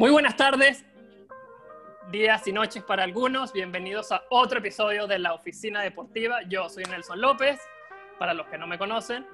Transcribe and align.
Muy 0.00 0.10
buenas 0.10 0.34
tardes, 0.34 0.82
días 2.10 2.48
y 2.48 2.52
noches 2.54 2.82
para 2.82 3.04
algunos. 3.04 3.52
Bienvenidos 3.52 4.10
a 4.12 4.22
otro 4.30 4.60
episodio 4.60 5.06
de 5.06 5.18
la 5.18 5.34
Oficina 5.34 5.82
Deportiva. 5.82 6.38
Yo 6.48 6.70
soy 6.70 6.84
Nelson 6.84 7.20
López, 7.20 7.60
para 8.18 8.32
los 8.32 8.46
que 8.46 8.56
no 8.56 8.66
me 8.66 8.78
conocen. 8.78 9.26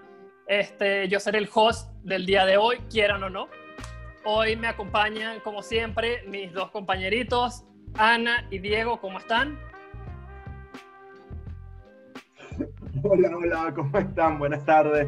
Este, 0.48 1.06
yo 1.06 1.20
seré 1.20 1.38
el 1.38 1.48
host 1.54 1.88
del 2.02 2.26
día 2.26 2.44
de 2.44 2.56
hoy, 2.56 2.78
quieran 2.90 3.22
o 3.22 3.30
no. 3.30 3.46
Hoy 4.24 4.56
me 4.56 4.66
acompañan, 4.66 5.38
como 5.38 5.62
siempre, 5.62 6.24
mis 6.26 6.52
dos 6.52 6.72
compañeritos, 6.72 7.64
Ana 7.96 8.44
y 8.50 8.58
Diego. 8.58 9.00
¿Cómo 9.00 9.20
están? 9.20 9.56
Hola, 13.04 13.36
hola, 13.36 13.72
¿cómo 13.72 13.96
están? 13.96 14.40
Buenas 14.40 14.64
tardes. 14.64 15.06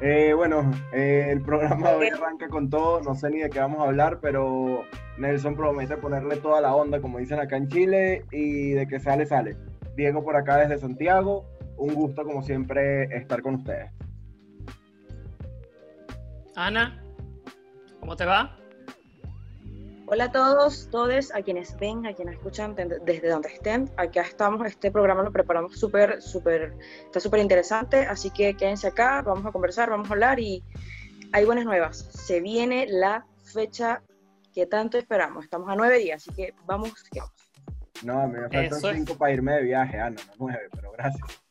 Eh, 0.00 0.34
bueno, 0.34 0.70
eh, 0.92 1.28
el 1.30 1.40
programa 1.40 1.90
de 1.90 1.96
hoy 1.96 2.08
arranca 2.08 2.48
con 2.48 2.68
todo, 2.68 3.00
no 3.00 3.14
sé 3.14 3.30
ni 3.30 3.38
de 3.38 3.48
qué 3.48 3.60
vamos 3.60 3.80
a 3.80 3.84
hablar, 3.84 4.18
pero 4.20 4.84
Nelson 5.16 5.56
promete 5.56 5.96
ponerle 5.96 6.36
toda 6.36 6.60
la 6.60 6.74
onda, 6.74 7.00
como 7.00 7.18
dicen 7.18 7.40
acá 7.40 7.56
en 7.56 7.68
Chile, 7.68 8.24
y 8.30 8.72
de 8.72 8.86
que 8.86 9.00
sale, 9.00 9.24
sale. 9.24 9.56
Diego 9.96 10.22
por 10.22 10.36
acá 10.36 10.58
desde 10.58 10.78
Santiago, 10.78 11.46
un 11.78 11.94
gusto 11.94 12.24
como 12.24 12.42
siempre 12.42 13.04
estar 13.16 13.40
con 13.40 13.54
ustedes. 13.54 13.90
Ana, 16.54 17.02
¿cómo 18.00 18.16
te 18.16 18.26
va? 18.26 18.58
Hola 20.08 20.26
a 20.26 20.32
todos, 20.32 20.88
todos, 20.88 21.34
a 21.34 21.42
quienes 21.42 21.76
ven, 21.78 22.06
a 22.06 22.14
quienes 22.14 22.36
escuchan 22.36 22.76
desde 22.76 23.28
donde 23.28 23.48
estén. 23.48 23.90
Acá 23.96 24.22
estamos, 24.22 24.64
este 24.64 24.92
programa 24.92 25.24
lo 25.24 25.32
preparamos 25.32 25.76
súper, 25.80 26.22
súper, 26.22 26.74
está 27.06 27.18
súper 27.18 27.40
interesante, 27.40 28.06
así 28.06 28.30
que 28.30 28.54
quédense 28.54 28.86
acá, 28.86 29.20
vamos 29.22 29.44
a 29.44 29.50
conversar, 29.50 29.90
vamos 29.90 30.08
a 30.08 30.12
hablar 30.12 30.38
y 30.38 30.62
hay 31.32 31.44
buenas 31.44 31.64
nuevas. 31.64 32.08
Se 32.12 32.40
viene 32.40 32.86
la 32.88 33.26
fecha 33.52 34.00
que 34.54 34.66
tanto 34.66 34.96
esperamos, 34.96 35.42
estamos 35.42 35.68
a 35.68 35.74
nueve 35.74 35.98
días, 35.98 36.22
así 36.22 36.32
que 36.36 36.54
vamos, 36.66 36.92
que 37.10 37.18
vamos. 37.18 37.34
No, 38.04 38.20
a 38.20 38.26
mí 38.28 38.38
me 38.38 38.70
faltan 38.70 38.94
cinco 38.94 39.18
para 39.18 39.32
irme 39.32 39.54
de 39.54 39.62
viaje, 39.62 39.98
Ana, 39.98 40.22
no 40.28 40.32
nueve, 40.38 40.68
pero 40.70 40.92
gracias. 40.92 41.42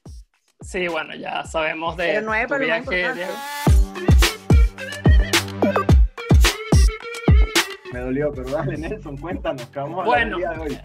Sí, 0.61 0.87
bueno, 0.87 1.13
ya 1.13 1.43
sabemos 1.43 1.97
de 1.97 2.05
pero 2.05 2.21
nueve, 2.21 2.47
tu 2.47 2.63
viaje, 2.63 3.27
me 7.95 8.01
dolió, 8.01 8.31
pero 8.33 8.49
dale 8.49 8.77
Nelson, 8.77 9.15
cuéntanos, 9.15 9.65
¿qué 9.67 9.79
vamos 9.79 9.99
a 9.99 10.01
hablar 10.01 10.19
bueno, 10.19 10.37
día 10.37 10.49
de 10.49 10.59
hoy? 10.59 10.79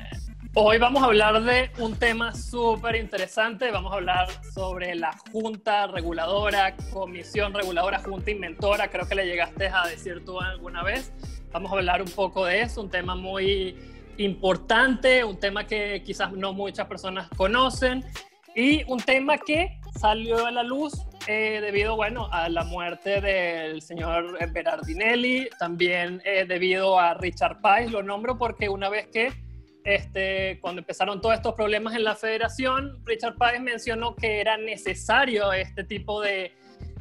Hoy 0.54 0.78
vamos 0.78 1.02
a 1.02 1.06
hablar 1.06 1.42
de 1.42 1.70
un 1.78 1.96
tema 1.96 2.32
súper 2.32 2.94
interesante, 2.94 3.72
vamos 3.72 3.92
a 3.92 3.96
hablar 3.96 4.28
sobre 4.54 4.94
la 4.94 5.10
Junta 5.32 5.88
Reguladora, 5.88 6.76
Comisión 6.92 7.52
Reguladora, 7.52 7.98
Junta 7.98 8.30
Inventora, 8.30 8.88
creo 8.90 9.08
que 9.08 9.16
le 9.16 9.26
llegaste 9.26 9.66
a 9.68 9.88
decir 9.88 10.24
tú 10.24 10.40
alguna 10.40 10.84
vez. 10.84 11.12
Vamos 11.50 11.72
a 11.72 11.76
hablar 11.76 12.00
un 12.00 12.10
poco 12.10 12.44
de 12.44 12.60
eso, 12.60 12.80
un 12.80 12.90
tema 12.90 13.16
muy 13.16 13.76
importante, 14.18 15.24
un 15.24 15.40
tema 15.40 15.66
que 15.66 16.04
quizás 16.04 16.30
no 16.32 16.52
muchas 16.52 16.86
personas 16.86 17.28
conocen 17.36 18.04
y 18.54 18.84
un 18.84 19.00
tema 19.00 19.36
que 19.36 19.80
salió 19.98 20.46
a 20.46 20.52
la 20.52 20.62
luz 20.62 20.92
eh, 21.30 21.60
debido, 21.60 21.94
bueno, 21.94 22.28
a 22.32 22.48
la 22.48 22.64
muerte 22.64 23.20
del 23.20 23.82
señor 23.82 24.36
Berardinelli, 24.52 25.48
también 25.60 26.20
eh, 26.24 26.44
debido 26.44 26.98
a 26.98 27.14
Richard 27.14 27.60
Pais, 27.60 27.92
lo 27.92 28.02
nombro 28.02 28.36
porque 28.36 28.68
una 28.68 28.88
vez 28.88 29.06
que, 29.06 29.32
este, 29.84 30.58
cuando 30.60 30.80
empezaron 30.80 31.20
todos 31.20 31.36
estos 31.36 31.54
problemas 31.54 31.94
en 31.94 32.02
la 32.02 32.16
federación, 32.16 33.00
Richard 33.04 33.36
Pais 33.36 33.60
mencionó 33.60 34.16
que 34.16 34.40
era 34.40 34.56
necesario 34.56 35.52
este 35.52 35.84
tipo 35.84 36.20
de, 36.20 36.52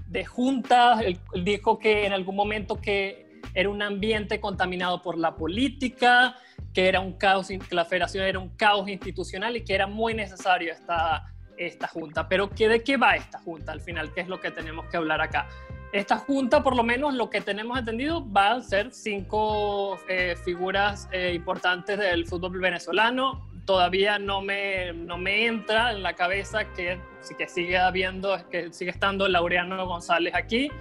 de 0.05 0.25
juntas, 0.25 1.01
él, 1.01 1.17
dijo 1.43 1.79
que 1.79 2.05
en 2.05 2.13
algún 2.13 2.35
momento 2.35 2.79
que 2.79 3.41
era 3.55 3.67
un 3.67 3.81
ambiente 3.81 4.39
contaminado 4.39 5.01
por 5.01 5.17
la 5.17 5.35
política, 5.35 6.35
que 6.71 6.87
era 6.87 6.99
un 6.99 7.13
caos, 7.13 7.47
que 7.47 7.75
la 7.75 7.83
federación 7.83 8.23
era 8.25 8.37
un 8.37 8.49
caos 8.49 8.87
institucional 8.89 9.57
y 9.57 9.63
que 9.63 9.73
era 9.73 9.87
muy 9.87 10.13
necesario 10.13 10.71
esta 10.71 11.25
esta 11.59 11.87
junta. 11.87 12.27
Pero 12.27 12.49
¿qué, 12.49 12.67
¿de 12.67 12.81
qué 12.81 12.97
va 12.97 13.15
esta 13.15 13.37
junta 13.39 13.71
al 13.71 13.81
final? 13.81 14.11
¿Qué 14.13 14.21
es 14.21 14.27
lo 14.27 14.39
que 14.39 14.49
tenemos 14.49 14.85
que 14.87 14.97
hablar 14.97 15.21
acá? 15.21 15.47
Esta 15.91 16.17
junta, 16.17 16.63
por 16.63 16.75
lo 16.75 16.83
menos 16.83 17.13
lo 17.13 17.29
que 17.29 17.41
tenemos 17.41 17.77
entendido, 17.77 18.25
va 18.31 18.51
a 18.51 18.61
ser 18.61 18.91
cinco 18.91 19.99
eh, 20.07 20.35
figuras 20.43 21.09
eh, 21.11 21.33
importantes 21.35 21.99
del 21.99 22.25
fútbol 22.25 22.59
venezolano. 22.59 23.47
Todavía 23.65 24.17
no 24.17 24.41
me, 24.41 24.93
no 24.93 25.17
me 25.17 25.45
entra 25.45 25.91
en 25.91 26.01
la 26.01 26.13
cabeza 26.13 26.65
que, 26.73 26.99
que 27.37 27.47
sigue 27.47 27.77
habiendo, 27.77 28.37
que 28.49 28.71
sigue 28.71 28.91
estando 28.91 29.27
Laureano 29.27 29.85
González 29.85 30.33
aquí. 30.33 30.71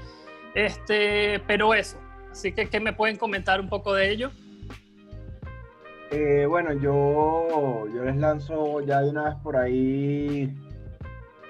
Este, 0.54 1.40
pero 1.46 1.74
eso, 1.74 1.98
así 2.30 2.52
que 2.52 2.68
¿qué 2.68 2.80
me 2.80 2.92
pueden 2.92 3.16
comentar 3.16 3.60
un 3.60 3.68
poco 3.68 3.94
de 3.94 4.10
ello? 4.10 4.30
Eh, 6.10 6.46
bueno, 6.48 6.72
yo, 6.72 7.86
yo 7.94 8.04
les 8.04 8.16
lanzo 8.16 8.80
ya 8.80 9.02
de 9.02 9.10
una 9.10 9.24
vez 9.24 9.34
por 9.42 9.56
ahí 9.56 10.50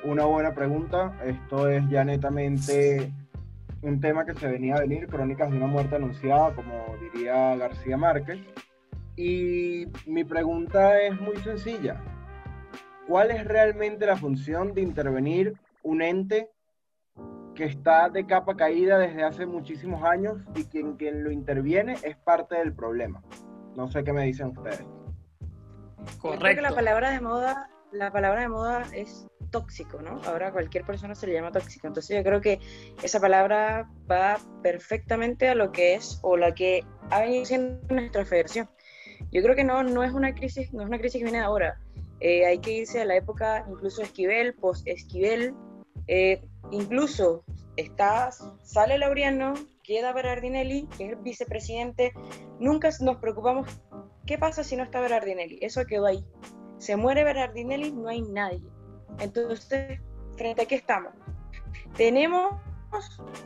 una 0.05 0.25
buena 0.25 0.55
pregunta. 0.55 1.13
Esto 1.25 1.69
es 1.69 1.89
ya 1.89 2.05
netamente 2.05 3.13
un 3.83 4.01
tema 4.01 4.25
que 4.25 4.35
se 4.35 4.49
venía 4.49 4.77
a 4.77 4.81
venir, 4.81 5.07
crónicas 5.07 5.51
de 5.51 5.57
una 5.57 5.67
muerte 5.67 5.97
anunciada, 5.97 6.55
como 6.55 6.97
diría 7.01 7.57
García 7.57 7.97
Márquez. 7.97 8.41
Y 9.17 9.87
mi 10.07 10.25
pregunta 10.25 11.01
es 11.03 11.21
muy 11.21 11.37
sencilla. 11.39 12.01
¿Cuál 13.07 13.31
es 13.31 13.45
realmente 13.45 14.07
la 14.07 14.17
función 14.17 14.75
de 14.75 14.83
intervenir 14.83 15.55
un 15.83 16.03
ente 16.03 16.51
que 17.55 17.65
está 17.65 18.09
de 18.11 18.27
capa 18.27 18.55
caída 18.57 18.99
desde 18.99 19.25
hace 19.25 19.47
muchísimos 19.47 20.05
años 20.05 20.39
y 20.55 20.65
quien, 20.65 20.97
quien 20.97 21.25
lo 21.25 21.31
interviene 21.31 21.97
es 22.05 22.17
parte 22.17 22.57
del 22.57 22.75
problema? 22.75 23.23
No 23.75 23.89
sé 23.89 24.05
qué 24.05 24.13
me 24.13 24.25
dicen 24.25 24.49
ustedes. 24.49 24.85
Correcto. 26.21 26.41
Creo 26.41 26.55
que 26.57 26.63
la 26.63 26.75
palabra 26.75 27.11
de 27.11 27.21
moda, 27.21 27.71
la 27.93 28.11
palabra 28.11 28.43
de 28.43 28.49
moda 28.49 28.87
es 28.93 29.27
tóxico, 29.51 30.01
¿no? 30.03 30.21
Ahora 30.25 30.53
cualquier 30.53 30.85
persona 30.85 31.15
se 31.15 31.27
le 31.27 31.35
llama 31.35 31.53
tóxico. 31.53 31.87
Entonces 31.87 32.17
yo 32.17 32.23
creo 32.23 32.41
que 32.41 32.61
esa 33.03 33.21
palabra 33.21 33.91
va 34.11 34.39
perfectamente 34.63 35.49
a 35.49 35.55
lo 35.55 35.73
que 35.73 35.95
es 35.95 36.19
o 36.23 36.37
la 36.37 36.55
que 36.55 36.85
ha 37.11 37.21
venido 37.21 37.45
siendo 37.45 37.81
nuestra 37.95 38.25
federación. 38.25 38.69
Yo 39.33 39.43
creo 39.43 39.57
que 39.57 39.65
no, 39.65 39.83
no 39.83 40.03
es 40.03 40.13
una 40.13 40.35
crisis, 40.35 40.73
no 40.73 40.83
es 40.83 40.89
una 40.89 40.99
crisis 40.99 41.19
que 41.19 41.25
viene 41.25 41.41
ahora. 41.41 41.81
Eh, 42.21 42.47
hay 42.47 42.59
que 42.59 42.73
irse 42.73 43.01
a 43.01 43.05
la 43.05 43.17
época 43.17 43.65
incluso 43.69 44.03
Esquivel, 44.03 44.55
post-Esquivel, 44.55 45.55
eh, 46.09 46.43
incluso 46.71 47.45
está, 47.77 48.31
sale 48.63 48.99
Laureano, 48.99 49.55
queda 49.85 50.13
Berardinelli, 50.13 50.89
que 50.97 51.07
es 51.07 51.11
el 51.11 51.17
vicepresidente, 51.17 52.13
nunca 52.59 52.91
nos 53.01 53.17
preocupamos, 53.19 53.69
¿qué 54.27 54.37
pasa 54.37 54.65
si 54.65 54.75
no 54.75 54.83
está 54.83 55.01
Berardinelli? 55.01 55.59
Eso 55.63 55.85
quedó 55.87 56.07
ahí. 56.07 56.25
Se 56.79 56.97
muere 56.97 57.25
Berardinelli, 57.25 57.93
no 57.93 58.09
hay 58.09 58.23
nadie. 58.23 58.63
Entonces, 59.19 60.01
¿frente 60.37 60.63
a 60.63 60.67
qué 60.67 60.77
estamos? 60.77 61.13
Tenemos 61.97 62.55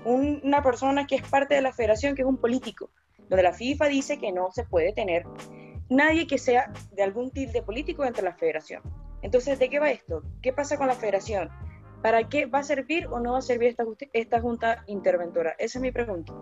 una 0.04 0.62
persona 0.62 1.06
que 1.06 1.16
es 1.16 1.22
parte 1.28 1.54
de 1.54 1.62
la 1.62 1.72
federación, 1.72 2.15
que 2.15 2.22
es 2.22 2.28
un 2.28 2.37
político, 2.37 2.91
donde 3.28 3.42
la 3.42 3.53
FIFA 3.53 3.87
dice 3.87 4.19
que 4.19 4.32
no 4.32 4.50
se 4.53 4.65
puede 4.65 4.92
tener 4.92 5.25
nadie 5.88 6.26
que 6.26 6.38
sea 6.38 6.72
de 6.92 7.03
algún 7.03 7.31
tilde 7.31 7.62
político 7.62 8.03
dentro 8.03 8.22
de 8.22 8.31
la 8.31 8.37
federación. 8.37 8.82
Entonces, 9.22 9.59
¿de 9.59 9.69
qué 9.69 9.78
va 9.78 9.91
esto? 9.91 10.22
¿Qué 10.42 10.53
pasa 10.53 10.76
con 10.76 10.87
la 10.87 10.94
federación? 10.94 11.50
¿Para 12.03 12.28
qué 12.28 12.47
va 12.47 12.60
a 12.60 12.62
servir 12.65 13.06
o 13.06 13.21
no 13.21 13.32
va 13.32 13.38
a 13.38 13.42
servir 13.42 13.69
esta, 13.69 13.84
esta 14.12 14.41
junta 14.41 14.84
interventora? 14.87 15.54
Esa 15.59 15.78
es 15.78 15.82
mi 15.82 15.92
pregunta. 15.92 16.32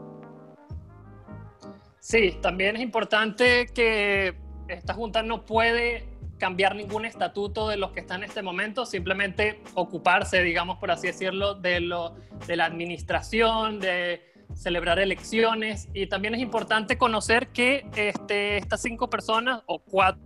Sí, 2.00 2.38
también 2.40 2.76
es 2.76 2.82
importante 2.82 3.66
que 3.66 4.34
esta 4.68 4.94
junta 4.94 5.22
no 5.22 5.44
puede 5.44 6.09
cambiar 6.40 6.74
ningún 6.74 7.04
estatuto 7.04 7.68
de 7.68 7.76
los 7.76 7.92
que 7.92 8.00
están 8.00 8.24
en 8.24 8.30
este 8.30 8.42
momento, 8.42 8.84
simplemente 8.86 9.60
ocuparse, 9.74 10.42
digamos, 10.42 10.78
por 10.78 10.90
así 10.90 11.06
decirlo, 11.06 11.54
de, 11.54 11.80
lo, 11.80 12.16
de 12.48 12.56
la 12.56 12.64
administración, 12.64 13.78
de 13.78 14.24
celebrar 14.56 14.98
elecciones. 14.98 15.88
Y 15.94 16.08
también 16.08 16.34
es 16.34 16.40
importante 16.40 16.98
conocer 16.98 17.48
que 17.48 17.86
este, 17.94 18.56
estas 18.56 18.82
cinco 18.82 19.08
personas, 19.08 19.62
o 19.66 19.78
cuatro, 19.78 20.20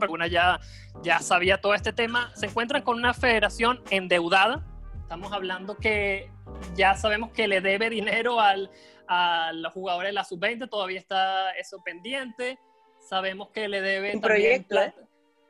pero 0.00 0.12
una 0.12 0.28
ya, 0.28 0.60
ya 1.02 1.18
sabía 1.18 1.60
todo 1.60 1.74
este 1.74 1.92
tema, 1.92 2.30
se 2.34 2.46
encuentran 2.46 2.82
con 2.82 2.96
una 2.96 3.12
federación 3.12 3.82
endeudada. 3.90 4.64
Estamos 5.02 5.32
hablando 5.32 5.76
que 5.76 6.30
ya 6.74 6.94
sabemos 6.94 7.32
que 7.32 7.48
le 7.48 7.60
debe 7.60 7.90
dinero 7.90 8.40
al, 8.40 8.70
a 9.08 9.50
los 9.52 9.72
jugadores 9.72 10.10
de 10.10 10.14
la 10.14 10.24
sub-20, 10.24 10.70
todavía 10.70 10.98
está 10.98 11.50
eso 11.52 11.82
pendiente. 11.84 12.58
Sabemos 13.00 13.50
que 13.50 13.68
le 13.68 13.80
debe 13.80 14.14
un 14.14 14.20
proyecto, 14.20 14.80
¿eh? 14.80 14.94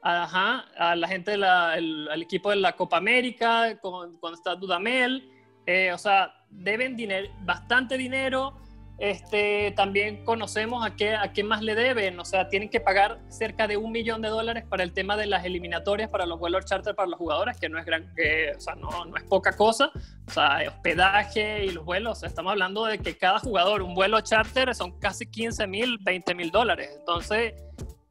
Ajá, 0.02 0.64
a 0.76 0.96
la 0.96 1.06
gente 1.06 1.30
del 1.30 2.08
equipo 2.20 2.50
de 2.50 2.56
la 2.56 2.72
Copa 2.72 2.96
América, 2.96 3.78
cuando 3.80 4.34
está 4.34 4.56
Dudamel. 4.56 5.30
Eh, 5.64 5.92
o 5.92 5.98
sea, 5.98 6.34
deben 6.50 6.96
dinero, 6.96 7.28
bastante 7.42 7.96
dinero. 7.96 8.58
este, 8.98 9.72
también 9.72 10.24
conocemos 10.24 10.84
a 10.86 10.94
qué, 10.94 11.14
a 11.14 11.32
qué 11.32 11.42
más 11.42 11.62
le 11.62 11.74
deben, 11.74 12.20
o 12.20 12.24
sea, 12.24 12.48
tienen 12.48 12.68
que 12.68 12.78
pagar 12.78 13.18
cerca 13.28 13.66
de 13.66 13.76
un 13.76 13.90
millón 13.90 14.22
de 14.22 14.28
dólares 14.28 14.64
para 14.68 14.84
el 14.84 14.92
tema 14.92 15.16
de 15.16 15.26
las 15.26 15.44
eliminatorias 15.44 16.08
para 16.08 16.24
los 16.24 16.38
vuelos 16.38 16.66
charter 16.66 16.94
para 16.94 17.08
los 17.08 17.18
jugadores, 17.18 17.56
que 17.58 17.68
no 17.68 17.78
es 17.78 17.84
gran, 17.84 18.14
que, 18.14 18.52
o 18.56 18.60
sea, 18.60 18.76
no, 18.76 19.04
no, 19.06 19.16
es 19.16 19.24
poca 19.24 19.56
cosa, 19.56 19.90
o 20.28 20.30
sea, 20.30 20.58
hospedaje 20.68 21.64
y 21.64 21.70
los 21.70 21.84
vuelos, 21.84 22.18
o 22.18 22.20
sea, 22.20 22.28
estamos 22.28 22.52
hablando 22.52 22.84
de 22.84 22.98
que 22.98 23.16
cada 23.16 23.40
jugador, 23.40 23.82
un 23.82 23.94
vuelo 23.94 24.20
charter 24.20 24.72
son 24.74 24.96
casi 25.00 25.26
15 25.26 25.66
mil, 25.66 25.98
20 26.02 26.34
mil 26.36 26.50
dólares, 26.52 26.90
entonces 26.96 27.54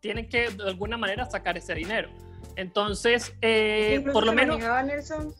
tienen 0.02 0.28
que 0.28 0.50
de 0.50 0.64
alguna 0.64 0.98
manera 0.98 1.26
sacar 1.30 1.58
ese 1.58 1.74
dinero. 1.74 2.10
Entonces, 2.56 3.34
eh, 3.42 4.04
por 4.12 4.26
lo 4.26 4.34
menos... 4.34 4.60
Nelson, 4.60 5.34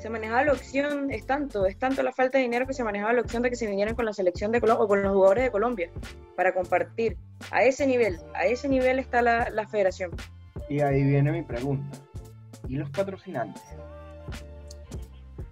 se 0.00 0.10
manejaba 0.10 0.44
la 0.44 0.52
opción, 0.52 1.10
es 1.10 1.26
tanto, 1.26 1.66
es 1.66 1.78
tanto 1.78 2.02
la 2.02 2.12
falta 2.12 2.38
de 2.38 2.44
dinero 2.44 2.66
que 2.66 2.72
se 2.72 2.84
manejaba 2.84 3.12
la 3.12 3.22
opción 3.22 3.42
de 3.42 3.50
que 3.50 3.56
se 3.56 3.66
vinieran 3.66 3.94
con 3.94 4.04
la 4.04 4.12
selección 4.12 4.52
de 4.52 4.60
Colombia 4.60 4.84
o 4.84 4.88
con 4.88 5.02
los 5.02 5.12
jugadores 5.12 5.44
de 5.44 5.50
Colombia 5.50 5.90
para 6.36 6.54
compartir. 6.54 7.16
A 7.50 7.64
ese 7.64 7.86
nivel, 7.86 8.18
a 8.34 8.46
ese 8.46 8.68
nivel 8.68 8.98
está 8.98 9.22
la, 9.22 9.50
la 9.50 9.66
federación. 9.66 10.12
Y 10.68 10.80
ahí 10.80 11.02
viene 11.02 11.32
mi 11.32 11.42
pregunta. 11.42 11.98
¿Y 12.68 12.76
los 12.76 12.90
patrocinantes? 12.90 13.62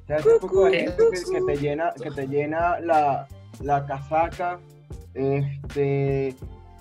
O 0.05 0.07
sea, 0.07 0.17
ese 0.19 0.39
poco 0.41 0.67
de 0.67 0.81
gente 0.81 1.03
que, 1.33 1.41
te 1.41 1.57
llena, 1.57 1.93
que 2.01 2.11
te 2.11 2.27
llena 2.29 2.79
la, 2.81 3.27
la 3.61 3.87
casaca, 3.87 4.61
este, 5.15 6.37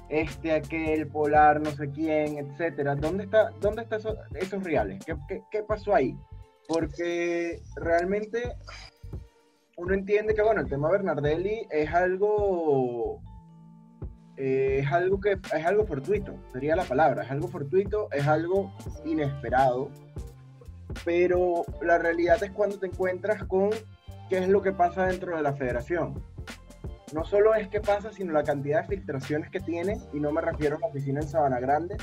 este, 0.10 0.52
aquel, 0.52 1.08
polar, 1.08 1.62
no 1.62 1.72
sé 1.72 1.90
quién, 1.90 2.38
etcétera. 2.38 2.96
¿Dónde 2.96 3.26
está, 3.26 3.52
dónde 3.62 3.84
están 3.84 4.00
esos, 4.00 4.18
esos 4.36 4.64
reales? 4.64 5.04
¿Qué, 5.06 5.16
¿Qué, 5.28 5.42
qué, 5.52 5.64
pasó 5.64 5.94
ahí? 5.96 6.18
porque 6.68 7.62
realmente 7.76 8.56
uno 9.78 9.94
entiende 9.94 10.34
que, 10.34 10.42
bueno, 10.42 10.62
el 10.62 10.70
tema 10.70 10.90
Bernardelli 10.90 11.68
es 11.70 11.94
algo, 11.94 13.22
eh, 14.38 14.80
es 14.82 14.92
algo 14.92 15.20
que 15.20 15.34
es 15.34 15.66
algo 15.66 15.86
fortuito, 15.86 16.36
sería 16.54 16.76
la 16.76 16.86
palabra, 16.86 17.24
es 17.24 17.32
algo 17.32 17.48
fortuito, 17.48 18.10
es 18.12 18.26
algo 18.26 18.74
inesperado, 19.04 19.90
pero 21.04 21.66
la 21.82 21.98
realidad 21.98 22.42
es 22.42 22.52
cuando 22.52 22.80
te 22.80 22.88
encuentras 22.88 23.44
con 23.44 23.72
qué 24.30 24.38
es 24.40 24.48
lo 24.48 24.62
que 24.62 24.72
pasa 24.72 25.08
dentro 25.08 25.36
de 25.36 25.44
la 25.44 25.54
federación. 25.54 26.24
No 27.14 27.24
solo 27.24 27.54
es 27.54 27.68
que 27.70 27.82
pasa, 27.82 28.12
sino 28.12 28.34
la 28.34 28.44
cantidad 28.44 28.82
de 28.82 28.96
filtraciones 28.96 29.50
que 29.50 29.60
tiene, 29.60 30.00
y 30.14 30.20
no 30.20 30.32
me 30.32 30.42
refiero 30.42 30.78
a 30.78 30.80
la 30.80 30.88
oficina 30.88 31.22
en 31.22 31.28
Sabana 31.28 31.60
Grande, 31.60 31.98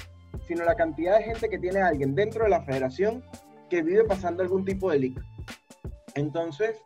sino 0.46 0.64
la 0.64 0.74
cantidad 0.74 1.18
de 1.18 1.24
gente 1.24 1.48
que 1.48 1.58
tiene 1.58 1.80
alguien 1.80 2.14
dentro 2.14 2.44
de 2.44 2.50
la 2.50 2.62
federación 2.62 3.24
que 3.68 3.82
vive 3.82 4.04
pasando 4.04 4.42
algún 4.42 4.64
tipo 4.64 4.90
de 4.90 4.98
leak. 4.98 5.22
Entonces, 6.14 6.76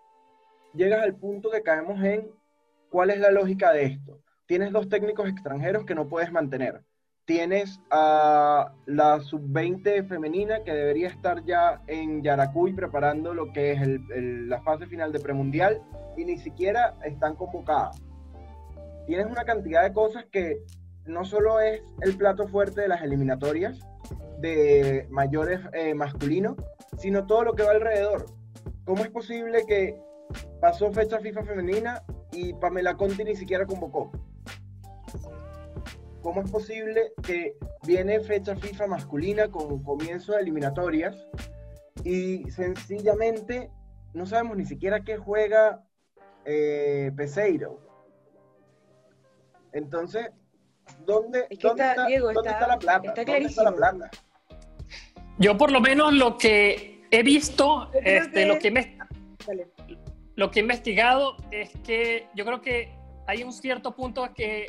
llegas 0.74 1.02
al 1.02 1.16
punto 1.16 1.50
que 1.50 1.62
caemos 1.62 2.02
en 2.02 2.30
cuál 2.90 3.10
es 3.10 3.18
la 3.18 3.30
lógica 3.30 3.72
de 3.72 3.84
esto. 3.84 4.20
Tienes 4.46 4.72
dos 4.72 4.88
técnicos 4.88 5.28
extranjeros 5.28 5.84
que 5.84 5.94
no 5.94 6.08
puedes 6.08 6.30
mantener. 6.30 6.82
Tienes 7.24 7.80
a 7.90 8.72
la 8.86 9.20
sub-20 9.20 10.06
femenina 10.06 10.62
que 10.62 10.72
debería 10.72 11.08
estar 11.08 11.44
ya 11.44 11.82
en 11.88 12.22
Yaracuy 12.22 12.72
preparando 12.72 13.34
lo 13.34 13.52
que 13.52 13.72
es 13.72 13.80
la 14.14 14.62
fase 14.62 14.86
final 14.86 15.12
de 15.12 15.18
premundial 15.18 15.82
y 16.16 16.24
ni 16.24 16.38
siquiera 16.38 16.96
están 17.04 17.34
convocadas. 17.34 18.00
Tienes 19.06 19.26
una 19.26 19.44
cantidad 19.44 19.84
de 19.84 19.92
cosas 19.92 20.24
que 20.30 20.62
no 21.04 21.24
solo 21.24 21.60
es 21.60 21.80
el 22.02 22.16
plato 22.16 22.48
fuerte 22.48 22.80
de 22.80 22.88
las 22.88 23.02
eliminatorias 23.02 23.78
de 24.40 25.06
mayores 25.10 25.60
eh, 25.72 25.94
masculinos, 25.94 26.56
sino 26.98 27.26
todo 27.26 27.44
lo 27.44 27.54
que 27.54 27.62
va 27.62 27.70
alrededor. 27.70 28.26
¿Cómo 28.84 29.02
es 29.02 29.10
posible 29.10 29.64
que 29.66 29.98
pasó 30.60 30.92
fecha 30.92 31.20
FIFA 31.20 31.44
femenina 31.44 32.02
y 32.32 32.52
Pamela 32.54 32.96
Conti 32.96 33.24
ni 33.24 33.36
siquiera 33.36 33.64
convocó? 33.64 34.10
¿Cómo 36.22 36.42
es 36.42 36.50
posible 36.50 37.12
que 37.22 37.56
viene 37.86 38.18
fecha 38.20 38.56
FIFA 38.56 38.88
masculina 38.88 39.48
con 39.48 39.82
comienzo 39.84 40.32
de 40.32 40.40
eliminatorias 40.40 41.16
y 42.02 42.50
sencillamente 42.50 43.70
no 44.12 44.26
sabemos 44.26 44.56
ni 44.56 44.64
siquiera 44.64 45.04
qué 45.04 45.16
juega 45.16 45.84
eh, 46.44 47.12
Peseiro? 47.16 47.85
Entonces, 49.76 50.30
¿dónde, 51.04 51.46
está, 51.50 51.66
la 52.66 52.78
plata? 52.78 53.12
¿Dónde 53.14 53.38
está 53.44 53.62
la 53.62 53.72
plata? 53.74 54.10
Yo 55.38 55.58
por 55.58 55.70
lo 55.70 55.82
menos 55.82 56.14
lo 56.14 56.38
que 56.38 57.06
he 57.10 57.22
visto, 57.22 57.90
este, 58.02 58.46
lo, 58.46 58.58
que 58.58 58.70
me, 58.70 58.96
lo 60.34 60.50
que 60.50 60.60
he 60.60 60.62
investigado 60.62 61.36
es 61.50 61.72
que 61.84 62.26
yo 62.34 62.46
creo 62.46 62.62
que 62.62 62.94
hay 63.26 63.42
un 63.42 63.52
cierto 63.52 63.94
punto 63.94 64.32
que 64.34 64.66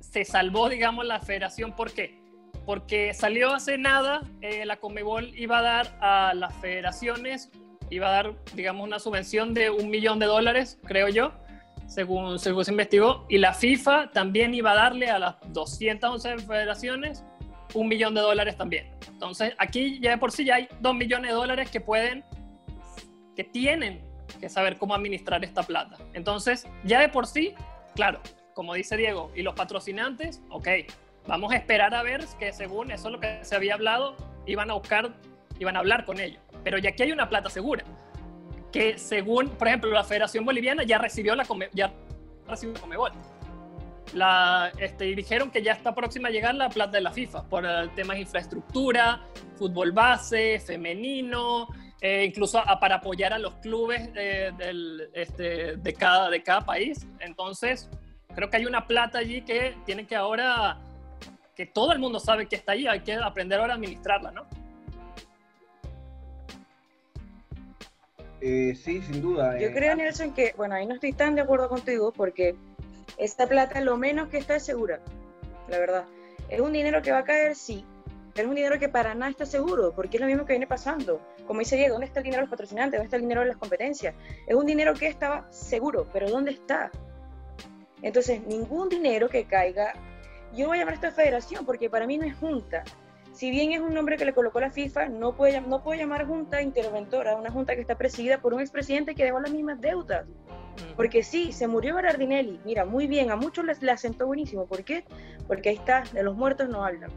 se 0.00 0.24
salvó, 0.24 0.70
digamos, 0.70 1.04
la 1.04 1.20
federación. 1.20 1.76
¿Por 1.76 1.92
qué? 1.92 2.18
Porque 2.64 3.12
salió 3.12 3.52
hace 3.52 3.76
nada, 3.76 4.22
eh, 4.40 4.64
la 4.64 4.78
Comebol 4.78 5.38
iba 5.38 5.58
a 5.58 5.62
dar 5.62 5.98
a 6.00 6.32
las 6.32 6.54
federaciones, 6.54 7.50
iba 7.90 8.08
a 8.08 8.12
dar, 8.12 8.34
digamos, 8.54 8.86
una 8.86 8.98
subvención 8.98 9.52
de 9.52 9.68
un 9.68 9.90
millón 9.90 10.18
de 10.18 10.24
dólares, 10.24 10.78
creo 10.84 11.10
yo, 11.10 11.32
según, 11.92 12.38
se 12.38 12.50
investigó, 12.50 13.26
y 13.28 13.38
la 13.38 13.52
FIFA 13.52 14.10
también 14.12 14.54
iba 14.54 14.72
a 14.72 14.74
darle 14.74 15.10
a 15.10 15.18
las 15.18 15.36
211 15.48 16.38
federaciones 16.38 17.24
un 17.74 17.88
millón 17.88 18.14
de 18.14 18.20
dólares 18.22 18.56
también. 18.56 18.90
Entonces, 19.08 19.54
aquí 19.58 20.00
ya 20.00 20.10
de 20.10 20.18
por 20.18 20.32
sí 20.32 20.44
ya 20.44 20.56
hay 20.56 20.68
dos 20.80 20.94
millones 20.94 21.30
de 21.30 21.34
dólares 21.34 21.70
que 21.70 21.80
pueden, 21.80 22.24
que 23.36 23.44
tienen 23.44 24.02
que 24.40 24.48
saber 24.48 24.78
cómo 24.78 24.94
administrar 24.94 25.44
esta 25.44 25.62
plata. 25.62 25.98
Entonces, 26.14 26.66
ya 26.84 26.98
de 27.00 27.08
por 27.08 27.26
sí, 27.26 27.54
claro, 27.94 28.20
como 28.54 28.74
dice 28.74 28.96
Diego, 28.96 29.30
y 29.34 29.42
los 29.42 29.54
patrocinantes, 29.54 30.40
ok, 30.50 30.68
vamos 31.26 31.52
a 31.52 31.56
esperar 31.56 31.94
a 31.94 32.02
ver 32.02 32.24
que 32.38 32.52
según 32.52 32.90
eso 32.90 33.10
lo 33.10 33.20
que 33.20 33.44
se 33.44 33.54
había 33.54 33.74
hablado, 33.74 34.16
iban 34.46 34.70
a 34.70 34.74
buscar, 34.74 35.12
iban 35.58 35.76
a 35.76 35.80
hablar 35.80 36.04
con 36.06 36.20
ellos. 36.20 36.40
Pero 36.64 36.78
ya 36.78 36.90
aquí 36.90 37.02
hay 37.02 37.12
una 37.12 37.28
plata 37.28 37.50
segura, 37.50 37.84
que 38.72 38.98
según, 38.98 39.50
por 39.50 39.68
ejemplo, 39.68 39.90
la 39.90 40.04
Federación 40.04 40.44
Boliviana 40.44 40.82
ya 40.82 40.98
recibió 40.98 41.34
la, 41.34 41.46
ya 41.72 41.92
recibió 42.48 42.74
la 42.74 42.80
Comebol 42.80 43.12
la, 44.14 44.72
este, 44.78 45.08
y 45.08 45.14
dijeron 45.14 45.50
que 45.50 45.62
ya 45.62 45.72
está 45.72 45.94
próxima 45.94 46.28
a 46.28 46.30
llegar 46.30 46.54
la 46.54 46.68
plata 46.68 46.92
de 46.92 47.00
la 47.00 47.12
FIFA 47.12 47.48
por 47.48 47.64
el 47.64 47.90
tema 47.94 48.14
de 48.14 48.20
infraestructura, 48.20 49.20
fútbol 49.56 49.92
base, 49.92 50.60
femenino, 50.60 51.68
eh, 52.00 52.24
incluso 52.24 52.62
para 52.80 52.96
apoyar 52.96 53.32
a 53.32 53.38
los 53.38 53.54
clubes 53.56 54.10
este, 55.14 55.76
de, 55.76 55.94
cada, 55.94 56.30
de 56.30 56.42
cada 56.42 56.60
país. 56.62 57.06
Entonces, 57.20 57.88
creo 58.34 58.50
que 58.50 58.56
hay 58.58 58.66
una 58.66 58.86
plata 58.86 59.18
allí 59.18 59.42
que 59.42 59.76
tiene 59.86 60.06
que 60.06 60.16
ahora, 60.16 60.78
que 61.54 61.66
todo 61.66 61.92
el 61.92 61.98
mundo 61.98 62.18
sabe 62.20 62.46
que 62.46 62.56
está 62.56 62.72
allí, 62.72 62.86
hay 62.86 63.00
que 63.00 63.14
aprender 63.14 63.60
ahora 63.60 63.74
a 63.74 63.76
administrarla, 63.76 64.30
¿no? 64.32 64.46
Eh, 68.44 68.74
sí, 68.74 69.00
sin 69.02 69.22
duda. 69.22 69.56
Yo 69.56 69.68
eh, 69.68 69.72
creo, 69.72 69.94
Nelson, 69.94 70.34
que, 70.34 70.52
bueno, 70.56 70.74
ahí 70.74 70.84
no 70.84 70.94
estoy 70.94 71.12
tan 71.12 71.36
de 71.36 71.42
acuerdo 71.42 71.68
contigo 71.68 72.12
porque 72.12 72.56
esta 73.16 73.46
plata 73.46 73.80
lo 73.80 73.96
menos 73.96 74.28
que 74.28 74.38
está 74.38 74.56
es 74.56 74.64
segura, 74.64 74.98
la 75.68 75.78
verdad. 75.78 76.06
¿Es 76.48 76.60
un 76.60 76.72
dinero 76.72 77.00
que 77.02 77.12
va 77.12 77.18
a 77.18 77.24
caer? 77.24 77.54
Sí, 77.54 77.84
pero 78.34 78.48
es 78.48 78.50
un 78.50 78.56
dinero 78.56 78.80
que 78.80 78.88
para 78.88 79.14
nada 79.14 79.30
está 79.30 79.46
seguro, 79.46 79.92
porque 79.94 80.16
es 80.16 80.20
lo 80.20 80.26
mismo 80.26 80.44
que 80.44 80.54
viene 80.54 80.66
pasando. 80.66 81.20
Como 81.46 81.60
dice 81.60 81.76
Diego, 81.76 81.92
¿dónde 81.92 82.06
está 82.06 82.18
el 82.18 82.24
dinero 82.24 82.40
de 82.40 82.46
los 82.46 82.50
patrocinantes? 82.50 82.98
¿Dónde 82.98 83.06
está 83.06 83.16
el 83.16 83.22
dinero 83.22 83.42
de 83.42 83.46
las 83.46 83.56
competencias? 83.58 84.14
Es 84.44 84.56
un 84.56 84.66
dinero 84.66 84.92
que 84.94 85.06
estaba 85.06 85.46
seguro, 85.52 86.08
pero 86.12 86.28
¿dónde 86.28 86.50
está? 86.50 86.90
Entonces, 88.02 88.44
ningún 88.44 88.88
dinero 88.88 89.28
que 89.28 89.44
caiga, 89.44 89.92
yo 90.52 90.66
voy 90.66 90.78
a 90.78 90.80
llamar 90.80 90.94
a 90.94 90.96
esta 90.96 91.12
federación, 91.12 91.64
porque 91.64 91.88
para 91.88 92.08
mí 92.08 92.18
no 92.18 92.26
es 92.26 92.34
junta. 92.34 92.82
Si 93.32 93.50
bien 93.50 93.72
es 93.72 93.80
un 93.80 93.94
nombre 93.94 94.18
que 94.18 94.26
le 94.26 94.34
colocó 94.34 94.60
la 94.60 94.70
FIFA, 94.70 95.08
no 95.08 95.34
puede, 95.34 95.60
no 95.62 95.82
puede 95.82 96.00
llamar 96.00 96.26
junta 96.26 96.60
interventora, 96.60 97.34
una 97.34 97.50
junta 97.50 97.74
que 97.74 97.80
está 97.80 97.96
presidida 97.96 98.40
por 98.40 98.52
un 98.52 98.60
expresidente 98.60 99.14
que 99.14 99.24
dejó 99.24 99.40
las 99.40 99.50
mismas 99.50 99.80
deudas. 99.80 100.26
Porque 100.96 101.22
sí, 101.22 101.52
se 101.52 101.66
murió 101.66 101.96
Berardinelli. 101.96 102.60
Mira, 102.64 102.84
muy 102.84 103.06
bien, 103.06 103.30
a 103.30 103.36
muchos 103.36 103.64
les, 103.64 103.82
le 103.82 103.90
asentó 103.90 104.26
buenísimo. 104.26 104.66
¿Por 104.66 104.84
qué? 104.84 105.04
Porque 105.46 105.70
ahí 105.70 105.76
está, 105.76 106.04
de 106.12 106.22
los 106.22 106.36
muertos 106.36 106.68
no 106.68 106.84
hablan. 106.84 107.10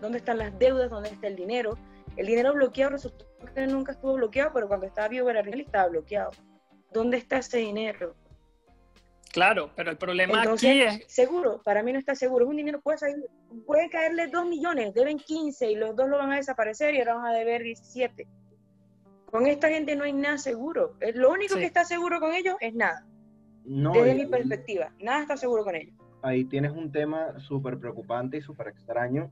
¿Dónde 0.00 0.18
están 0.18 0.38
las 0.38 0.58
deudas? 0.58 0.90
¿Dónde 0.90 1.10
está 1.10 1.26
el 1.26 1.36
dinero? 1.36 1.76
El 2.16 2.26
dinero 2.26 2.54
bloqueado 2.54 2.92
resultó 2.92 3.26
que 3.54 3.66
nunca 3.66 3.92
estuvo 3.92 4.14
bloqueado, 4.14 4.52
pero 4.54 4.68
cuando 4.68 4.86
estaba 4.86 5.08
vivo 5.08 5.26
Berardinelli 5.26 5.64
estaba 5.64 5.88
bloqueado. 5.88 6.30
¿Dónde 6.92 7.18
está 7.18 7.38
ese 7.38 7.58
dinero? 7.58 8.14
Claro, 9.32 9.70
pero 9.76 9.90
el 9.90 9.98
problema 9.98 10.42
aquí 10.42 10.80
es... 10.82 11.04
Seguro, 11.06 11.60
para 11.62 11.82
mí 11.82 11.92
no 11.92 11.98
está 11.98 12.14
seguro. 12.14 12.44
Es 12.44 12.50
un 12.50 12.56
dinero, 12.56 12.80
puede, 12.80 12.98
salir, 12.98 13.16
puede 13.66 13.90
caerle 13.90 14.28
2 14.28 14.46
millones, 14.46 14.94
deben 14.94 15.18
15 15.18 15.70
y 15.70 15.74
los 15.76 15.94
dos 15.94 16.08
lo 16.08 16.18
van 16.18 16.32
a 16.32 16.36
desaparecer 16.36 16.94
y 16.94 16.98
ahora 16.98 17.14
van 17.14 17.26
a 17.26 17.32
deber 17.32 17.62
17. 17.62 18.26
Con 19.26 19.46
esta 19.46 19.68
gente 19.68 19.94
no 19.94 20.04
hay 20.04 20.14
nada 20.14 20.38
seguro. 20.38 20.96
Lo 21.14 21.30
único 21.30 21.56
que 21.56 21.66
está 21.66 21.84
seguro 21.84 22.18
con 22.20 22.32
ellos 22.32 22.56
es 22.60 22.74
nada. 22.74 23.04
Desde 23.64 24.14
mi 24.14 24.26
perspectiva, 24.26 24.92
nada 24.98 25.20
está 25.20 25.36
seguro 25.36 25.62
con 25.64 25.74
ellos. 25.74 25.94
Ahí 26.22 26.44
tienes 26.46 26.72
un 26.72 26.90
tema 26.90 27.38
súper 27.38 27.78
preocupante 27.78 28.38
y 28.38 28.40
súper 28.40 28.68
extraño, 28.68 29.30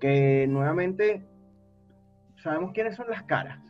que 0.00 0.46
nuevamente 0.48 1.24
sabemos 2.42 2.72
quiénes 2.72 2.96
son 2.96 3.08
las 3.08 3.22
caras. 3.22 3.60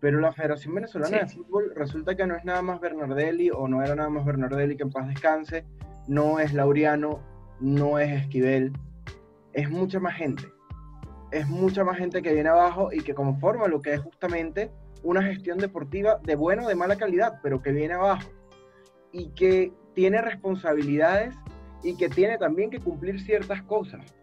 Pero 0.00 0.20
la 0.20 0.32
Federación 0.32 0.74
Venezolana 0.74 1.18
de 1.18 1.26
Fútbol 1.26 1.72
resulta 1.74 2.14
que 2.14 2.26
no 2.26 2.36
es 2.36 2.44
nada 2.44 2.62
más 2.62 2.80
Bernardelli 2.80 3.50
o 3.50 3.66
no 3.66 3.82
era 3.82 3.94
nada 3.94 4.10
más 4.10 4.24
Bernardelli 4.24 4.76
que 4.76 4.82
en 4.82 4.90
paz 4.90 5.08
descanse, 5.08 5.64
no 6.06 6.38
es 6.38 6.52
Laureano, 6.52 7.20
no 7.60 7.98
es 7.98 8.12
Esquivel, 8.12 8.72
es 9.52 9.70
mucha 9.70 9.98
más 9.98 10.14
gente. 10.16 10.44
Es 11.32 11.48
mucha 11.48 11.82
más 11.82 11.98
gente 11.98 12.22
que 12.22 12.32
viene 12.32 12.50
abajo 12.50 12.92
y 12.92 13.00
que 13.00 13.14
conforma 13.14 13.66
lo 13.68 13.82
que 13.82 13.94
es 13.94 14.00
justamente 14.00 14.70
una 15.02 15.22
gestión 15.22 15.58
deportiva 15.58 16.18
de 16.22 16.36
buena 16.36 16.64
o 16.64 16.68
de 16.68 16.74
mala 16.74 16.96
calidad, 16.96 17.40
pero 17.42 17.62
que 17.62 17.72
viene 17.72 17.94
abajo 17.94 18.28
y 19.12 19.30
que 19.30 19.72
tiene 19.94 20.20
responsabilidades 20.20 21.34
y 21.82 21.96
que 21.96 22.08
tiene 22.08 22.38
también 22.38 22.70
que 22.70 22.80
cumplir 22.80 23.20
ciertas 23.20 23.62
cosas. 23.62 24.14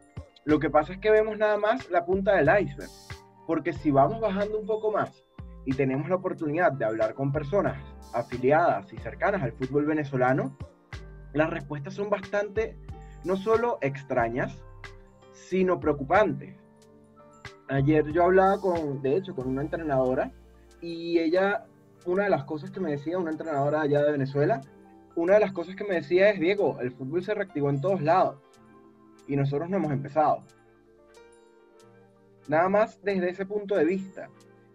Lo 0.46 0.60
que 0.60 0.70
pasa 0.70 0.94
es 0.94 1.00
que 1.00 1.10
vemos 1.10 1.38
nada 1.38 1.58
más 1.58 1.90
la 1.90 2.06
punta 2.06 2.36
del 2.36 2.50
iceberg, 2.64 2.90
porque 3.48 3.74
si 3.74 3.92
vamos 3.92 4.20
bajando 4.20 4.60
un 4.60 4.68
poco 4.68 4.92
más 4.92 5.24
y 5.66 5.74
tenemos 5.74 6.10
la 6.10 6.16
oportunidad 6.16 6.72
de 6.74 6.86
hablar 6.86 7.14
con 7.14 7.32
personas 7.32 7.78
afiliadas 8.14 8.92
y 8.94 8.98
cercanas 8.98 9.42
al 9.42 9.54
fútbol 9.54 9.86
venezolano, 9.86 10.58
las 11.34 11.50
respuestas 11.50 11.94
son 11.94 12.10
bastante, 12.10 12.78
no 13.24 13.38
solo 13.38 13.78
extrañas, 13.82 14.62
sino 15.32 15.80
preocupantes. 15.80 16.56
Ayer 17.70 18.12
yo 18.12 18.24
hablaba 18.24 18.60
con, 18.60 19.02
de 19.02 19.16
hecho, 19.16 19.34
con 19.34 19.48
una 19.48 19.62
entrenadora 19.62 20.32
y 20.82 21.18
ella, 21.18 21.66
una 22.06 22.26
de 22.26 22.30
las 22.30 22.44
cosas 22.44 22.72
que 22.72 22.80
me 22.80 22.92
decía, 22.92 23.18
una 23.18 23.32
entrenadora 23.32 23.82
allá 23.82 24.04
de 24.04 24.12
Venezuela, 24.12 24.62
una 25.16 25.36
de 25.36 25.40
las 25.40 25.54
cosas 25.54 25.76
que 25.76 25.84
me 25.84 25.96
decía 25.96 26.30
es, 26.30 26.40
Diego, 26.40 26.80
el 26.82 26.92
fútbol 26.92 27.24
se 27.24 27.34
reactivó 27.34 27.70
en 27.70 27.82
todos 27.82 28.02
lados 28.02 28.38
y 29.28 29.36
nosotros 29.36 29.70
no 29.70 29.78
hemos 29.78 29.92
empezado. 29.92 30.44
Nada 32.48 32.68
más 32.68 33.02
desde 33.02 33.30
ese 33.30 33.46
punto 33.46 33.76
de 33.76 33.86
vista. 33.86 34.30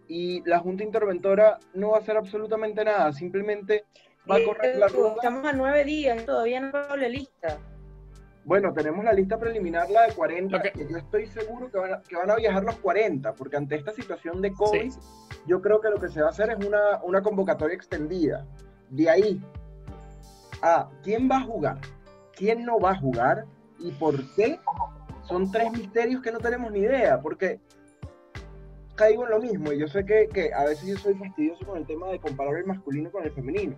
Y 0.09 0.43
la 0.49 0.59
Junta 0.59 0.83
Interventora 0.83 1.59
no 1.75 1.91
va 1.91 1.99
a 1.99 2.01
hacer 2.01 2.17
absolutamente 2.17 2.85
nada, 2.85 3.13
simplemente 3.13 3.85
va 4.29 4.37
a 4.37 4.45
correr 4.45 4.77
la 4.77 4.89
ruta. 4.89 5.15
Estamos 5.17 5.45
a 5.45 5.53
nueve 5.53 5.85
días, 5.85 6.25
todavía 6.25 6.61
no 6.61 6.97
la 6.97 7.09
lista. 7.09 7.59
Bueno, 8.45 8.73
tenemos 8.73 9.05
la 9.05 9.13
lista 9.13 9.39
preliminar, 9.39 9.91
la 9.91 10.07
de 10.07 10.15
40, 10.15 10.63
que... 10.63 10.87
yo 10.89 10.97
estoy 10.97 11.27
seguro 11.27 11.71
que 11.71 11.77
van, 11.77 11.93
a, 11.93 12.03
que 12.03 12.17
van, 12.17 12.31
a, 12.31 12.37
viajar 12.37 12.65
los 12.65 12.77
40, 12.77 13.35
porque 13.35 13.59
ante 13.59 13.77
esta 13.77 13.93
situación 13.93 14.41
de 14.41 14.55
COVID, 14.55 14.91
yo 15.47 15.61
creo 15.61 15.83
que 15.83 15.91
lo 15.91 16.01
que 16.01 16.09
se 16.09 16.23
va 16.23 16.29
a 16.29 16.31
hacer 16.31 16.51
es 16.51 16.65
una, 16.65 17.03
una 17.03 17.23
convocatoria 17.23 17.77
extendida. 17.77 18.47
De 18.89 19.11
ahí 19.11 19.43
a 20.63 20.89
quién 21.03 21.29
va 21.31 21.37
a 21.37 21.43
jugar, 21.43 21.79
quién 22.35 22.65
no 22.65 22.81
va 22.81 22.93
a 22.93 22.99
jugar 22.99 23.45
y 23.79 23.93
por 23.93 24.17
qué, 24.35 24.59
son 25.25 25.51
tres 25.53 25.71
misterios 25.73 26.23
que 26.23 26.33
no 26.33 26.39
tenemos 26.39 26.73
ni 26.73 26.81
idea, 26.81 27.21
porque 27.21 27.61
caigo 28.99 29.25
en 29.25 29.31
lo 29.31 29.41
mismo, 29.41 29.73
y 29.73 29.79
yo 29.79 29.89
sé 29.89 30.05
que, 30.05 30.29
que 30.29 30.53
a 30.53 30.65
veces 30.65 30.89
yo 30.89 30.97
soy 30.97 31.15
fastidioso 31.15 31.65
con 31.65 31.79
el 31.79 31.87
tema 31.87 32.09
de 32.09 32.19
comparar 32.19 32.57
el 32.57 32.67
masculino 32.67 33.11
con 33.11 33.25
el 33.25 33.31
femenino, 33.31 33.77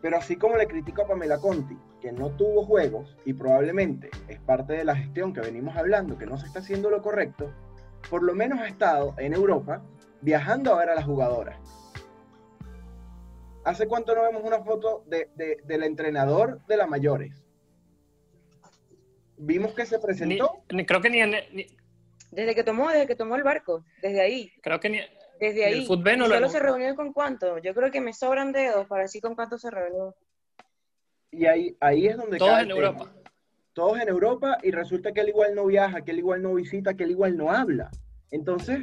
pero 0.00 0.16
así 0.16 0.36
como 0.36 0.56
le 0.56 0.66
critico 0.66 1.02
a 1.02 1.06
Pamela 1.06 1.38
Conti, 1.38 1.78
que 2.00 2.10
no 2.10 2.30
tuvo 2.30 2.64
juegos 2.64 3.16
y 3.24 3.34
probablemente 3.34 4.10
es 4.26 4.40
parte 4.40 4.72
de 4.72 4.84
la 4.84 4.96
gestión 4.96 5.32
que 5.32 5.40
venimos 5.40 5.76
hablando, 5.76 6.18
que 6.18 6.26
no 6.26 6.36
se 6.38 6.46
está 6.46 6.58
haciendo 6.58 6.90
lo 6.90 7.02
correcto, 7.02 7.52
por 8.10 8.22
lo 8.24 8.34
menos 8.34 8.58
ha 8.58 8.66
estado 8.66 9.14
en 9.18 9.34
Europa 9.34 9.82
viajando 10.22 10.74
a 10.74 10.78
ver 10.78 10.90
a 10.90 10.94
las 10.94 11.04
jugadoras. 11.04 11.58
¿Hace 13.64 13.86
cuánto 13.86 14.14
no 14.14 14.22
vemos 14.22 14.42
una 14.42 14.60
foto 14.64 15.04
de, 15.06 15.28
del 15.64 15.82
entrenador 15.84 16.60
de 16.66 16.76
las 16.76 16.88
mayores? 16.88 17.44
Vimos 19.36 19.72
que 19.74 19.86
se 19.86 20.00
presentó. 20.00 20.64
Creo 20.66 21.00
que 21.00 21.10
ni, 21.10 21.20
en, 21.20 21.34
Desde 22.32 22.54
que 22.54 22.64
tomó, 22.64 22.88
desde 22.88 23.06
que 23.06 23.14
tomó 23.14 23.36
el 23.36 23.42
barco, 23.42 23.84
desde 24.00 24.22
ahí. 24.22 24.50
Creo 24.62 24.80
que 24.80 24.88
ni, 24.88 25.00
desde 25.38 25.66
ahí. 25.66 25.86
El 25.88 26.18
no 26.18 26.26
solo 26.26 26.48
se 26.48 26.60
reunió 26.60 26.96
con 26.96 27.12
cuánto. 27.12 27.58
Yo 27.58 27.74
creo 27.74 27.90
que 27.90 28.00
me 28.00 28.14
sobran 28.14 28.52
dedos 28.52 28.86
para 28.88 29.02
decir 29.02 29.20
con 29.20 29.34
cuánto 29.34 29.58
se 29.58 29.70
reunió. 29.70 30.14
Y 31.30 31.44
ahí, 31.46 31.76
ahí 31.80 32.06
es 32.06 32.16
donde... 32.16 32.38
Todos 32.38 32.60
en 32.60 32.70
Europa. 32.70 33.12
Todos 33.74 34.00
en 34.00 34.08
Europa 34.08 34.58
y 34.62 34.70
resulta 34.70 35.12
que 35.12 35.20
él 35.20 35.28
igual 35.28 35.54
no 35.54 35.66
viaja, 35.66 36.02
que 36.02 36.10
él 36.10 36.18
igual 36.18 36.42
no 36.42 36.54
visita, 36.54 36.94
que 36.94 37.04
él 37.04 37.10
igual 37.10 37.36
no 37.36 37.50
habla. 37.50 37.90
Entonces, 38.30 38.80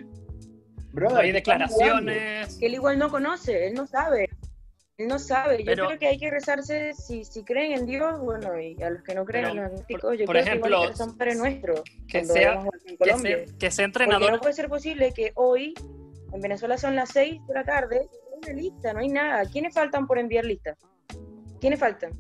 brother... 0.92 1.22
Hay 1.22 1.32
declaraciones... 1.32 2.58
Que 2.58 2.68
él 2.68 2.76
igual 2.76 3.00
no 3.00 3.10
conoce, 3.10 3.68
él 3.68 3.74
no 3.74 3.88
sabe. 3.88 4.30
Él 5.00 5.08
no 5.08 5.18
sabe. 5.18 5.64
Yo 5.64 5.74
creo 5.74 5.98
que 5.98 6.08
hay 6.08 6.18
que 6.18 6.30
rezarse, 6.30 6.94
si, 6.94 7.24
si 7.24 7.46
creen 7.46 7.72
en 7.72 7.86
Dios, 7.86 8.20
bueno, 8.20 8.60
y 8.60 8.84
a 8.84 8.90
los 8.90 9.02
que 9.02 9.16
no 9.16 9.24
creen 9.24 9.46
en 9.46 9.56
los 9.56 9.66
agnósticos, 9.68 10.18
yo 10.18 10.26
por 10.26 10.36
creo 10.36 10.46
ejemplo, 10.46 10.90
que 10.90 10.96
son 10.98 11.18
padre 11.18 11.36
nuestro. 11.36 11.84
Que 12.06 12.26
sea, 12.26 12.60
que 13.02 13.18
sea, 13.18 13.46
que 13.58 13.72
sea 13.72 13.86
entrenador. 13.86 14.24
Porque 14.24 14.36
no 14.36 14.42
puede 14.42 14.54
ser 14.54 14.68
posible 14.68 15.14
que 15.14 15.32
hoy 15.36 15.74
en 16.34 16.42
Venezuela 16.42 16.78
son 16.78 16.98
las 16.98 17.12
6 17.12 17.48
de 17.48 17.54
la 17.54 17.64
tarde, 17.64 18.10
no 18.12 18.36
hay 18.36 18.52
una 18.52 18.62
lista, 18.62 18.92
no 18.92 19.00
hay 19.00 19.08
nada. 19.08 19.46
¿Quiénes 19.50 19.74
faltan 19.74 20.06
por 20.06 20.20
enviar 20.20 20.44
lista? 20.44 20.76
¿Quiénes 21.62 21.80
faltan? 21.80 22.12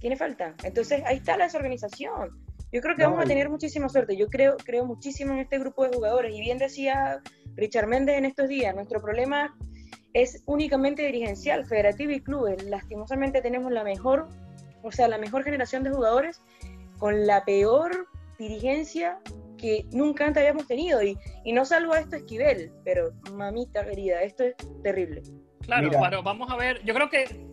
¿Quiénes 0.00 0.20
faltan? 0.20 0.54
Entonces 0.62 1.02
ahí 1.04 1.16
está 1.16 1.36
la 1.36 1.46
desorganización. 1.46 2.30
Yo 2.70 2.80
creo 2.80 2.94
que 2.94 3.02
vamos 3.02 3.24
a 3.24 3.26
tener 3.26 3.50
muchísima 3.50 3.88
suerte. 3.88 4.16
Yo 4.16 4.28
creo, 4.28 4.56
creo 4.56 4.86
muchísimo 4.86 5.32
en 5.32 5.40
este 5.40 5.58
grupo 5.58 5.82
de 5.82 5.96
jugadores. 5.96 6.32
Y 6.32 6.40
bien 6.40 6.58
decía 6.58 7.20
Richard 7.56 7.88
Méndez 7.88 8.18
en 8.18 8.24
estos 8.24 8.48
días, 8.48 8.72
nuestro 8.72 9.02
problema 9.02 9.52
es 10.14 10.42
únicamente 10.46 11.04
dirigencial, 11.04 11.64
federativo 11.64 12.12
y 12.12 12.20
clubes. 12.20 12.62
Lastimosamente 12.64 13.40
tenemos 13.40 13.72
la 13.72 13.84
mejor, 13.84 14.28
o 14.82 14.92
sea, 14.92 15.08
la 15.08 15.18
mejor 15.18 15.44
generación 15.44 15.82
de 15.82 15.90
jugadores 15.90 16.40
con 16.98 17.26
la 17.26 17.44
peor 17.44 18.08
dirigencia 18.38 19.18
que 19.58 19.86
nunca 19.92 20.26
antes 20.26 20.40
habíamos 20.40 20.66
tenido. 20.66 21.02
Y, 21.02 21.16
y 21.44 21.52
no 21.52 21.64
salvo 21.64 21.94
a 21.94 22.00
esto 22.00 22.16
Esquivel, 22.16 22.72
pero 22.84 23.12
mamita 23.32 23.84
querida, 23.84 24.22
esto 24.22 24.44
es 24.44 24.54
terrible. 24.82 25.22
Claro, 25.60 25.90
pero 25.90 26.22
vamos 26.22 26.50
a 26.50 26.56
ver, 26.56 26.82
yo 26.84 26.92
creo 26.92 27.08
que 27.08 27.46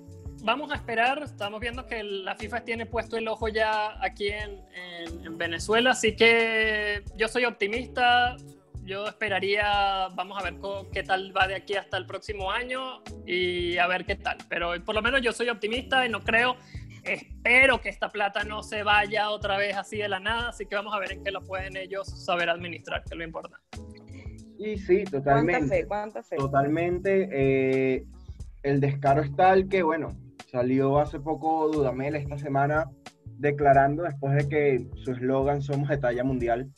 vamos 0.43 0.71
a 0.71 0.75
esperar, 0.75 1.21
estamos 1.23 1.59
viendo 1.59 1.85
que 1.85 2.03
la 2.03 2.35
FIFA 2.35 2.63
tiene 2.63 2.85
puesto 2.85 3.17
el 3.17 3.27
ojo 3.27 3.47
ya 3.49 4.03
aquí 4.03 4.29
en, 4.29 4.61
en, 4.73 5.37
Venezuela, 5.37 5.91
así 5.91 6.15
que 6.15 7.03
yo 7.15 7.27
soy 7.27 7.45
optimista, 7.45 8.35
yo 8.89 9.07
esperaría, 9.07 10.09
vamos 10.15 10.39
a 10.39 10.43
ver 10.43 10.55
qué 10.91 11.03
tal 11.03 11.31
va 11.35 11.47
de 11.47 11.55
aquí 11.55 11.75
hasta 11.75 11.95
el 11.97 12.07
próximo 12.07 12.51
año 12.51 13.03
y 13.25 13.77
a 13.77 13.85
ver 13.85 14.03
qué 14.03 14.15
tal, 14.15 14.37
pero 14.49 14.71
por 14.83 14.95
lo 14.95 15.01
menos 15.03 15.21
yo 15.21 15.31
soy 15.31 15.49
optimista 15.49 16.05
y 16.05 16.09
no 16.09 16.21
creo 16.21 16.57
Espero 17.03 17.81
que 17.81 17.89
esta 17.89 18.09
plata 18.09 18.43
no 18.43 18.61
se 18.61 18.83
vaya 18.83 19.29
otra 19.29 19.57
vez 19.57 19.75
así 19.75 19.97
de 19.97 20.09
la 20.09 20.19
nada, 20.19 20.49
así 20.49 20.65
que 20.65 20.75
vamos 20.75 20.93
a 20.93 20.99
ver 20.99 21.13
en 21.13 21.23
qué 21.23 21.31
lo 21.31 21.41
pueden 21.41 21.77
ellos 21.77 22.07
saber 22.07 22.49
administrar, 22.49 23.03
que 23.03 23.13
es 23.13 23.17
lo 23.17 23.23
importante. 23.23 23.65
Y 24.57 24.77
sí, 24.77 25.05
totalmente. 25.05 25.85
¿Cuánta 25.87 26.21
fe? 26.21 26.35
Totalmente. 26.35 27.29
Eh, 27.31 28.05
el 28.63 28.81
descaro 28.81 29.21
es 29.21 29.33
tal 29.35 29.69
que, 29.69 29.81
bueno, 29.81 30.09
salió 30.51 30.99
hace 30.99 31.19
poco 31.19 31.69
Dudamel 31.69 32.15
esta 32.15 32.37
semana 32.37 32.89
declarando, 33.37 34.03
después 34.03 34.35
de 34.35 34.49
que 34.49 34.87
su 34.97 35.11
eslogan 35.11 35.61
Somos 35.61 35.87
de 35.87 35.97
talla 35.97 36.25
mundial, 36.25 36.69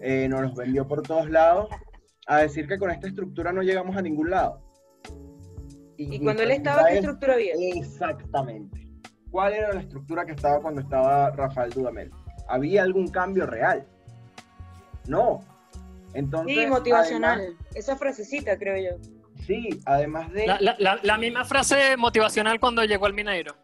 eh, 0.00 0.28
nos 0.28 0.42
los 0.42 0.54
vendió 0.54 0.86
por 0.86 1.02
todos 1.02 1.30
lados, 1.30 1.68
a 2.26 2.38
decir 2.38 2.66
que 2.66 2.78
con 2.78 2.90
esta 2.90 3.08
estructura 3.08 3.52
no 3.52 3.62
llegamos 3.62 3.96
a 3.96 4.02
ningún 4.02 4.30
lado. 4.30 4.60
Y, 5.96 6.18
cuando 6.20 6.42
él 6.42 6.50
estaba, 6.50 6.88
¿qué 6.88 6.96
estructura 6.96 7.34
había? 7.34 7.54
Exactamente 7.56 8.84
cuál 9.34 9.52
era 9.52 9.72
la 9.72 9.80
estructura 9.80 10.24
que 10.24 10.30
estaba 10.30 10.60
cuando 10.60 10.80
estaba 10.80 11.32
Rafael 11.32 11.70
Dudamel. 11.70 12.08
¿Había 12.46 12.84
algún 12.84 13.08
cambio 13.08 13.46
real? 13.46 13.84
No. 15.08 15.40
Entonces, 16.12 16.56
sí, 16.56 16.66
motivacional. 16.68 17.56
Esa 17.74 17.96
frasecita, 17.96 18.56
creo 18.56 18.76
yo. 18.76 19.10
Sí, 19.44 19.80
además 19.86 20.32
de... 20.32 20.46
La, 20.46 21.18
misma 21.18 21.44
frase 21.44 21.96
motivacional 21.96 22.60
cuando 22.60 22.84
llegó 22.84 23.06
al 23.06 23.12
Mineiro. 23.12 23.56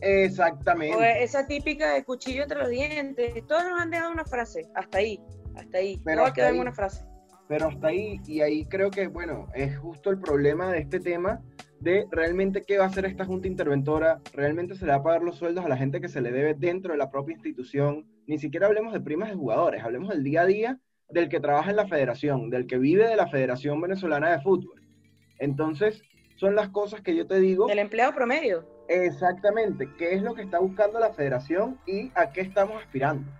Exactamente. 0.00 1.22
esa 1.22 1.46
típica 1.46 1.92
de 1.92 2.02
cuchillo 2.02 2.42
entre 2.42 2.58
los 2.58 2.70
dientes. 2.70 3.46
Todos 3.46 3.62
nos 3.62 3.80
han 3.80 3.90
dejado 3.90 4.10
una 4.10 4.24
frase. 4.24 4.68
Hasta 4.74 4.98
ahí. 4.98 5.20
Hasta 5.56 5.78
ahí. 5.78 6.00
Pero 6.04 6.16
no 6.16 6.22
va 6.22 6.28
a 6.28 6.32
quedar 6.32 6.54
una 6.54 6.72
frase. 6.72 7.04
Pero 7.48 7.68
hasta 7.68 7.88
ahí. 7.88 8.20
Y 8.26 8.40
ahí 8.40 8.64
creo 8.66 8.90
que, 8.90 9.08
bueno, 9.08 9.48
es 9.54 9.78
justo 9.78 10.10
el 10.10 10.18
problema 10.18 10.70
de 10.72 10.80
este 10.80 11.00
tema 11.00 11.42
de 11.82 12.06
realmente 12.12 12.62
qué 12.62 12.78
va 12.78 12.84
a 12.84 12.86
hacer 12.86 13.04
esta 13.06 13.24
junta 13.24 13.48
interventora, 13.48 14.20
realmente 14.32 14.76
se 14.76 14.86
le 14.86 14.92
va 14.92 14.98
a 14.98 15.02
pagar 15.02 15.22
los 15.22 15.36
sueldos 15.36 15.64
a 15.64 15.68
la 15.68 15.76
gente 15.76 16.00
que 16.00 16.08
se 16.08 16.20
le 16.20 16.30
debe 16.30 16.54
dentro 16.54 16.92
de 16.92 16.98
la 16.98 17.10
propia 17.10 17.34
institución, 17.34 18.06
ni 18.28 18.38
siquiera 18.38 18.68
hablemos 18.68 18.92
de 18.92 19.00
primas 19.00 19.30
de 19.30 19.34
jugadores, 19.34 19.82
hablemos 19.82 20.10
del 20.10 20.22
día 20.22 20.42
a 20.42 20.46
día 20.46 20.80
del 21.10 21.28
que 21.28 21.40
trabaja 21.40 21.70
en 21.70 21.76
la 21.76 21.88
federación, 21.88 22.50
del 22.50 22.68
que 22.68 22.78
vive 22.78 23.06
de 23.08 23.16
la 23.16 23.26
Federación 23.26 23.80
Venezolana 23.80 24.30
de 24.30 24.40
Fútbol. 24.40 24.80
Entonces, 25.38 26.02
son 26.36 26.54
las 26.54 26.68
cosas 26.68 27.00
que 27.02 27.14
yo 27.14 27.26
te 27.26 27.40
digo. 27.40 27.66
Del 27.66 27.80
empleado 27.80 28.14
promedio. 28.14 28.64
Exactamente, 28.88 29.88
qué 29.98 30.14
es 30.14 30.22
lo 30.22 30.34
que 30.34 30.42
está 30.42 30.60
buscando 30.60 31.00
la 31.00 31.12
federación 31.12 31.78
y 31.86 32.10
a 32.14 32.30
qué 32.32 32.42
estamos 32.42 32.80
aspirando. 32.80 33.30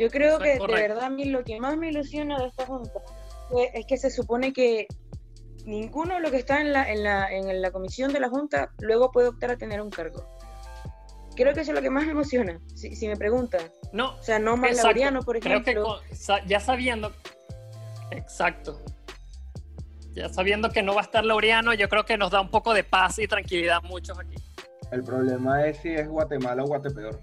Yo 0.00 0.08
creo 0.08 0.38
que 0.38 0.58
de 0.58 0.66
verdad 0.66 1.04
a 1.04 1.10
mí 1.10 1.26
lo 1.26 1.44
que 1.44 1.60
más 1.60 1.76
me 1.76 1.90
ilusiona 1.90 2.38
de 2.38 2.46
esta 2.46 2.64
junta 2.64 3.02
es 3.74 3.84
que 3.84 3.98
se 3.98 4.10
supone 4.10 4.54
que 4.54 4.86
ninguno 5.66 6.14
de 6.14 6.20
los 6.20 6.30
que 6.30 6.38
está 6.38 6.62
en 6.62 6.72
la, 6.72 6.90
en 6.90 7.02
la, 7.02 7.30
en 7.30 7.60
la 7.60 7.70
comisión 7.70 8.10
de 8.10 8.18
la 8.18 8.30
junta 8.30 8.72
luego 8.78 9.12
puede 9.12 9.28
optar 9.28 9.50
a 9.50 9.58
tener 9.58 9.82
un 9.82 9.90
cargo. 9.90 10.26
creo 11.36 11.52
que 11.52 11.60
eso 11.60 11.72
es 11.72 11.76
lo 11.76 11.82
que 11.82 11.90
más 11.90 12.06
me 12.06 12.12
emociona, 12.12 12.58
si, 12.74 13.08
me 13.08 13.16
preguntan. 13.16 13.60
No. 13.92 14.16
O 14.16 14.22
sea, 14.22 14.38
no 14.38 14.56
más 14.56 14.82
Laureano, 14.82 15.20
por 15.20 15.36
ejemplo. 15.36 15.62
Creo 15.62 16.00
que 16.00 16.48
ya 16.48 16.60
sabiendo. 16.60 17.12
Exacto. 18.10 18.80
Ya 20.12 20.30
sabiendo 20.30 20.70
que 20.70 20.82
no 20.82 20.94
va 20.94 21.02
a 21.02 21.04
estar 21.04 21.26
Laureano, 21.26 21.74
yo 21.74 21.90
creo 21.90 22.06
que 22.06 22.16
nos 22.16 22.30
da 22.30 22.40
un 22.40 22.50
poco 22.50 22.72
de 22.72 22.84
paz 22.84 23.18
y 23.18 23.28
tranquilidad 23.28 23.76
a 23.84 23.86
muchos 23.86 24.18
aquí. 24.18 24.36
El 24.92 25.04
problema 25.04 25.66
es 25.66 25.76
si 25.76 25.90
es 25.90 26.08
Guatemala 26.08 26.64
o 26.64 26.68
Guatepeor. 26.68 27.20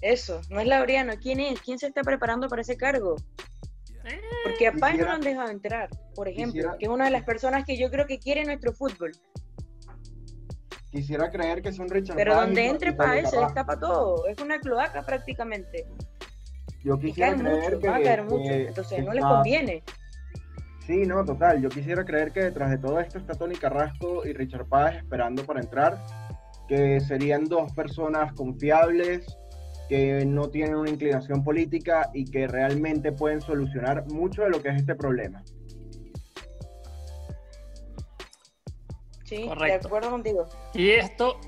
Eso, 0.00 0.40
no 0.50 0.60
es 0.60 0.66
Laureano. 0.66 1.14
¿Quién 1.20 1.40
es? 1.40 1.60
¿Quién 1.60 1.78
se 1.78 1.88
está 1.88 2.02
preparando 2.02 2.48
para 2.48 2.62
ese 2.62 2.76
cargo? 2.76 3.16
Porque 4.44 4.68
a 4.68 4.72
Paz 4.72 4.96
no 4.96 5.04
lo 5.04 5.10
han 5.10 5.20
dejado 5.20 5.50
entrar, 5.50 5.90
por 6.14 6.28
ejemplo, 6.28 6.76
que 6.78 6.86
es 6.86 6.90
una 6.90 7.06
de 7.06 7.10
las 7.10 7.24
personas 7.24 7.64
que 7.64 7.76
yo 7.76 7.90
creo 7.90 8.06
que 8.06 8.18
quiere 8.18 8.44
nuestro 8.44 8.72
fútbol. 8.72 9.12
Quisiera 10.90 11.30
creer 11.30 11.60
que 11.60 11.72
son 11.72 11.88
Richard 11.90 12.16
Pero 12.16 12.34
donde 12.34 12.66
entre 12.66 12.92
Paz 12.94 13.30
se 13.30 13.38
le 13.38 13.46
escapa 13.46 13.78
todo. 13.78 14.26
Es 14.26 14.40
una 14.40 14.58
cloaca 14.58 15.02
prácticamente. 15.02 15.86
Yo 16.82 16.98
quisiera 16.98 17.34
creer 17.36 17.56
mucho, 17.56 17.78
que, 17.80 17.88
va 17.88 17.96
a 17.96 18.02
caer 18.02 18.24
mucho, 18.24 18.50
entonces 18.50 19.04
no 19.04 19.12
les 19.12 19.24
conviene. 19.24 19.82
Sí, 20.86 21.04
no, 21.04 21.22
total. 21.24 21.60
Yo 21.60 21.68
quisiera 21.68 22.04
creer 22.04 22.32
que 22.32 22.40
detrás 22.40 22.70
de 22.70 22.78
todo 22.78 22.98
esto 23.00 23.18
está 23.18 23.34
Tony 23.34 23.56
Carrasco 23.56 24.24
y 24.24 24.32
Richard 24.32 24.66
Páez 24.66 24.96
esperando 24.96 25.44
para 25.44 25.60
entrar, 25.60 25.98
que 26.66 27.00
serían 27.00 27.44
dos 27.44 27.70
personas 27.72 28.32
confiables, 28.32 29.26
que 29.88 30.24
no 30.26 30.48
tienen 30.50 30.74
una 30.76 30.90
inclinación 30.90 31.42
política 31.42 32.10
y 32.12 32.24
que 32.24 32.46
realmente 32.46 33.12
pueden 33.12 33.40
solucionar 33.40 34.06
mucho 34.06 34.42
de 34.42 34.50
lo 34.50 34.62
que 34.62 34.68
es 34.68 34.76
este 34.76 34.94
problema. 34.94 35.42
Sí, 39.24 39.46
Correcto. 39.46 39.66
de 39.66 39.86
acuerdo 39.86 40.10
contigo. 40.10 40.48
Y 40.74 40.90
esto, 40.90 41.38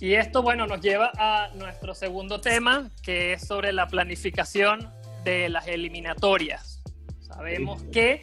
y 0.00 0.14
esto, 0.14 0.42
bueno, 0.42 0.66
nos 0.66 0.80
lleva 0.80 1.10
a 1.18 1.50
nuestro 1.54 1.94
segundo 1.94 2.40
tema, 2.40 2.90
que 3.02 3.34
es 3.34 3.46
sobre 3.46 3.72
la 3.72 3.86
planificación 3.86 4.90
de 5.24 5.48
las 5.48 5.66
eliminatorias. 5.66 6.82
Sabemos 7.20 7.82
que 7.92 8.20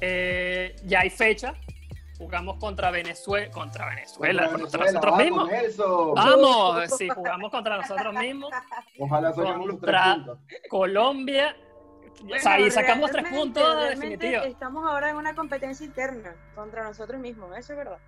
eh, 0.00 0.76
ya 0.84 1.00
hay 1.00 1.10
fecha, 1.10 1.54
jugamos 2.24 2.56
contra 2.56 2.90
Venezuela, 2.90 3.50
contra 3.50 3.86
Venezuela, 3.90 4.50
contra, 4.50 4.86
nosotros 4.86 5.16
mismos. 5.18 5.50
Vamos, 6.14 6.96
sí, 6.96 7.08
jugamos 7.10 7.50
contra 7.50 7.76
nosotros 7.76 8.14
mismos. 8.14 8.50
Ojalá 8.98 9.32
contra 9.32 10.24
Colombia. 10.70 11.54
o 12.22 12.38
sea, 12.38 12.58
y 12.58 12.70
sacamos 12.70 13.10
tres 13.10 13.26
puntos 13.28 13.88
definitivos. 13.90 14.46
Estamos 14.46 14.86
ahora 14.86 15.10
en 15.10 15.16
una 15.16 15.34
competencia 15.34 15.84
interna 15.84 16.34
contra 16.54 16.82
nosotros 16.82 17.20
mismos, 17.20 17.50
eso 17.58 17.74
es 17.74 17.78
verdad. 17.78 17.98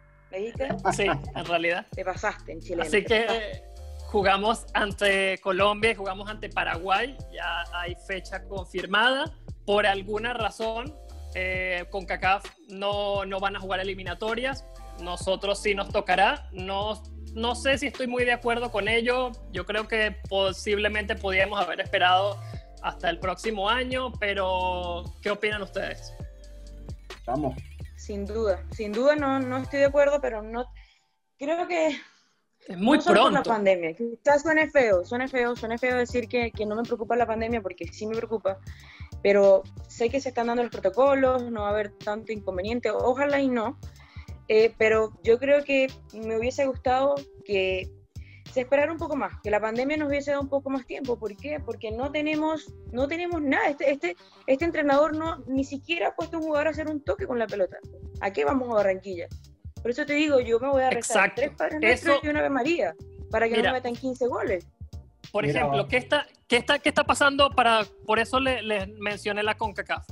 Sí, 0.93 1.07
en 1.07 1.45
realidad. 1.45 1.87
Te 1.91 2.05
pasaste 2.05 2.53
en 2.53 2.61
Chile. 2.61 2.83
Así 2.83 3.05
que 3.05 3.63
jugamos 4.07 4.67
ante 4.73 5.39
Colombia 5.43 5.91
y 5.91 5.95
jugamos 5.95 6.29
ante 6.31 6.49
Paraguay. 6.49 7.17
Ya 7.33 7.65
hay 7.75 7.95
fecha 8.07 8.43
confirmada. 8.49 9.31
Por 9.67 9.87
alguna 9.87 10.33
razón, 10.33 10.95
eh, 11.39 11.85
con 11.91 12.07
CACAF 12.07 12.47
no, 12.71 13.27
no 13.27 13.39
van 13.41 13.57
a 13.57 13.61
jugar 13.61 13.81
eliminatorias, 13.81 14.65
nosotros 15.03 15.61
sí 15.61 15.75
nos 15.75 15.91
tocará, 15.91 16.49
no, 16.53 17.03
no 17.35 17.55
sé 17.55 17.77
si 17.77 17.89
estoy 17.89 18.07
muy 18.07 18.25
de 18.25 18.33
acuerdo 18.33 18.73
con 18.73 18.89
ello, 18.89 19.33
yo 19.53 19.67
creo 19.67 19.87
que 19.87 20.17
posiblemente 20.31 21.15
podríamos 21.15 21.61
haber 21.61 21.83
esperado 21.83 22.39
hasta 22.81 23.11
el 23.11 23.19
próximo 23.19 23.69
año, 23.69 24.13
pero 24.19 25.05
¿qué 25.21 25.31
opinan 25.31 25.61
ustedes? 25.61 26.15
Vamos. 27.27 27.55
Sin 27.99 28.25
duda, 28.25 28.65
sin 28.71 28.93
duda 28.93 29.15
no, 29.15 29.39
no 29.39 29.59
estoy 29.59 29.81
de 29.81 29.87
acuerdo, 29.87 30.23
pero 30.23 30.41
no 30.41 30.65
creo 31.37 31.69
que 31.69 32.01
es 32.67 32.79
muy 32.79 32.99
pronto. 32.99 33.25
Por 33.25 33.33
la 33.33 33.43
pandemia. 33.43 33.95
Quizás 33.95 34.41
suene 34.41 34.71
feo, 34.71 35.05
suene 35.05 35.29
feo, 35.29 35.55
suene 35.55 35.77
feo 35.77 35.99
decir 35.99 36.29
que, 36.29 36.51
que, 36.51 36.65
no 36.65 36.77
me 36.77 36.83
preocupa 36.83 37.15
la 37.15 37.27
pandemia 37.27 37.61
porque 37.61 37.89
sí 37.89 38.07
me 38.07 38.17
preocupa, 38.17 38.59
pero 39.27 39.65
sé 39.89 40.09
que 40.09 40.21
se 40.21 40.29
están 40.29 40.47
dando 40.47 40.63
los 40.63 40.71
protocolos, 40.71 41.51
no 41.51 41.63
va 41.63 41.67
a 41.67 41.71
haber 41.73 41.91
tanto 41.91 42.31
inconveniente, 42.31 42.93
ojalá 42.93 43.41
y 43.41 43.49
no, 43.49 43.77
eh, 44.47 44.73
pero 44.79 45.19
yo 45.25 45.41
creo 45.41 45.65
que 45.65 45.89
me 46.13 46.39
hubiese 46.39 46.65
gustado 46.65 47.17
que 47.45 47.91
se 48.53 48.61
esperara 48.61 48.93
un 48.93 48.99
poco 48.99 49.17
más, 49.17 49.33
que 49.43 49.51
la 49.51 49.61
pandemia 49.61 49.97
nos 49.97 50.11
hubiese 50.11 50.31
dado 50.31 50.45
un 50.45 50.49
poco 50.49 50.71
más 50.71 50.87
tiempo. 50.87 51.19
¿Por 51.19 51.37
qué? 51.37 51.59
Porque 51.59 51.91
no 51.91 52.13
tenemos, 52.13 52.73
no 52.93 53.09
tenemos 53.09 53.43
nada. 53.43 53.69
Este, 53.69 53.91
este, 53.91 54.17
este 54.47 54.65
entrenador 54.65 55.17
no 55.17 55.43
ni 55.49 55.65
siquiera 55.65 56.11
ha 56.11 56.15
puesto 56.15 56.37
a 56.37 56.39
un 56.39 56.47
jugador 56.47 56.69
a 56.69 56.71
hacer 56.71 56.87
un 56.87 57.03
toque 57.03 57.27
con 57.27 57.41
la 57.41 57.49
pelota. 57.49 57.79
¿A 58.21 58.33
qué 58.33 58.45
vamos 58.45 58.71
a 58.71 58.75
Barranquilla? 58.75 59.27
Por 59.83 59.91
eso 59.91 60.07
te 60.07 60.13
digo, 60.13 60.39
yo 60.39 60.61
me 60.61 60.69
voy 60.69 60.85
a 60.85 60.91
rezar 60.91 61.33
tres 61.35 61.51
Padres 61.51 61.81
Nuestros 61.81 62.23
y 62.23 62.29
una 62.29 62.39
Ave 62.39 62.51
María 62.51 62.95
para 63.33 63.49
que 63.49 63.61
no 63.61 63.73
metan 63.73 63.97
15 63.97 64.29
goles. 64.29 64.69
Por 65.33 65.45
ejemplo, 65.45 65.87
¿qué 65.89 65.97
está, 65.97 66.27
qué, 66.49 66.57
está, 66.57 66.79
¿qué 66.79 66.89
está 66.89 67.05
pasando 67.05 67.51
para, 67.51 67.85
por 68.07 68.19
eso 68.19 68.41
les 68.41 68.63
le 68.63 68.87
mencioné 68.87 69.43
la 69.43 69.57
CONCACAF? 69.57 70.07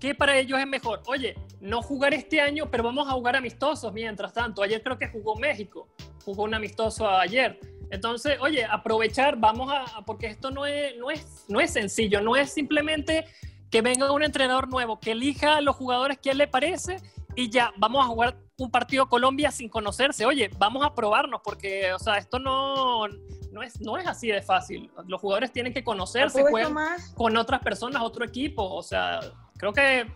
¿Qué 0.00 0.14
para 0.14 0.38
ellos 0.38 0.58
es 0.58 0.66
mejor? 0.66 1.02
Oye, 1.06 1.34
no 1.60 1.82
jugar 1.82 2.14
este 2.14 2.40
año, 2.40 2.70
pero 2.70 2.82
vamos 2.82 3.06
a 3.06 3.12
jugar 3.12 3.36
amistosos 3.36 3.92
mientras 3.92 4.32
tanto. 4.32 4.62
Ayer 4.62 4.82
creo 4.82 4.96
que 4.98 5.08
jugó 5.08 5.36
México, 5.36 5.88
jugó 6.24 6.44
un 6.44 6.54
amistoso 6.54 7.08
ayer. 7.08 7.60
Entonces, 7.90 8.38
oye, 8.40 8.64
aprovechar, 8.64 9.36
vamos 9.36 9.70
a, 9.70 10.02
porque 10.06 10.28
esto 10.28 10.50
no 10.50 10.64
es, 10.64 10.96
no 10.96 11.10
es, 11.10 11.44
no 11.48 11.60
es 11.60 11.72
sencillo, 11.72 12.22
no 12.22 12.34
es 12.36 12.52
simplemente 12.52 13.26
que 13.70 13.82
venga 13.82 14.10
un 14.10 14.22
entrenador 14.22 14.68
nuevo, 14.68 14.98
que 14.98 15.12
elija 15.12 15.56
a 15.56 15.60
los 15.60 15.76
jugadores 15.76 16.18
que 16.18 16.30
él 16.30 16.38
le 16.38 16.48
parece 16.48 16.96
y 17.36 17.50
ya, 17.50 17.72
vamos 17.76 18.04
a 18.04 18.08
jugar 18.08 18.36
un 18.60 18.70
partido 18.70 19.08
Colombia 19.08 19.50
sin 19.50 19.68
conocerse. 19.68 20.26
Oye, 20.26 20.50
vamos 20.58 20.84
a 20.84 20.94
probarnos 20.94 21.40
porque, 21.42 21.92
o 21.92 21.98
sea, 21.98 22.18
esto 22.18 22.38
no, 22.38 23.08
no, 23.52 23.62
es, 23.62 23.80
no 23.80 23.96
es 23.96 24.06
así 24.06 24.28
de 24.28 24.42
fácil. 24.42 24.90
Los 25.06 25.20
jugadores 25.20 25.52
tienen 25.52 25.72
que 25.72 25.82
conocerse, 25.82 26.42
juegan 26.42 26.74
con 27.14 27.36
otras 27.36 27.60
personas, 27.60 28.02
otro 28.02 28.24
equipo. 28.24 28.62
O 28.62 28.82
sea, 28.82 29.20
creo 29.56 29.72
que 29.72 30.06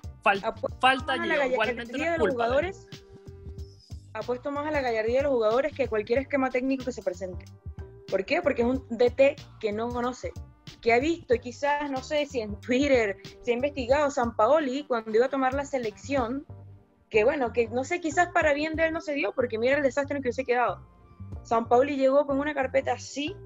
falta 0.80 1.16
la 1.16 1.46
igualmente 1.46 1.96
de 1.96 2.18
los 2.18 2.28
jugadores. 2.30 2.86
Apuesto 4.12 4.52
más 4.52 4.66
a 4.66 4.70
la 4.70 4.80
gallardía 4.80 5.18
de 5.18 5.22
los 5.24 5.32
jugadores 5.32 5.72
que 5.72 5.88
cualquier 5.88 6.20
esquema 6.20 6.50
técnico 6.50 6.84
que 6.84 6.92
se 6.92 7.02
presente. 7.02 7.44
¿Por 8.08 8.24
qué? 8.24 8.42
Porque 8.42 8.62
es 8.62 8.68
un 8.68 8.86
DT 8.90 9.36
que 9.58 9.72
no 9.72 9.88
conoce, 9.88 10.32
que 10.80 10.92
ha 10.92 11.00
visto, 11.00 11.34
quizás, 11.40 11.90
no 11.90 12.02
sé 12.02 12.26
si 12.26 12.40
en 12.40 12.60
Twitter 12.60 13.16
se 13.40 13.50
ha 13.50 13.54
investigado 13.54 14.10
San 14.10 14.36
Paoli 14.36 14.84
cuando 14.84 15.10
iba 15.10 15.26
a 15.26 15.30
tomar 15.30 15.54
la 15.54 15.64
selección, 15.64 16.46
que 17.14 17.22
bueno, 17.22 17.52
que 17.52 17.68
no 17.68 17.84
sé, 17.84 18.00
quizás 18.00 18.30
para 18.32 18.52
bien 18.54 18.74
de 18.74 18.88
él 18.88 18.92
no 18.92 19.00
se 19.00 19.14
dio, 19.14 19.32
porque 19.36 19.56
mira 19.56 19.76
el 19.76 19.84
desastre 19.84 20.16
en 20.16 20.22
que 20.24 20.32
se 20.32 20.42
ha 20.42 20.44
quedado. 20.44 20.84
San 21.44 21.68
Pauli 21.68 21.96
llegó 21.96 22.26
con 22.26 22.40
una 22.40 22.54
carpeta 22.54 22.94
así 22.94 23.36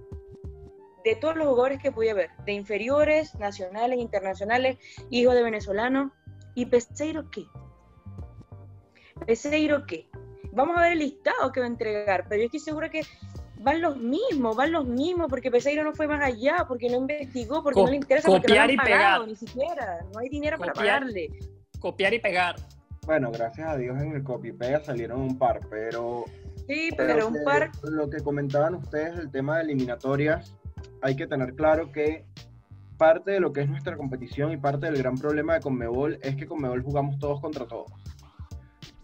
de 1.04 1.14
todos 1.16 1.36
los 1.36 1.48
jugadores 1.48 1.78
que 1.78 1.92
podía 1.92 2.14
ver, 2.14 2.30
de 2.46 2.52
inferiores, 2.52 3.34
nacionales, 3.34 3.98
internacionales, 3.98 4.78
hijos 5.10 5.34
de 5.34 5.42
venezolanos. 5.42 6.12
¿Y 6.54 6.64
Peseiro 6.64 7.30
qué? 7.30 7.44
¿Peseiro 9.26 9.84
qué? 9.84 10.08
Vamos 10.52 10.78
a 10.78 10.80
ver 10.80 10.92
el 10.92 11.00
listado 11.00 11.52
que 11.52 11.60
va 11.60 11.66
a 11.66 11.68
entregar, 11.68 12.24
pero 12.26 12.40
yo 12.40 12.46
estoy 12.46 12.60
segura 12.60 12.88
que 12.88 13.02
van 13.56 13.82
los 13.82 13.98
mismos, 13.98 14.56
van 14.56 14.72
los 14.72 14.86
mismos, 14.86 15.26
porque 15.28 15.50
Peseiro 15.50 15.84
no 15.84 15.92
fue 15.92 16.08
más 16.08 16.24
allá, 16.24 16.64
porque 16.66 16.88
no 16.88 16.96
investigó, 16.96 17.62
porque 17.62 17.82
no 17.82 17.90
le 17.90 17.96
interesa, 17.96 18.30
porque 18.30 18.54
no 18.54 18.62
han 18.62 18.76
pagado, 18.76 19.26
ni 19.26 19.36
siquiera, 19.36 20.06
no 20.10 20.20
hay 20.20 20.30
dinero 20.30 20.56
para 20.56 20.72
pagarle. 20.72 21.28
Copiar 21.78 22.14
y 22.14 22.18
pegar. 22.18 22.56
Bueno, 23.08 23.32
gracias 23.32 23.66
a 23.66 23.74
Dios 23.78 23.98
en 24.02 24.12
el 24.12 24.22
copy 24.22 24.52
pega 24.52 24.84
salieron 24.84 25.22
un 25.22 25.38
par, 25.38 25.60
pero. 25.70 26.26
Sí, 26.66 26.90
pero, 26.94 27.28
un 27.28 27.42
par. 27.42 27.70
Lo 27.82 28.10
que 28.10 28.18
comentaban 28.18 28.74
ustedes, 28.74 29.18
el 29.18 29.30
tema 29.30 29.56
de 29.56 29.62
eliminatorias, 29.62 30.54
hay 31.00 31.16
que 31.16 31.26
tener 31.26 31.54
claro 31.54 31.90
que 31.90 32.26
parte 32.98 33.30
de 33.30 33.40
lo 33.40 33.50
que 33.54 33.62
es 33.62 33.68
nuestra 33.70 33.96
competición 33.96 34.52
y 34.52 34.58
parte 34.58 34.84
del 34.84 34.98
gran 34.98 35.16
problema 35.16 35.54
de 35.54 35.60
Conmebol 35.60 36.18
es 36.20 36.36
que 36.36 36.46
Conmebol 36.46 36.82
jugamos 36.82 37.18
todos 37.18 37.40
contra 37.40 37.66
todos. 37.66 37.90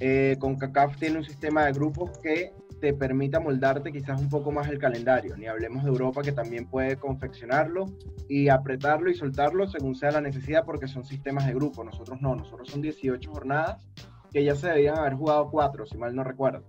Eh, 0.01 0.37
con 0.41 0.57
CACAF 0.57 0.97
tiene 0.97 1.19
un 1.19 1.25
sistema 1.25 1.67
de 1.67 1.73
grupos 1.73 2.19
que 2.19 2.53
te 2.81 2.93
permita 2.93 3.39
moldarte 3.41 3.93
quizás 3.93 4.21
un 4.21 4.29
poco 4.29 4.51
más 4.51 4.69
el 4.69 4.79
calendario. 4.79 5.37
Ni 5.37 5.47
hablemos 5.47 5.85
de 5.85 5.91
Europa 5.91 6.23
que 6.23 6.33
también 6.33 6.67
puede 6.67 6.97
confeccionarlo 6.97 7.87
y 8.29 8.49
apretarlo 8.49 9.11
y 9.11 9.15
soltarlo 9.15 9.69
según 9.69 9.95
sea 9.95 10.11
la 10.11 10.21
necesidad 10.21 10.65
porque 10.65 10.89
son 10.89 11.05
sistemas 11.05 11.47
de 11.47 11.55
grupo. 11.55 11.85
Nosotros 11.85 12.21
no, 12.21 12.35
nosotros 12.35 12.69
son 12.69 12.83
18 12.83 13.31
jornadas 13.31 13.87
que 14.33 14.45
ya 14.45 14.57
se 14.57 14.69
debían 14.69 14.99
haber 14.99 15.15
jugado 15.15 15.49
cuatro, 15.49 15.87
si 15.87 15.97
mal 15.97 16.15
no 16.15 16.25
recuerdo. 16.25 16.65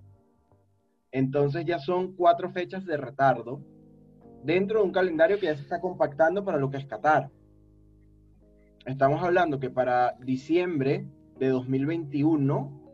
Entonces 1.11 1.65
ya 1.65 1.79
son 1.79 2.15
cuatro 2.15 2.51
fechas 2.51 2.85
de 2.85 2.95
retardo 2.95 3.59
dentro 4.43 4.79
de 4.79 4.85
un 4.85 4.91
calendario 4.91 5.39
que 5.39 5.47
ya 5.47 5.55
se 5.55 5.63
está 5.63 5.81
compactando 5.81 6.45
para 6.45 6.59
lo 6.59 6.69
que 6.69 6.77
es 6.77 6.85
Qatar. 6.85 7.31
Estamos 8.85 9.23
hablando 9.23 9.59
que 9.59 9.71
para 9.71 10.15
diciembre 10.19 11.07
de 11.39 11.49
2021 11.49 12.84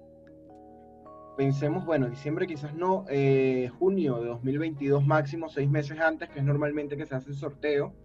pensemos, 1.41 1.83
bueno, 1.85 2.07
diciembre 2.07 2.45
quizás 2.45 2.71
no, 2.75 3.03
eh, 3.09 3.67
junio 3.79 4.19
de 4.19 4.27
2022 4.27 5.03
máximo, 5.03 5.49
seis 5.49 5.67
meses 5.67 5.99
antes, 5.99 6.29
que 6.29 6.37
es 6.37 6.45
normalmente 6.45 6.95
que 6.95 7.07
se 7.07 7.15
hace 7.15 7.31
el 7.31 7.35
sorteo, 7.35 7.95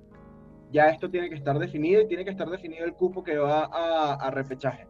ya 0.73 0.89
esto 0.89 1.11
tiene 1.11 1.29
que 1.29 1.35
estar 1.35 1.59
definido 1.59 2.01
y 2.01 2.09
tiene 2.09 2.25
que 2.25 2.31
estar 2.31 2.49
definido 2.49 2.87
el 2.87 2.95
cupo 2.95 3.23
que 3.23 3.37
va 3.37 3.65
a, 3.65 4.31
repechaje. 4.31 4.87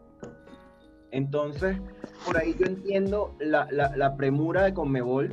Entonces, 1.10 1.76
por 2.24 2.38
ahí 2.38 2.54
yo 2.56 2.66
entiendo 2.66 3.34
la, 3.40 3.66
la, 3.72 4.16
premura 4.16 4.62
de 4.62 4.72
Conmebol 4.72 5.32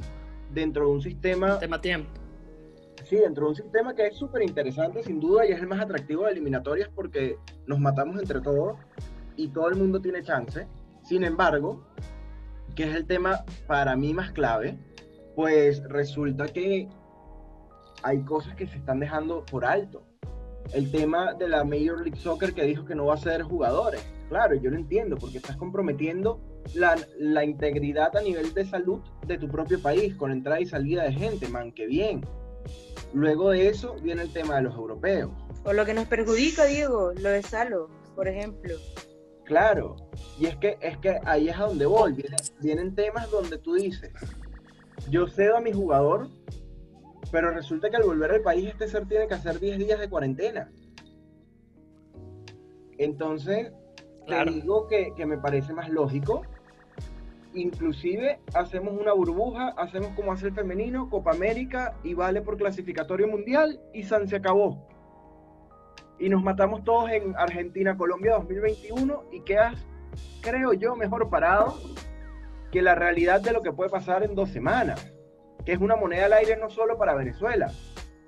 dentro 0.51 0.87
de 0.87 0.91
un 0.93 1.01
sistema... 1.03 1.59
Tema 1.59 1.79
tiempo. 1.79 2.09
Sí, 3.03 3.17
dentro 3.17 3.43
de 3.43 3.49
un 3.51 3.55
sistema 3.55 3.93
que 3.93 4.07
es 4.07 4.15
súper 4.17 4.41
interesante, 4.41 5.03
sin 5.03 5.19
duda, 5.19 5.45
y 5.45 5.51
es 5.51 5.59
el 5.59 5.67
más 5.67 5.81
atractivo 5.81 6.25
de 6.25 6.31
eliminatorias 6.31 6.89
porque 6.89 7.37
nos 7.67 7.79
matamos 7.79 8.19
entre 8.19 8.41
todos 8.41 8.79
y 9.35 9.49
todo 9.49 9.69
el 9.69 9.75
mundo 9.75 10.01
tiene 10.01 10.23
chance. 10.23 10.65
Sin 11.03 11.23
embargo, 11.23 11.92
que 12.75 12.83
es 12.83 12.95
el 12.95 13.05
tema 13.05 13.43
para 13.67 13.95
mí 13.95 14.13
más 14.13 14.31
clave, 14.31 14.77
pues 15.35 15.83
resulta 15.89 16.47
que 16.47 16.87
hay 18.03 18.21
cosas 18.23 18.55
que 18.55 18.67
se 18.67 18.77
están 18.77 18.99
dejando 18.99 19.45
por 19.45 19.65
alto. 19.65 20.03
El 20.73 20.91
tema 20.91 21.33
de 21.33 21.47
la 21.47 21.63
Major 21.63 22.01
League 22.01 22.19
Soccer 22.19 22.53
que 22.53 22.63
dijo 22.63 22.85
que 22.85 22.95
no 22.95 23.05
va 23.05 23.15
a 23.15 23.17
ser 23.17 23.43
jugadores. 23.43 24.03
Claro, 24.29 24.55
yo 24.55 24.71
lo 24.71 24.77
entiendo, 24.77 25.17
porque 25.17 25.37
estás 25.37 25.57
comprometiendo 25.57 26.39
la, 26.73 26.95
la 27.19 27.43
integridad 27.43 28.15
a 28.15 28.21
nivel 28.21 28.53
de 28.53 28.65
salud 28.65 29.01
de 29.27 29.37
tu 29.37 29.47
propio 29.47 29.81
país, 29.81 30.15
con 30.15 30.31
entrada 30.31 30.61
y 30.61 30.65
salida 30.65 31.03
de 31.03 31.13
gente, 31.13 31.47
man, 31.49 31.71
qué 31.71 31.85
bien. 31.85 32.25
Luego 33.13 33.51
de 33.51 33.67
eso 33.67 33.95
viene 34.01 34.23
el 34.23 34.33
tema 34.33 34.55
de 34.55 34.63
los 34.63 34.75
europeos. 34.75 35.31
O 35.65 35.73
lo 35.73 35.85
que 35.85 35.93
nos 35.93 36.07
perjudica, 36.07 36.65
Diego, 36.65 37.13
lo 37.13 37.29
de 37.29 37.43
Salo, 37.43 37.89
por 38.15 38.27
ejemplo. 38.27 38.75
Claro, 39.43 39.97
y 40.39 40.45
es 40.45 40.55
que, 40.57 40.77
es 40.79 40.97
que 40.99 41.19
ahí 41.25 41.49
es 41.49 41.57
a 41.57 41.65
donde 41.65 41.85
voy. 41.85 42.15
Vienen, 42.61 42.95
temas 42.95 43.29
donde 43.29 43.57
tú 43.57 43.73
dices, 43.73 44.11
yo 45.09 45.27
cedo 45.27 45.57
a 45.57 45.61
mi 45.61 45.73
jugador, 45.73 46.29
pero 47.31 47.51
resulta 47.51 47.89
que 47.89 47.97
al 47.97 48.03
volver 48.03 48.31
al 48.31 48.41
país 48.41 48.69
este 48.69 48.87
ser 48.87 49.05
tiene 49.05 49.27
que 49.27 49.33
hacer 49.33 49.59
10 49.59 49.79
días 49.79 49.99
de 49.99 50.09
cuarentena. 50.09 50.71
Entonces, 52.97 53.73
te 54.27 54.45
digo 54.45 54.87
que, 54.87 55.13
que 55.15 55.25
me 55.25 55.37
parece 55.37 55.73
más 55.73 55.89
lógico. 55.89 56.43
Inclusive 57.53 58.39
hacemos 58.55 58.99
una 58.99 59.13
burbuja, 59.13 59.69
hacemos 59.77 60.15
como 60.15 60.31
hace 60.31 60.47
el 60.47 60.53
femenino, 60.53 61.09
Copa 61.09 61.31
América 61.31 61.97
y 62.03 62.13
vale 62.13 62.41
por 62.41 62.57
clasificatorio 62.57 63.27
mundial 63.27 63.79
y 63.93 64.03
San 64.03 64.27
se 64.27 64.37
acabó 64.37 64.87
y 66.23 66.29
nos 66.29 66.41
matamos 66.41 66.85
todos 66.85 67.11
en 67.11 67.35
Argentina, 67.35 67.97
Colombia 67.97 68.35
2021 68.35 69.25
y 69.33 69.41
quedas, 69.41 69.85
creo 70.41 70.71
yo, 70.71 70.95
mejor 70.95 71.29
parado 71.29 71.77
que 72.71 72.81
la 72.81 72.95
realidad 72.95 73.41
de 73.41 73.51
lo 73.51 73.61
que 73.61 73.73
puede 73.73 73.89
pasar 73.89 74.23
en 74.23 74.33
dos 74.33 74.49
semanas, 74.49 75.11
que 75.65 75.73
es 75.73 75.79
una 75.79 75.97
moneda 75.97 76.27
al 76.27 76.33
aire 76.33 76.55
no 76.55 76.69
solo 76.69 76.97
para 76.97 77.13
Venezuela, 77.13 77.69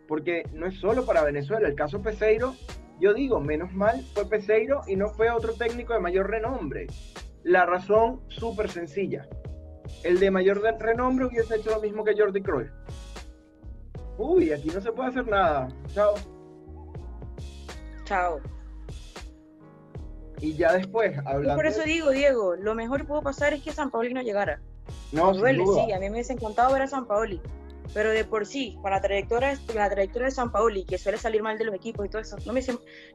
porque 0.09 0.43
no 0.51 0.65
es 0.67 0.77
solo 0.77 1.05
para 1.05 1.23
Venezuela, 1.23 1.69
el 1.69 1.75
caso 1.75 2.01
Peseiro, 2.01 2.53
yo 2.99 3.13
digo, 3.13 3.39
menos 3.39 3.71
mal 3.71 4.03
fue 4.13 4.27
Peseiro 4.27 4.81
y 4.87 4.97
no 4.97 5.07
fue 5.07 5.29
otro 5.29 5.53
técnico 5.53 5.93
de 5.93 6.01
mayor 6.01 6.29
renombre. 6.29 6.87
La 7.43 7.65
razón 7.65 8.23
súper 8.27 8.69
sencilla. 8.69 9.25
El 10.03 10.19
de 10.19 10.31
mayor 10.31 10.61
renombre 10.79 11.27
hubiese 11.27 11.55
hecho 11.55 11.69
lo 11.69 11.79
mismo 11.79 12.03
que 12.03 12.13
Jordi 12.17 12.41
Cruyff. 12.41 12.71
Uy, 14.17 14.51
aquí 14.51 14.69
no 14.69 14.81
se 14.81 14.91
puede 14.91 15.09
hacer 15.09 15.27
nada. 15.27 15.69
Chao. 15.93 16.34
Chao. 18.05 18.39
Y 20.41 20.53
ya 20.55 20.73
después, 20.73 21.17
hablando... 21.25 21.55
por 21.55 21.65
eso 21.65 21.83
digo, 21.83 22.11
Diego, 22.11 22.55
lo 22.55 22.75
mejor 22.75 23.01
que 23.01 23.07
pudo 23.07 23.21
pasar 23.21 23.53
es 23.53 23.63
que 23.63 23.71
San 23.71 23.89
Paoli 23.89 24.13
no 24.13 24.21
llegara. 24.21 24.61
No, 25.11 25.33
duele, 25.33 25.63
sí, 25.65 25.91
a 25.91 25.99
mí 25.99 26.05
me 26.05 26.11
hubiese 26.11 26.33
encantado 26.33 26.73
ver 26.73 26.83
a 26.83 26.87
San 26.87 27.05
Paoli. 27.05 27.41
Pero 27.93 28.09
de 28.09 28.25
por 28.25 28.45
sí, 28.45 28.77
para 28.81 28.97
la 28.97 29.01
trayectoria, 29.01 29.57
la 29.73 29.89
trayectoria 29.89 30.25
de 30.25 30.31
San 30.31 30.51
Paoli, 30.51 30.85
que 30.85 30.97
suele 30.97 31.17
salir 31.17 31.41
mal 31.41 31.57
de 31.57 31.65
los 31.65 31.75
equipos 31.75 32.05
y 32.05 32.09
todo 32.09 32.21
eso, 32.21 32.35
no 32.45 32.53
me, 32.53 32.61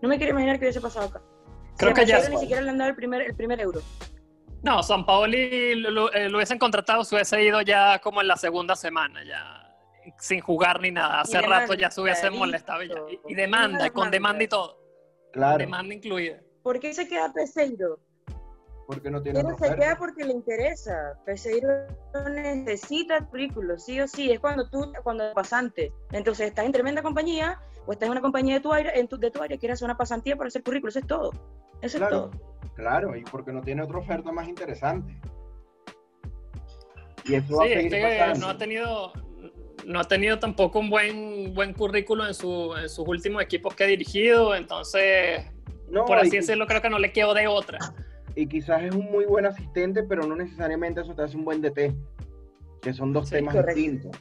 no 0.00 0.08
me 0.08 0.16
quiero 0.16 0.32
imaginar 0.32 0.58
que 0.58 0.64
hubiese 0.64 0.80
pasado 0.80 1.08
acá. 1.08 1.22
Creo 1.76 1.94
que 1.94 2.06
ya... 2.06 2.28
Ni 2.28 2.38
siquiera 2.38 2.62
le 2.62 2.70
han 2.70 2.78
dado 2.78 2.90
el 2.90 2.96
primer, 2.96 3.22
el 3.22 3.34
primer 3.34 3.60
euro. 3.60 3.80
No, 4.62 4.82
San 4.82 5.06
Paoli 5.06 5.74
lo, 5.76 6.12
eh, 6.12 6.28
lo, 6.28 6.38
hubiesen 6.38 6.58
contratado, 6.58 7.04
se 7.04 7.14
hubiese 7.14 7.42
ido 7.42 7.62
ya 7.62 7.98
como 7.98 8.20
en 8.20 8.28
la 8.28 8.36
segunda 8.36 8.76
semana, 8.76 9.24
ya 9.24 9.59
sin 10.18 10.40
jugar 10.40 10.80
ni 10.80 10.90
nada. 10.90 11.20
Hace 11.20 11.40
rato 11.40 11.74
ya 11.74 11.90
se 11.90 12.00
hubiese 12.00 12.30
molestado 12.30 12.82
ya. 12.82 12.96
Y, 13.28 13.34
demanda, 13.34 13.86
y 13.86 13.90
con 13.90 14.10
demanda 14.10 14.44
y 14.44 14.48
todo. 14.48 14.78
Claro. 15.32 15.58
Demanda 15.58 15.94
incluida. 15.94 16.40
¿Por 16.62 16.78
qué 16.80 16.92
se 16.92 17.08
queda 17.08 17.32
Peseiro? 17.32 17.98
Porque 18.86 19.10
no 19.10 19.22
tiene. 19.22 19.42
Pero 19.42 19.56
se 19.56 19.76
queda 19.76 19.96
porque 19.96 20.24
le 20.24 20.32
interesa. 20.32 21.14
Peseiro 21.24 21.68
necesita 22.28 23.18
el 23.18 23.26
currículo, 23.26 23.78
sí 23.78 24.00
o 24.00 24.08
sí. 24.08 24.30
Es 24.32 24.40
cuando 24.40 24.68
tú, 24.68 24.92
cuando 25.04 25.32
pasante. 25.32 25.92
Entonces 26.10 26.48
estás 26.48 26.66
en 26.66 26.72
tremenda 26.72 27.00
compañía 27.02 27.60
o 27.86 27.92
estás 27.92 28.06
en 28.06 28.12
una 28.12 28.20
compañía 28.20 28.54
de 28.54 28.60
tu 28.60 28.72
área, 28.72 28.92
en 28.92 29.08
tu, 29.08 29.16
de 29.16 29.30
tu 29.30 29.42
área, 29.42 29.58
quieres 29.58 29.78
hacer 29.78 29.86
una 29.86 29.96
pasantía 29.96 30.36
para 30.36 30.48
hacer 30.48 30.62
currículo. 30.62 30.90
Eso 30.90 30.98
es 30.98 31.06
todo. 31.06 31.30
Eso 31.82 31.98
es 31.98 32.10
todo. 32.10 32.30
Claro, 32.74 33.16
y 33.16 33.22
porque 33.24 33.52
no 33.52 33.62
tiene 33.62 33.82
otra 33.82 33.98
oferta 33.98 34.32
más 34.32 34.48
interesante. 34.48 35.20
Y 37.24 37.34
eso 37.34 37.60
sí, 37.62 37.72
es 37.72 37.90
que 37.90 38.40
no 38.40 38.48
ha 38.48 38.58
tenido, 38.58 39.12
no 39.86 40.00
ha 40.00 40.04
tenido 40.04 40.38
tampoco 40.38 40.78
un 40.78 40.90
buen, 40.90 41.54
buen 41.54 41.72
currículo 41.72 42.26
en, 42.26 42.34
su, 42.34 42.74
en 42.76 42.88
sus 42.88 43.06
últimos 43.06 43.42
equipos 43.42 43.74
que 43.74 43.84
ha 43.84 43.86
dirigido, 43.86 44.54
entonces, 44.54 45.44
por 46.06 46.18
así 46.18 46.36
decirlo, 46.36 46.66
creo 46.66 46.82
que 46.82 46.90
no 46.90 46.98
le 46.98 47.12
quedó 47.12 47.34
de 47.34 47.46
otra. 47.46 47.78
Y 48.34 48.46
quizás 48.46 48.82
es 48.82 48.94
un 48.94 49.10
muy 49.10 49.24
buen 49.24 49.46
asistente, 49.46 50.02
pero 50.02 50.26
no 50.26 50.36
necesariamente 50.36 51.00
eso 51.00 51.14
te 51.14 51.22
hace 51.22 51.36
un 51.36 51.44
buen 51.44 51.60
DT, 51.60 51.94
que 52.80 52.92
son 52.92 53.12
dos 53.12 53.28
temas 53.30 53.54
distintos. 53.66 54.16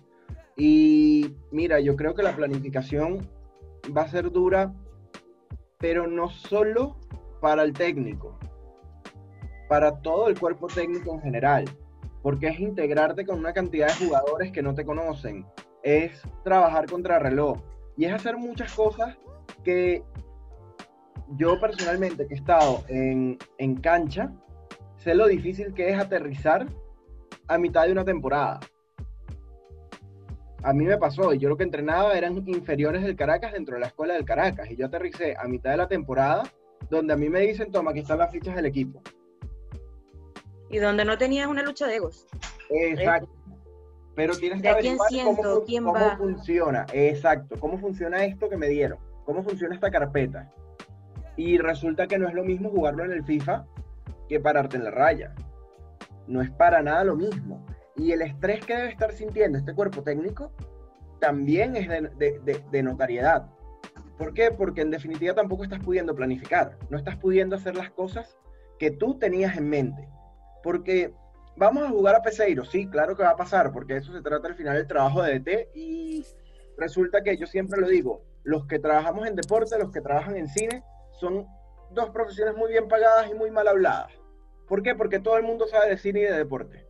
Y 0.57 1.35
mira, 1.51 1.79
yo 1.79 1.95
creo 1.95 2.13
que 2.13 2.23
la 2.23 2.35
planificación 2.35 3.29
va 3.95 4.03
a 4.03 4.07
ser 4.09 4.31
dura, 4.31 4.73
pero 5.77 6.07
no 6.07 6.29
solo 6.29 6.97
para 7.39 7.63
el 7.63 7.73
técnico, 7.73 8.37
para 9.69 10.01
todo 10.01 10.27
el 10.27 10.37
cuerpo 10.37 10.67
técnico 10.67 11.13
en 11.13 11.21
general 11.21 11.65
porque 12.21 12.47
es 12.47 12.59
integrarte 12.59 13.25
con 13.25 13.39
una 13.39 13.53
cantidad 13.53 13.87
de 13.87 14.05
jugadores 14.05 14.51
que 14.51 14.61
no 14.61 14.73
te 14.75 14.85
conocen, 14.85 15.45
es 15.83 16.21
trabajar 16.43 16.89
contra 16.89 17.19
reloj 17.19 17.59
y 17.97 18.05
es 18.05 18.13
hacer 18.13 18.37
muchas 18.37 18.73
cosas 18.73 19.17
que 19.63 20.03
yo 21.35 21.59
personalmente 21.59 22.27
que 22.27 22.33
he 22.33 22.37
estado 22.37 22.83
en, 22.87 23.37
en 23.57 23.75
cancha, 23.75 24.31
sé 24.97 25.15
lo 25.15 25.27
difícil 25.27 25.73
que 25.73 25.89
es 25.89 25.99
aterrizar 25.99 26.67
a 27.47 27.57
mitad 27.57 27.85
de 27.85 27.91
una 27.91 28.03
temporada. 28.03 28.59
A 30.61 30.73
mí 30.73 30.83
me 30.83 30.97
pasó, 30.97 31.33
y 31.33 31.39
yo 31.39 31.47
lo 31.47 31.55
que 31.55 31.63
entrenaba 31.63 32.17
eran 32.17 32.43
inferiores 32.47 33.03
del 33.03 33.15
Caracas 33.15 33.53
dentro 33.53 33.75
de 33.75 33.81
la 33.81 33.87
escuela 33.87 34.15
del 34.15 34.25
Caracas, 34.25 34.69
y 34.69 34.75
yo 34.75 34.87
aterricé 34.87 35.35
a 35.37 35.47
mitad 35.47 35.71
de 35.71 35.77
la 35.77 35.87
temporada, 35.87 36.43
donde 36.89 37.13
a 37.13 37.17
mí 37.17 37.29
me 37.29 37.39
dicen, 37.41 37.71
toma, 37.71 37.91
aquí 37.91 38.01
están 38.01 38.17
las 38.17 38.31
fichas 38.31 38.55
del 38.55 38.65
equipo 38.65 39.01
y 40.69 40.77
donde 40.77 41.05
no 41.05 41.17
tenías 41.17 41.47
una 41.47 41.63
lucha 41.63 41.87
de 41.87 41.95
egos. 41.95 42.27
Exacto. 42.69 43.29
Pero 44.15 44.35
tienes 44.35 44.61
que 44.61 44.73
ver 44.73 44.97
cómo, 44.97 45.93
cómo 45.93 46.17
funciona. 46.17 46.85
Exacto. 46.93 47.55
¿Cómo 47.59 47.77
funciona 47.77 48.25
esto 48.25 48.49
que 48.49 48.57
me 48.57 48.67
dieron? 48.67 48.99
¿Cómo 49.25 49.43
funciona 49.43 49.73
esta 49.73 49.89
carpeta? 49.89 50.51
Y 51.37 51.57
resulta 51.57 52.07
que 52.07 52.19
no 52.19 52.27
es 52.27 52.33
lo 52.33 52.43
mismo 52.43 52.69
jugarlo 52.69 53.05
en 53.05 53.11
el 53.11 53.23
FIFA 53.23 53.65
que 54.27 54.39
pararte 54.39 54.77
en 54.77 54.83
la 54.83 54.91
raya. 54.91 55.33
No 56.27 56.41
es 56.41 56.51
para 56.51 56.81
nada 56.81 57.03
lo 57.05 57.15
mismo. 57.15 57.65
Y 57.95 58.11
el 58.11 58.21
estrés 58.21 58.65
que 58.65 58.75
debe 58.75 58.89
estar 58.89 59.13
sintiendo 59.13 59.57
este 59.57 59.73
cuerpo 59.73 60.03
técnico 60.03 60.51
también 61.19 61.75
es 61.75 61.87
de, 61.87 62.39
de, 62.43 62.63
de 62.71 62.83
notariedad. 62.83 63.49
¿Por 64.17 64.33
qué? 64.33 64.51
Porque 64.51 64.81
en 64.81 64.91
definitiva 64.91 65.33
tampoco 65.33 65.63
estás 65.63 65.79
pudiendo 65.79 66.13
planificar. 66.13 66.77
No 66.89 66.97
estás 66.97 67.15
pudiendo 67.15 67.55
hacer 67.55 67.75
las 67.77 67.89
cosas 67.89 68.37
que 68.77 68.91
tú 68.91 69.17
tenías 69.17 69.57
en 69.57 69.69
mente 69.69 70.09
porque 70.63 71.13
vamos 71.55 71.83
a 71.83 71.89
jugar 71.89 72.15
a 72.15 72.21
Peseiro, 72.21 72.65
sí, 72.65 72.87
claro 72.87 73.15
que 73.15 73.23
va 73.23 73.31
a 73.31 73.35
pasar, 73.35 73.71
porque 73.71 73.97
eso 73.97 74.13
se 74.13 74.21
trata 74.21 74.47
al 74.47 74.55
final 74.55 74.77
del 74.77 74.87
trabajo 74.87 75.21
de 75.21 75.39
DT 75.39 75.71
y 75.75 76.25
resulta 76.77 77.21
que 77.21 77.37
yo 77.37 77.45
siempre 77.45 77.81
lo 77.81 77.87
digo, 77.87 78.23
los 78.43 78.65
que 78.65 78.79
trabajamos 78.79 79.27
en 79.27 79.35
deporte, 79.35 79.77
los 79.77 79.91
que 79.91 80.01
trabajan 80.01 80.37
en 80.37 80.47
cine, 80.47 80.83
son 81.19 81.45
dos 81.91 82.09
profesiones 82.11 82.55
muy 82.55 82.71
bien 82.71 82.87
pagadas 82.87 83.29
y 83.29 83.33
muy 83.33 83.51
mal 83.51 83.67
habladas. 83.67 84.11
¿Por 84.67 84.83
qué? 84.83 84.95
Porque 84.95 85.19
todo 85.19 85.37
el 85.37 85.43
mundo 85.43 85.67
sabe 85.67 85.89
de 85.89 85.97
cine 85.97 86.21
y 86.21 86.23
de 86.23 86.37
deporte. 86.37 86.85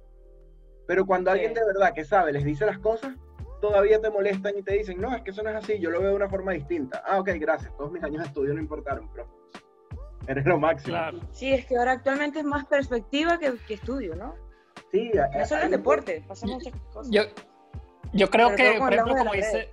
Pero 0.86 1.06
cuando 1.06 1.32
alguien 1.32 1.54
de 1.54 1.66
verdad 1.66 1.94
que 1.94 2.04
sabe 2.04 2.34
les 2.34 2.44
dice 2.44 2.66
las 2.66 2.80
cosas, 2.80 3.16
todavía 3.62 4.00
te 4.02 4.10
molestan 4.10 4.58
y 4.58 4.64
te 4.64 4.74
dicen, 4.74 5.00
no, 5.00 5.16
es 5.16 5.22
que 5.22 5.32
eso 5.32 5.44
no 5.44 5.50
es 5.50 5.56
así, 5.56 5.80
yo 5.80 5.90
lo 5.90 6.00
veo 6.00 6.10
de 6.10 6.16
una 6.16 6.30
forma 6.30 6.52
distinta. 6.54 7.02
Ah, 7.06 7.20
ok, 7.20 7.30
gracias, 7.40 7.76
todos 7.78 7.92
mis 7.92 8.04
años 8.04 8.22
de 8.22 8.28
estudio 8.28 8.54
no 8.54 8.60
importaron, 8.60 9.10
pero 9.12 9.39
eres 10.28 10.46
lo 10.46 10.60
máximo. 10.60 10.98
Sí, 11.32 11.54
es 11.54 11.66
que 11.66 11.78
ahora 11.78 11.94
actualmente 11.94 12.40
es 12.40 12.46
más 12.46 12.66
perspectiva 12.66 13.38
que, 13.40 13.74
estudio, 13.74 14.16
¿no? 14.16 14.36
Sí, 14.92 15.12
no 15.14 15.46
solo 15.46 15.64
el 15.64 15.72
deporte, 15.72 16.24
pasan 16.28 16.50
muchas 16.50 16.74
cosas. 16.94 17.12
Yo, 17.12 17.24
yo 18.14 18.30
creo 18.30 18.56
que, 18.56 18.76
por 18.78 18.94
ejemplo, 18.94 19.16
como 19.16 19.34
dice, 19.34 19.70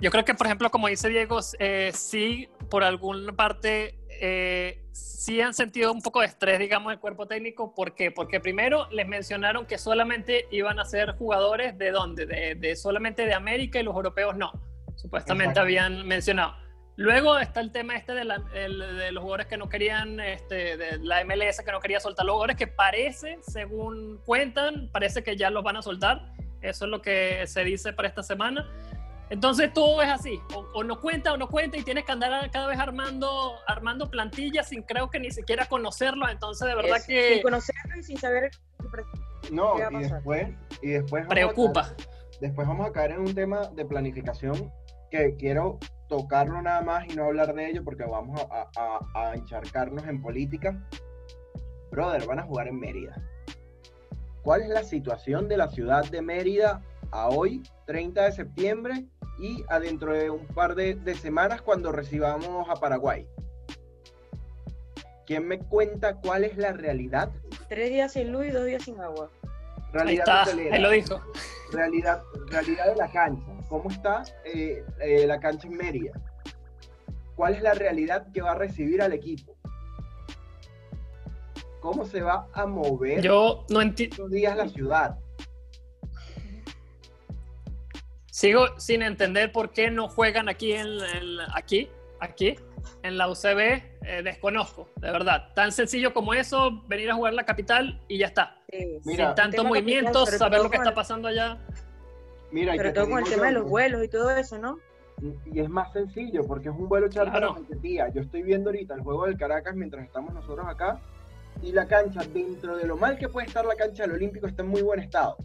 yo 0.00 0.10
creo 0.10 0.24
que, 0.24 0.34
por 0.34 0.46
ejemplo, 0.46 0.70
como 0.70 0.88
dice 0.88 1.08
Diego, 1.08 1.40
eh, 1.58 1.90
sí, 1.94 2.48
por 2.70 2.84
alguna 2.84 3.32
parte, 3.32 3.98
eh, 4.08 4.82
sí 4.92 5.40
han 5.40 5.54
sentido 5.54 5.92
un 5.92 6.00
poco 6.00 6.20
de 6.20 6.26
estrés, 6.26 6.58
digamos, 6.58 6.92
el 6.92 6.98
cuerpo 6.98 7.26
técnico. 7.26 7.74
¿Por 7.74 7.94
qué? 7.94 8.10
Porque 8.10 8.40
primero 8.40 8.88
les 8.90 9.06
mencionaron 9.06 9.66
que 9.66 9.78
solamente 9.78 10.46
iban 10.50 10.78
a 10.78 10.84
ser 10.84 11.16
jugadores 11.16 11.76
de 11.78 11.90
dónde, 11.90 12.26
de, 12.26 12.54
de 12.54 12.76
solamente 12.76 13.26
de 13.26 13.34
América 13.34 13.80
y 13.80 13.82
los 13.82 13.94
europeos 13.94 14.36
no. 14.36 14.52
Supuestamente 14.96 15.60
habían 15.60 16.06
mencionado. 16.06 16.54
Luego 16.96 17.38
está 17.38 17.60
el 17.60 17.72
tema 17.72 17.96
este 17.96 18.14
de, 18.14 18.24
los 18.24 19.22
jugadores 19.22 19.46
que 19.46 19.56
no 19.56 19.68
querían, 19.68 20.20
este, 20.20 20.76
de 20.76 20.98
la 20.98 21.24
MLS 21.24 21.60
que 21.64 21.72
no 21.72 21.80
quería 21.80 21.98
soltar 21.98 22.24
los 22.24 22.34
jugadores, 22.34 22.56
que 22.56 22.68
parece, 22.68 23.38
según 23.42 24.20
cuentan, 24.24 24.88
parece 24.92 25.24
que 25.24 25.36
ya 25.36 25.50
los 25.50 25.64
van 25.64 25.76
a 25.76 25.82
soltar. 25.82 26.32
Eso 26.62 26.84
es 26.84 26.90
lo 26.90 27.02
que 27.02 27.46
se 27.46 27.64
dice 27.64 27.92
para 27.92 28.08
esta 28.08 28.22
semana. 28.22 28.70
Entonces 29.30 29.72
todo 29.72 30.02
es 30.02 30.08
así, 30.08 30.38
o, 30.54 30.84
no 30.84 31.00
cuenta 31.00 31.32
o 31.32 31.36
no 31.36 31.48
cuenta 31.48 31.76
y 31.76 31.82
tienes 31.82 32.04
que 32.04 32.12
andar 32.12 32.50
cada 32.50 32.68
vez 32.68 32.78
armando, 32.78 33.54
armando 33.66 34.08
plantillas 34.10 34.68
sin 34.68 34.82
creo 34.82 35.10
que 35.10 35.18
ni 35.18 35.30
siquiera 35.30 35.66
conocerlo, 35.66 36.28
entonces 36.28 36.68
de 36.68 36.74
verdad 36.74 36.98
que... 37.04 37.34
Sin 37.34 37.42
conocerlo 37.42 37.96
y 37.98 38.02
sin 38.02 38.18
saber... 38.18 38.50
No, 39.50 39.76
y 39.90 40.02
después, 40.02 40.48
y 40.82 40.90
después... 40.90 41.26
Preocupa. 41.26 41.94
después 42.40 42.68
vamos 42.68 42.86
a 42.86 42.92
caer 42.92 43.12
en 43.12 43.20
un 43.20 43.34
tema 43.34 43.66
de 43.74 43.84
planificación 43.86 44.70
que 45.10 45.34
quiero 45.36 45.80
tocarlo 46.08 46.60
nada 46.62 46.82
más 46.82 47.06
y 47.08 47.14
no 47.14 47.24
hablar 47.24 47.54
de 47.54 47.70
ello 47.70 47.84
porque 47.84 48.04
vamos 48.04 48.40
a, 48.50 48.68
a, 48.76 49.28
a 49.28 49.34
encharcarnos 49.34 50.06
en 50.06 50.22
política. 50.22 50.78
Brother, 51.90 52.26
van 52.26 52.40
a 52.40 52.42
jugar 52.42 52.68
en 52.68 52.78
Mérida. 52.78 53.16
¿Cuál 54.42 54.62
es 54.62 54.68
la 54.68 54.82
situación 54.82 55.48
de 55.48 55.56
la 55.56 55.68
ciudad 55.68 56.04
de 56.10 56.20
Mérida 56.20 56.82
a 57.10 57.28
hoy, 57.28 57.62
30 57.86 58.24
de 58.24 58.32
septiembre, 58.32 59.06
y 59.38 59.64
adentro 59.68 60.12
de 60.12 60.30
un 60.30 60.46
par 60.46 60.74
de, 60.74 61.14
semanas 61.14 61.62
cuando 61.62 61.92
recibamos 61.92 62.68
a 62.68 62.74
Paraguay. 62.76 63.26
¿Quién 65.26 65.48
me 65.48 65.58
cuenta 65.58 66.16
cuál 66.16 66.44
es 66.44 66.56
la 66.56 66.72
realidad? 66.72 67.30
Tres 67.68 67.90
días 67.90 68.12
sin 68.12 68.30
luz 68.30 68.46
y 68.46 68.50
dos 68.50 68.66
días 68.66 68.82
sin 68.82 69.00
agua. 69.00 69.30
Realidad 69.92 70.28
ahí, 70.28 70.60
está, 70.60 70.78
lo 70.78 70.90
dijo. 70.90 71.20
Realidad, 71.72 72.22
realidad 72.48 72.86
de 72.86 72.96
la 72.96 73.10
cancha. 73.10 73.53
¿Cómo 73.68 73.90
está 73.90 74.22
eh, 74.44 74.84
eh, 75.00 75.26
la 75.26 75.40
cancha 75.40 75.68
en 75.68 75.76
Mérida? 75.76 76.12
¿Cuál 77.34 77.54
es 77.54 77.62
la 77.62 77.74
realidad 77.74 78.26
que 78.32 78.42
va 78.42 78.52
a 78.52 78.54
recibir 78.54 79.02
al 79.02 79.12
equipo? 79.12 79.56
¿Cómo 81.80 82.06
se 82.06 82.22
va 82.22 82.48
a 82.52 82.66
mover 82.66 83.20
Yo 83.20 83.66
no 83.68 83.80
estos 83.82 84.30
días 84.30 84.56
la 84.56 84.68
ciudad? 84.68 85.18
Sigo 88.30 88.78
sin 88.78 89.02
entender 89.02 89.52
por 89.52 89.70
qué 89.70 89.90
no 89.90 90.08
juegan 90.08 90.48
aquí 90.48 90.72
en, 90.72 90.88
aquí, 91.54 91.88
aquí, 92.20 92.56
en 93.02 93.16
la 93.16 93.28
UCB. 93.28 93.58
Eh, 94.06 94.22
desconozco, 94.22 94.88
de 94.96 95.10
verdad. 95.10 95.52
Tan 95.54 95.72
sencillo 95.72 96.12
como 96.12 96.34
eso, 96.34 96.82
venir 96.88 97.10
a 97.10 97.14
jugar 97.14 97.34
la 97.34 97.44
capital 97.44 98.00
y 98.08 98.18
ya 98.18 98.26
está. 98.26 98.58
sin 99.02 99.34
tanto 99.34 99.64
movimiento, 99.64 100.26
saber 100.26 100.62
lo 100.62 100.70
que 100.70 100.78
está 100.78 100.94
pasando 100.94 101.28
allá. 101.28 101.58
Mira, 102.54 102.72
pero 102.76 102.92
todo 102.92 103.10
con 103.10 103.18
el 103.18 103.24
tema 103.28 103.46
de 103.46 103.52
los 103.52 103.68
vuelos 103.68 104.02
y 104.04 104.08
todo 104.08 104.30
eso, 104.30 104.58
¿no? 104.58 104.78
Y 105.44 105.60
es 105.60 105.68
más 105.68 105.92
sencillo 105.92 106.42
porque 106.46 106.68
es 106.68 106.74
un 106.74 106.88
vuelo 106.88 107.08
charter 107.08 107.32
claro. 107.32 107.56
día. 107.80 108.08
Yo 108.08 108.22
estoy 108.22 108.42
viendo 108.42 108.70
ahorita 108.70 108.94
el 108.94 109.00
juego 109.00 109.26
del 109.26 109.36
Caracas 109.36 109.74
mientras 109.74 110.04
estamos 110.04 110.32
nosotros 110.32 110.66
acá 110.66 111.00
y 111.62 111.72
la 111.72 111.86
cancha, 111.86 112.22
dentro 112.32 112.76
de 112.76 112.86
lo 112.86 112.96
mal 112.96 113.18
que 113.18 113.28
puede 113.28 113.46
estar 113.46 113.64
la 113.64 113.74
cancha 113.74 114.04
del 114.04 114.12
Olímpico, 114.12 114.46
está 114.46 114.62
en 114.62 114.68
muy 114.68 114.82
buen 114.82 115.00
estado 115.00 115.36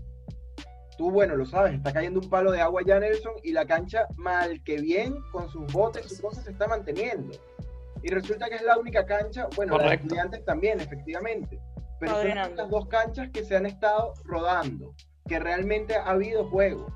tú, 0.99 1.09
bueno, 1.11 1.37
lo 1.37 1.45
sabes, 1.45 1.75
está 1.75 1.93
cayendo 1.93 2.19
un 2.19 2.29
palo 2.29 2.51
de 2.51 2.59
agua 2.59 2.81
ya, 2.85 2.99
Nelson, 2.99 3.31
y 3.41 3.53
la 3.53 3.65
cancha, 3.65 4.05
mal 4.17 4.61
que 4.65 4.81
bien, 4.81 5.15
con 5.31 5.49
sus 5.49 5.65
botes, 5.71 6.05
sus 6.09 6.19
cosas, 6.19 6.43
se 6.43 6.51
está 6.51 6.67
manteniendo. 6.67 7.37
Y 8.03 8.09
resulta 8.09 8.49
que 8.49 8.55
es 8.55 8.63
la 8.63 8.77
única 8.77 9.05
cancha, 9.05 9.47
bueno, 9.55 9.77
los 9.77 9.93
estudiantes 9.93 10.43
también, 10.43 10.81
efectivamente, 10.81 11.57
pero 12.01 12.21
son 12.21 12.35
las 12.35 12.69
dos 12.69 12.87
canchas 12.89 13.29
que 13.31 13.45
se 13.45 13.55
han 13.55 13.65
estado 13.65 14.13
rodando, 14.25 14.93
que 15.29 15.39
realmente 15.39 15.95
ha 15.95 16.09
habido 16.09 16.49
juego. 16.49 16.87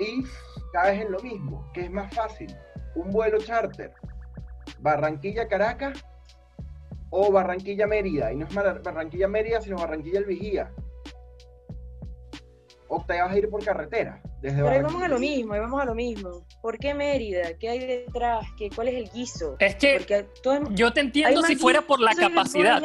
Y 0.00 0.24
caes 0.72 1.02
en 1.02 1.12
lo 1.12 1.20
mismo, 1.20 1.70
que 1.72 1.82
es 1.82 1.90
más 1.90 2.12
fácil, 2.12 2.52
un 2.96 3.12
vuelo 3.12 3.38
charter, 3.38 3.92
Barranquilla-Caracas 4.80 6.04
o 7.10 7.30
Barranquilla-Mérida, 7.30 8.32
y 8.32 8.36
no 8.36 8.46
es 8.46 8.54
Barranquilla-Mérida, 8.54 9.60
sino 9.60 9.76
Barranquilla-El 9.76 10.24
Vigía 10.24 10.72
o 12.88 13.04
te 13.04 13.20
vas 13.20 13.32
a 13.32 13.38
ir 13.38 13.48
por 13.48 13.64
carretera. 13.64 14.20
Desde 14.40 14.56
Pero 14.56 14.68
ahí 14.68 14.82
vamos 14.82 15.02
a 15.02 15.08
lo 15.08 15.18
mismo, 15.18 15.52
ahí 15.52 15.60
vamos 15.60 15.80
a 15.80 15.84
lo 15.84 15.94
mismo. 15.94 16.46
¿Por 16.62 16.78
qué 16.78 16.94
Mérida? 16.94 17.56
¿Qué 17.58 17.68
hay 17.68 17.78
detrás? 17.80 18.46
¿Qué, 18.56 18.70
¿Cuál 18.70 18.88
es 18.88 18.94
el 18.94 19.10
guiso? 19.10 19.56
Es 19.58 19.74
que 19.76 20.26
yo 20.70 20.92
te 20.92 21.00
entiendo 21.00 21.42
si 21.42 21.56
fuera 21.56 21.82
por 21.82 22.00
la 22.00 22.14
capacidad. 22.14 22.82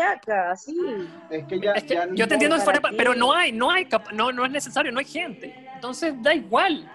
Es 1.29 1.45
que 1.45 1.59
ya, 1.59 1.73
yo 2.13 2.27
te 2.27 2.33
entiendo 2.33 2.57
si 2.57 2.63
fuera, 2.63 2.81
pero 2.97 3.15
no 3.15 3.33
hay, 3.33 3.51
no 3.51 3.71
hay, 3.71 3.87
no, 4.13 4.31
no 4.31 4.45
es 4.45 4.51
necesario, 4.51 4.91
no 4.91 4.99
hay 4.99 5.05
gente. 5.05 5.55
Entonces 5.75 6.13
da 6.21 6.33
igual. 6.33 6.89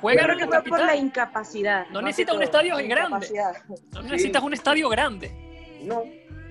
Juega 0.00 0.32
en 0.32 0.50
la 0.50 0.62
por 0.62 0.80
la 0.80 0.96
incapacidad. 0.96 1.86
No 1.90 2.02
necesitas 2.02 2.36
un 2.36 2.42
estadio 2.42 2.76
grande. 2.76 3.26
No 3.92 4.02
necesitas 4.02 4.42
un 4.42 4.52
estadio 4.52 4.88
grande. 4.88 5.44
No, 5.82 6.02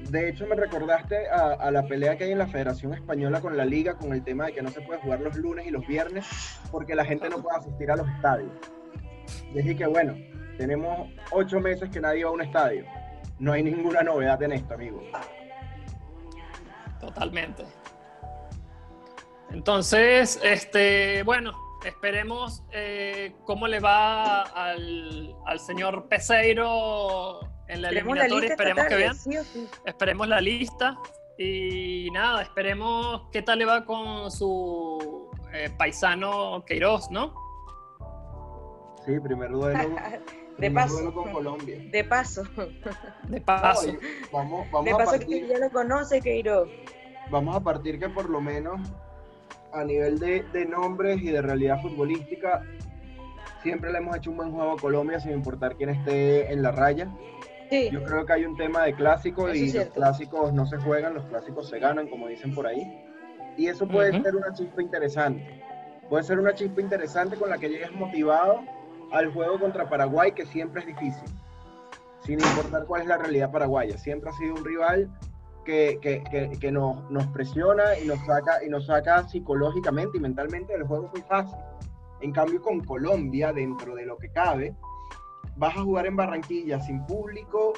de 0.10 0.30
hecho, 0.30 0.46
me 0.48 0.56
recordaste 0.56 1.28
a, 1.30 1.72
la 1.72 1.86
pelea 1.88 2.18
que 2.18 2.26
hay 2.26 2.32
en 2.32 2.38
la 2.38 2.48
Federación 2.48 2.94
Española 2.94 3.42
con 3.42 3.56
la 3.56 3.66
Liga 3.66 3.96
con 3.96 4.14
el 4.14 4.24
tema 4.24 4.46
de 4.46 4.54
que 4.54 4.62
no 4.62 4.70
se 4.70 4.82
puede 4.82 5.00
jugar 5.00 5.22
los 5.22 5.36
lunes 5.36 5.66
y 5.66 5.72
los 5.72 5.86
viernes 5.88 6.26
porque 6.72 6.96
la 6.96 7.06
gente 7.06 7.30
no 7.30 7.42
puede 7.42 7.58
asistir 7.58 7.90
a 7.90 7.96
los 7.96 8.08
estadios. 8.08 8.52
Y 9.54 9.76
que, 9.76 9.86
bueno, 9.86 10.16
tenemos 10.58 11.10
ocho 11.32 11.60
meses 11.60 11.90
que 11.90 12.00
nadie 12.00 12.24
va 12.24 12.32
a 12.32 12.34
un 12.34 12.42
estadio. 12.42 12.86
No 13.40 13.54
hay 13.54 13.64
ninguna 13.64 14.04
novedad 14.04 14.42
en 14.44 14.54
esto, 14.54 14.74
amigo. 14.74 15.02
Totalmente. 17.00 17.64
Entonces, 19.52 20.40
este, 20.44 21.24
bueno, 21.24 21.54
esperemos 21.86 22.64
eh, 22.72 23.36
cómo 23.46 23.68
le 23.68 23.80
va 23.80 24.42
al, 24.42 25.36
al 25.46 25.60
señor 25.60 26.08
Peseiro 26.08 27.53
en 27.68 27.82
la 27.82 27.90
eliminatoria. 27.90 28.50
esperemos 28.50 28.86
que 28.86 28.96
vean. 28.96 29.16
Esperemos 29.86 30.28
la 30.28 30.42
lista. 30.42 30.98
Y 31.38 32.10
nada, 32.12 32.44
esperemos 32.44 33.24
qué 33.32 33.42
tal 33.42 33.60
le 33.60 33.66
va 33.66 33.86
con 33.86 34.30
su 34.30 35.32
eh, 35.52 35.72
paisano 35.78 36.64
Queiroz, 36.66 37.10
¿no? 37.10 37.34
Sí, 39.06 39.20
primer 39.20 39.50
duelo. 39.50 39.96
de 40.58 40.72
paso. 40.72 41.14
con 41.14 41.32
Colombia. 41.32 41.78
De 41.92 42.04
paso. 42.04 42.44
De 43.24 43.42
paso. 43.42 43.94
vamos, 44.32 44.70
vamos 44.72 44.86
de 44.86 44.92
paso 44.92 45.16
a 45.16 45.18
partir, 45.18 45.48
que 45.48 45.48
ya 45.48 45.58
lo 45.58 45.72
conoce 45.72 46.22
Queiroz. 46.22 46.70
Vamos 47.32 47.56
a 47.56 47.62
partir 47.62 48.00
que 48.00 48.10
por 48.10 48.30
lo 48.30 48.40
menos 48.40 48.80
a 49.74 49.84
nivel 49.84 50.20
de, 50.20 50.44
de 50.54 50.66
nombres 50.66 51.20
y 51.22 51.32
de 51.32 51.42
realidad 51.42 51.82
futbolística, 51.82 52.62
siempre 53.64 53.92
le 53.92 53.98
hemos 53.98 54.16
hecho 54.16 54.30
un 54.30 54.38
buen 54.38 54.52
juego 54.52 54.74
a 54.74 54.78
Colombia 54.78 55.20
sin 55.20 55.32
importar 55.32 55.76
quién 55.76 55.90
esté 55.90 56.52
en 56.54 56.62
la 56.62 56.72
raya. 56.72 57.10
Yo 57.92 58.04
creo 58.04 58.26
que 58.26 58.34
hay 58.34 58.46
un 58.46 58.56
tema 58.56 58.84
de 58.84 58.94
clásicos 58.94 59.56
y 59.56 59.72
los 59.72 59.86
clásicos 59.88 60.54
no 60.54 60.66
se 60.66 60.78
juegan, 60.78 61.14
los 61.14 61.26
clásicos 61.26 61.70
se 61.70 61.80
ganan, 61.80 62.08
como 62.08 62.28
dicen 62.28 62.54
por 62.54 62.68
ahí. 62.68 63.04
Y 63.58 63.68
eso 63.68 63.88
puede 63.88 64.22
ser 64.22 64.36
una 64.36 64.54
chispa 64.54 64.82
interesante. 64.82 65.62
Puede 66.10 66.24
ser 66.24 66.40
una 66.40 66.54
chispa 66.54 66.82
interesante 66.82 67.38
con 67.38 67.50
la 67.50 67.58
que 67.58 67.70
llegues 67.70 67.92
motivado 67.94 68.62
al 69.12 69.32
juego 69.32 69.60
contra 69.60 69.90
Paraguay, 69.90 70.32
que 70.32 70.46
siempre 70.46 70.82
es 70.82 70.88
difícil. 70.88 71.30
Sin 72.24 72.40
importar 72.40 72.86
cuál 72.86 73.02
es 73.02 73.08
la 73.08 73.18
realidad 73.18 73.52
paraguaya. 73.52 73.98
Siempre 73.98 74.30
ha 74.30 74.34
sido 74.34 74.56
un 74.56 74.64
rival 74.64 75.10
que, 75.66 76.00
que, 76.02 76.24
que, 76.30 76.58
que 76.60 76.72
nos, 76.72 77.10
nos, 77.10 77.28
presiona 77.28 77.98
y 78.00 78.06
nos, 78.08 78.20
saca, 78.26 78.64
y 78.64 78.70
nos 78.70 78.86
saca 78.86 79.28
psicológicamente 79.28 80.18
y 80.18 80.22
mentalmente 80.22 80.74
del 80.74 80.84
juego 80.84 81.10
muy 81.14 81.22
fácil. 81.22 81.58
En 82.22 82.32
cambio, 82.32 82.62
con 82.62 82.80
Colombia, 82.82 83.52
dentro 83.52 83.96
de 83.96 84.06
lo 84.06 84.18
que 84.18 84.30
cabe, 84.30 84.74
vas 85.56 85.76
a 85.76 85.82
jugar 85.82 86.06
en 86.06 86.16
Barranquilla 86.16 86.80
sin 86.80 87.06
público, 87.06 87.74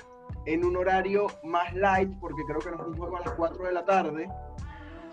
en 0.46 0.64
un 0.64 0.78
horario 0.78 1.28
más 1.44 1.74
light, 1.74 2.12
porque 2.20 2.44
creo 2.48 2.60
que 2.60 2.72
no 2.72 2.82
es 2.82 2.88
un 2.88 2.98
juego 2.98 3.18
a 3.18 3.22
las 3.22 3.32
4 3.32 3.66
de 3.66 3.74
la 3.74 3.86
tarde, 3.86 4.30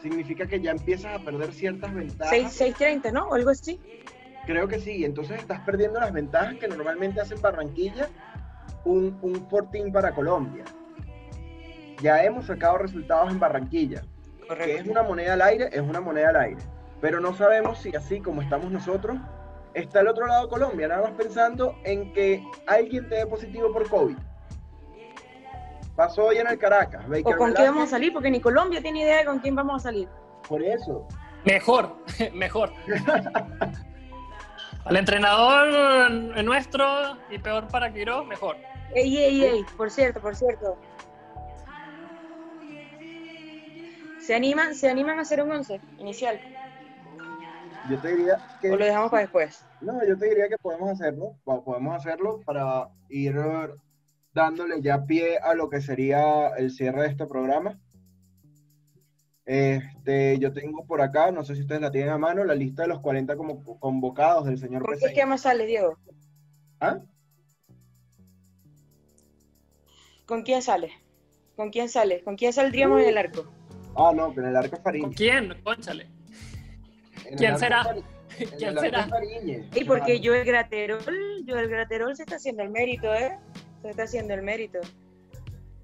significa 0.00 0.46
que 0.46 0.60
ya 0.60 0.72
empiezas 0.72 1.20
a 1.20 1.24
perder 1.24 1.52
ciertas 1.52 1.94
ventajas. 1.94 2.32
6.30, 2.32 3.12
¿no? 3.12 3.28
O 3.28 3.34
algo 3.34 3.50
así. 3.50 3.80
Creo 4.46 4.66
que 4.66 4.80
sí, 4.80 5.04
entonces 5.04 5.40
estás 5.40 5.60
perdiendo 5.60 6.00
las 6.00 6.12
ventajas 6.12 6.56
que 6.56 6.66
normalmente 6.66 7.20
hacen 7.20 7.40
Barranquilla 7.40 8.08
un, 8.84 9.16
un 9.22 9.48
fortín 9.48 9.92
para 9.92 10.12
Colombia. 10.12 10.64
Ya 12.02 12.24
hemos 12.24 12.46
sacado 12.46 12.78
resultados 12.78 13.30
en 13.30 13.38
Barranquilla. 13.38 14.02
Que 14.56 14.76
es 14.76 14.86
una 14.86 15.02
moneda 15.02 15.34
al 15.34 15.42
aire, 15.42 15.70
es 15.72 15.80
una 15.80 16.00
moneda 16.00 16.30
al 16.30 16.36
aire. 16.36 16.62
Pero 17.00 17.20
no 17.20 17.34
sabemos 17.34 17.78
si 17.78 17.94
así 17.94 18.20
como 18.20 18.42
estamos 18.42 18.70
nosotros, 18.70 19.16
está 19.74 20.00
el 20.00 20.08
otro 20.08 20.26
lado 20.26 20.44
de 20.44 20.48
Colombia, 20.48 20.88
nada 20.88 21.02
más 21.02 21.12
pensando 21.12 21.76
en 21.84 22.12
que 22.12 22.44
alguien 22.66 23.08
te 23.08 23.16
dé 23.16 23.26
positivo 23.26 23.72
por 23.72 23.88
COVID. 23.88 24.16
Pasó 25.96 26.26
hoy 26.26 26.38
en 26.38 26.46
el 26.46 26.58
Caracas. 26.58 27.04
¿O 27.24 27.36
con 27.36 27.52
quién 27.52 27.68
vamos 27.68 27.84
a 27.84 27.90
salir? 27.90 28.12
Porque 28.12 28.30
ni 28.30 28.40
Colombia 28.40 28.80
tiene 28.80 29.02
idea 29.02 29.18
de 29.18 29.24
con 29.26 29.38
quién 29.40 29.54
vamos 29.54 29.82
a 29.82 29.90
salir. 29.90 30.08
Por 30.48 30.62
eso. 30.62 31.06
Mejor, 31.44 31.96
mejor. 32.34 32.72
Al 34.84 34.96
entrenador 34.96 36.10
nuestro 36.42 37.16
y 37.30 37.38
peor 37.38 37.68
para 37.68 37.92
Quiro, 37.92 38.24
mejor. 38.24 38.56
Ey, 38.94 39.16
ey, 39.16 39.44
ey, 39.44 39.64
por 39.76 39.90
cierto, 39.90 40.20
por 40.20 40.34
cierto. 40.34 40.76
¿Se 44.18 44.34
animan, 44.34 44.74
¿Se 44.74 44.88
animan 44.88 45.18
a 45.18 45.22
hacer 45.22 45.42
un 45.42 45.50
once 45.50 45.80
inicial? 45.98 46.40
Yo 47.90 47.98
te 47.98 48.16
diría 48.16 48.38
que... 48.60 48.70
¿O 48.70 48.76
lo 48.76 48.84
dejamos 48.84 49.10
para 49.10 49.22
después? 49.22 49.64
No, 49.80 50.04
yo 50.06 50.16
te 50.16 50.28
diría 50.28 50.48
que 50.48 50.58
podemos 50.58 50.90
hacerlo, 50.90 51.36
podemos 51.44 51.96
hacerlo 51.96 52.40
para 52.44 52.88
ir 53.08 53.34
dándole 54.32 54.80
ya 54.80 55.04
pie 55.04 55.38
a 55.38 55.54
lo 55.54 55.68
que 55.68 55.80
sería 55.80 56.48
el 56.56 56.70
cierre 56.70 57.02
de 57.02 57.08
este 57.08 57.26
programa. 57.26 57.78
Este, 59.44 60.38
yo 60.38 60.52
tengo 60.52 60.86
por 60.86 61.02
acá, 61.02 61.32
no 61.32 61.42
sé 61.42 61.56
si 61.56 61.62
ustedes 61.62 61.80
la 61.80 61.90
tienen 61.90 62.10
a 62.10 62.18
mano, 62.18 62.44
la 62.44 62.54
lista 62.54 62.82
de 62.82 62.88
los 62.88 63.00
40 63.00 63.36
como 63.36 63.64
convocados 63.80 64.46
del 64.46 64.58
señor 64.58 64.84
¿Con 64.84 64.96
qué 65.12 65.26
más 65.26 65.42
sale, 65.42 65.66
Diego? 65.66 65.98
¿Ah? 66.80 67.00
¿Con 70.26 70.42
quién 70.42 70.62
sale? 70.62 70.92
¿Con 71.56 71.70
quién 71.70 71.88
sale? 71.88 72.22
¿Con 72.22 72.36
quién 72.36 72.52
saldríamos 72.52 73.02
en 73.02 73.08
el 73.08 73.18
arco? 73.18 73.44
Ah, 73.96 74.12
no, 74.14 74.32
en 74.32 74.44
el 74.44 74.56
arco 74.56 74.76
es 74.76 74.82
Fariñez. 74.82 75.04
¿Con 75.04 75.14
quién? 75.14 75.62
Conchale. 75.62 76.21
¿Quién 77.36 77.58
será? 77.58 77.96
¿Quién 78.58 78.78
será? 78.78 79.08
Y 79.74 79.84
porque 79.84 80.20
yo 80.20 80.34
el 80.34 80.44
Graterol, 80.44 81.00
yo 81.44 81.58
el 81.58 81.68
Graterol 81.68 82.16
se 82.16 82.22
está 82.22 82.36
haciendo 82.36 82.62
el 82.62 82.70
mérito, 82.70 83.12
¿eh? 83.12 83.38
Se 83.82 83.90
está 83.90 84.04
haciendo 84.04 84.34
el 84.34 84.42
mérito. 84.42 84.80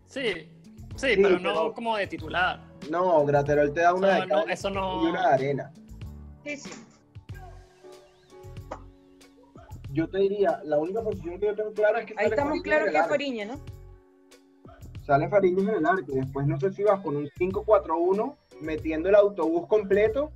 Sí, 0.06 0.48
sí, 0.96 1.08
pero, 1.16 1.38
no 1.38 1.72
como 1.72 1.96
de 1.96 2.06
titular. 2.06 2.60
No, 2.90 3.24
Graterol 3.26 3.72
te 3.72 3.80
da 3.80 3.94
una 3.94 4.24
no, 4.24 4.46
de 4.46 4.52
eso 4.52 4.70
no... 4.70 5.04
y 5.04 5.10
una 5.10 5.28
de 5.28 5.34
arena. 5.34 5.72
Sí, 6.44 6.56
sí. 6.56 6.70
Yo 9.90 10.08
te 10.08 10.18
diría, 10.18 10.60
la 10.64 10.78
única 10.78 11.02
posición 11.02 11.40
que 11.40 11.46
yo 11.46 11.54
tengo 11.54 11.72
clara 11.72 12.00
es 12.00 12.06
que 12.06 12.14
Ahí 12.16 12.26
estamos 12.26 12.60
claros 12.62 12.90
que 12.90 12.98
es 12.98 13.08
Fariña, 13.08 13.44
¿no? 13.46 13.60
Sale 15.02 15.28
Fariña 15.28 15.62
en 15.62 15.78
el 15.78 15.86
arco. 15.86 16.12
Después 16.12 16.46
no 16.46 16.60
sé 16.60 16.70
si 16.72 16.82
vas 16.82 17.00
con 17.00 17.16
un 17.16 17.26
5-4-1 17.26 18.36
metiendo 18.60 19.08
el 19.08 19.14
autobús 19.14 19.66
completo 19.66 20.32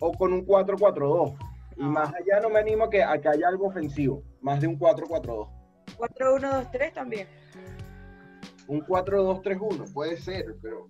o 0.00 0.12
con 0.12 0.32
un 0.32 0.46
4-4-2. 0.46 1.36
Y 1.76 1.82
más 1.82 2.08
allá 2.08 2.40
no 2.42 2.50
me 2.50 2.60
animo 2.60 2.84
a 2.84 2.90
que, 2.90 3.02
a 3.02 3.20
que 3.20 3.28
haya 3.28 3.48
algo 3.48 3.66
ofensivo, 3.66 4.22
más 4.40 4.60
de 4.60 4.66
un 4.66 4.78
4-4-2. 4.78 5.48
4-1-2-3 5.96 6.92
también. 6.92 7.28
Un 8.66 8.84
4-2-3-1, 8.84 9.92
puede 9.92 10.16
ser, 10.16 10.56
pero. 10.60 10.88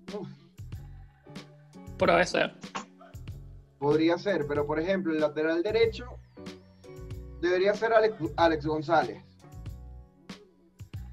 Puede 1.98 2.26
ser. 2.26 2.54
Podría 3.78 4.18
ser, 4.18 4.46
pero 4.46 4.66
por 4.66 4.80
ejemplo, 4.80 5.12
el 5.12 5.20
lateral 5.20 5.62
derecho 5.62 6.06
debería 7.40 7.74
ser 7.74 7.92
Alex, 8.36 8.66
González. 8.66 9.22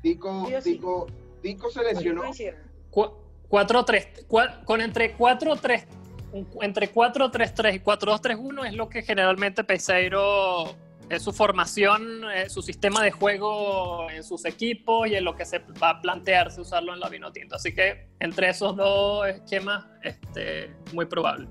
Tico, 0.01 0.47
Tico, 0.63 1.07
Tico 1.41 1.69
se 1.69 1.83
lesionó. 1.83 2.23
4-3, 3.49 4.65
con 4.65 4.81
entre 4.81 5.15
4-3 5.15 5.85
entre 6.61 6.91
4-3-3 6.91 7.75
y 7.75 7.79
4-2-3-1 7.79 8.67
es 8.67 8.73
lo 8.73 8.89
que 8.89 9.03
generalmente 9.03 9.63
Peseiro 9.63 10.75
es 11.09 11.21
su 11.21 11.31
formación, 11.31 12.21
su 12.47 12.61
sistema 12.61 13.03
de 13.03 13.11
juego 13.11 14.09
en 14.09 14.23
sus 14.23 14.45
equipos 14.45 15.07
y 15.07 15.15
en 15.15 15.23
lo 15.23 15.35
que 15.35 15.45
se 15.45 15.59
va 15.81 15.91
a 15.91 16.01
plantearse 16.01 16.59
usarlo 16.61 16.93
en 16.93 16.99
la 16.99 17.09
Vinotinto. 17.09 17.55
Así 17.55 17.73
que 17.73 18.07
entre 18.19 18.49
esos 18.49 18.75
dos 18.75 19.27
esquemas, 19.27 19.85
este, 20.03 20.73
muy 20.93 21.05
probable. 21.05 21.47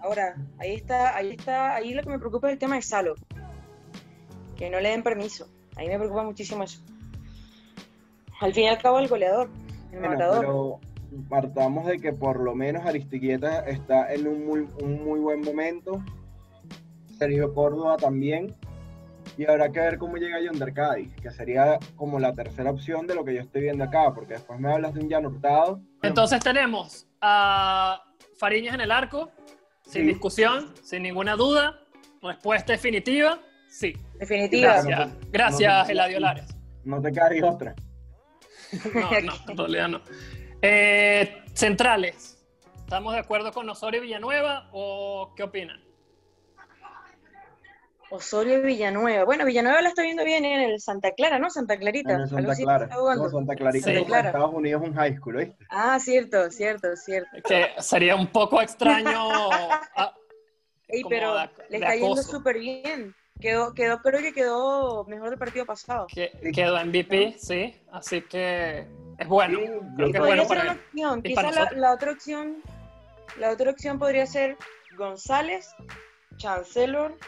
Ahora, 0.00 0.36
ahí 0.58 0.74
está, 0.74 1.16
ahí 1.16 1.30
está, 1.30 1.74
ahí 1.74 1.94
lo 1.94 2.02
que 2.02 2.10
me 2.10 2.18
preocupa 2.18 2.48
es 2.48 2.54
el 2.54 2.58
tema 2.58 2.76
de 2.76 2.82
Salo, 2.82 3.14
que 4.56 4.70
no 4.70 4.80
le 4.80 4.90
den 4.90 5.02
permiso. 5.02 5.48
Ahí 5.76 5.88
me 5.88 5.98
preocupa 5.98 6.22
muchísimo 6.22 6.64
eso. 6.64 6.80
Al 8.40 8.52
fin 8.52 8.64
y 8.64 8.68
al 8.68 8.78
cabo, 8.78 8.98
el 8.98 9.08
goleador, 9.08 9.48
el 9.92 10.00
matador 10.00 10.80
partamos 11.28 11.86
de 11.86 11.98
que 11.98 12.12
por 12.12 12.40
lo 12.40 12.54
menos 12.54 12.84
Aristiquieta 12.86 13.60
está 13.60 14.12
en 14.12 14.26
un 14.26 14.46
muy, 14.46 14.68
un 14.80 15.04
muy 15.04 15.20
buen 15.20 15.40
momento. 15.40 16.02
Sergio 17.18 17.52
Córdoba 17.54 17.96
también. 17.96 18.54
Y 19.38 19.46
habrá 19.46 19.70
que 19.70 19.80
ver 19.80 19.98
cómo 19.98 20.16
llega 20.16 20.40
Yonder 20.40 20.74
Cádiz, 20.74 21.14
que 21.22 21.30
sería 21.30 21.78
como 21.96 22.18
la 22.18 22.34
tercera 22.34 22.70
opción 22.70 23.06
de 23.06 23.14
lo 23.14 23.24
que 23.24 23.34
yo 23.34 23.40
estoy 23.40 23.62
viendo 23.62 23.84
acá, 23.84 24.12
porque 24.14 24.34
después 24.34 24.58
me 24.58 24.70
hablas 24.70 24.92
de 24.94 25.00
un 25.00 25.08
Jan 25.08 25.24
Hurtado. 25.24 25.80
Entonces 26.02 26.40
tenemos 26.40 27.06
a 27.20 28.02
Fariñas 28.36 28.74
en 28.74 28.80
el 28.82 28.90
arco, 28.90 29.30
sin 29.86 30.06
discusión, 30.06 30.74
sin 30.82 31.04
ninguna 31.04 31.36
duda. 31.36 31.78
Respuesta 32.20 32.72
definitiva, 32.72 33.40
sí. 33.68 33.96
Definitiva. 34.18 34.82
Gracias, 34.82 35.10
Gracias 35.30 35.88
Eladio 35.88 36.20
Lares. 36.20 36.56
No 36.84 37.00
te 37.00 37.12
cargues 37.12 37.44
otra. 37.44 37.74
no, 38.94 39.20
no, 39.20 39.32
en 39.48 39.56
realidad 39.56 39.88
no. 39.88 40.00
Eh, 40.62 41.42
centrales. 41.54 42.38
¿Estamos 42.76 43.14
de 43.14 43.18
acuerdo 43.18 43.52
con 43.52 43.68
Osorio 43.68 43.98
y 44.00 44.06
Villanueva 44.06 44.68
o 44.72 45.32
qué 45.36 45.42
opinan? 45.42 45.82
Osorio 48.10 48.58
y 48.58 48.62
Villanueva. 48.62 49.24
Bueno, 49.24 49.44
Villanueva 49.44 49.82
la 49.82 49.88
está 49.88 50.02
viendo 50.02 50.22
bien 50.24 50.44
en 50.44 50.60
el 50.60 50.80
Santa 50.80 51.12
Clara, 51.12 51.38
¿no? 51.38 51.50
Santa 51.50 51.76
Clarita. 51.78 52.12
En 52.12 52.28
Santa 52.28 52.54
Clara. 52.54 52.86
No, 52.86 53.28
Santa 53.30 53.56
Clarita 53.56 53.90
sí. 53.90 53.96
Estados 53.96 54.54
Unidos 54.54 54.82
un 54.84 54.94
high 54.94 55.16
school, 55.16 55.36
¿viste? 55.36 55.66
Ah, 55.70 55.98
cierto, 55.98 56.50
cierto, 56.50 56.94
cierto. 56.94 57.30
Que 57.48 57.70
sería 57.78 58.14
un 58.14 58.26
poco 58.28 58.60
extraño. 58.60 59.28
Ey, 60.88 61.02
pero 61.08 61.34
le 61.70 61.78
está 61.78 61.96
yendo 61.96 62.22
súper 62.22 62.58
bien. 62.58 63.14
Quedó, 63.42 63.74
quedó, 63.74 64.00
creo 64.00 64.20
que 64.20 64.32
quedó 64.32 65.04
mejor 65.06 65.30
del 65.30 65.38
partido 65.38 65.66
pasado. 65.66 66.06
quedó 66.54 66.84
MVP, 66.84 67.34
sí. 67.38 67.74
Así 67.90 68.22
que 68.22 68.86
es 69.18 69.26
bueno. 69.28 69.58
creo 69.96 70.12
que 70.12 70.18
es 70.18 70.24
bueno 70.24 70.46
para 70.46 70.72
opción. 70.72 71.22
Quizás 71.22 71.74
la, 71.74 71.92
otra 71.92 72.12
opción, 72.12 72.62
la 73.40 73.50
otra 73.50 73.72
opción 73.72 73.98
podría 73.98 74.26
ser 74.26 74.56
González, 74.96 75.74
Chancellor, 76.36 77.18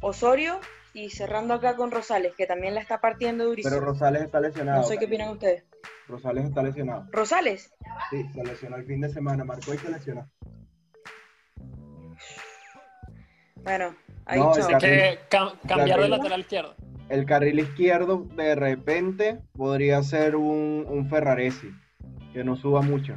Osorio 0.00 0.58
y 0.92 1.10
cerrando 1.10 1.54
acá 1.54 1.76
con 1.76 1.92
Rosales, 1.92 2.34
que 2.34 2.46
también 2.46 2.74
la 2.74 2.80
está 2.80 3.00
partiendo 3.00 3.44
durísimo. 3.44 3.76
Pero 3.76 3.86
Rosales 3.86 4.22
está 4.22 4.40
lesionado. 4.40 4.82
No 4.82 4.88
sé 4.88 4.98
qué 4.98 5.04
opinan 5.04 5.30
ustedes. 5.30 5.62
Rosales 6.08 6.46
está 6.46 6.64
lesionado. 6.64 7.06
¿Rosales? 7.12 7.72
Sí, 8.10 8.28
se 8.34 8.42
lesionó 8.42 8.76
el 8.76 8.86
fin 8.86 9.00
de 9.00 9.08
semana, 9.08 9.44
marcó 9.44 9.72
y 9.72 9.78
se 9.78 9.88
lesionó. 9.88 10.28
Bueno, 13.64 13.96
ahí 14.26 14.38
no, 14.38 14.52
que 14.78 15.18
cambiar 15.66 16.00
de 16.00 16.08
lateral 16.08 16.40
izquierdo 16.40 16.74
el 17.08 17.26
carril 17.26 17.60
izquierdo 17.60 18.26
de 18.34 18.54
repente 18.54 19.40
podría 19.56 20.02
ser 20.02 20.36
un, 20.36 20.86
un 20.88 21.08
Ferraresi, 21.08 21.70
que 22.32 22.44
no 22.44 22.56
suba 22.56 22.82
mucho. 22.82 23.14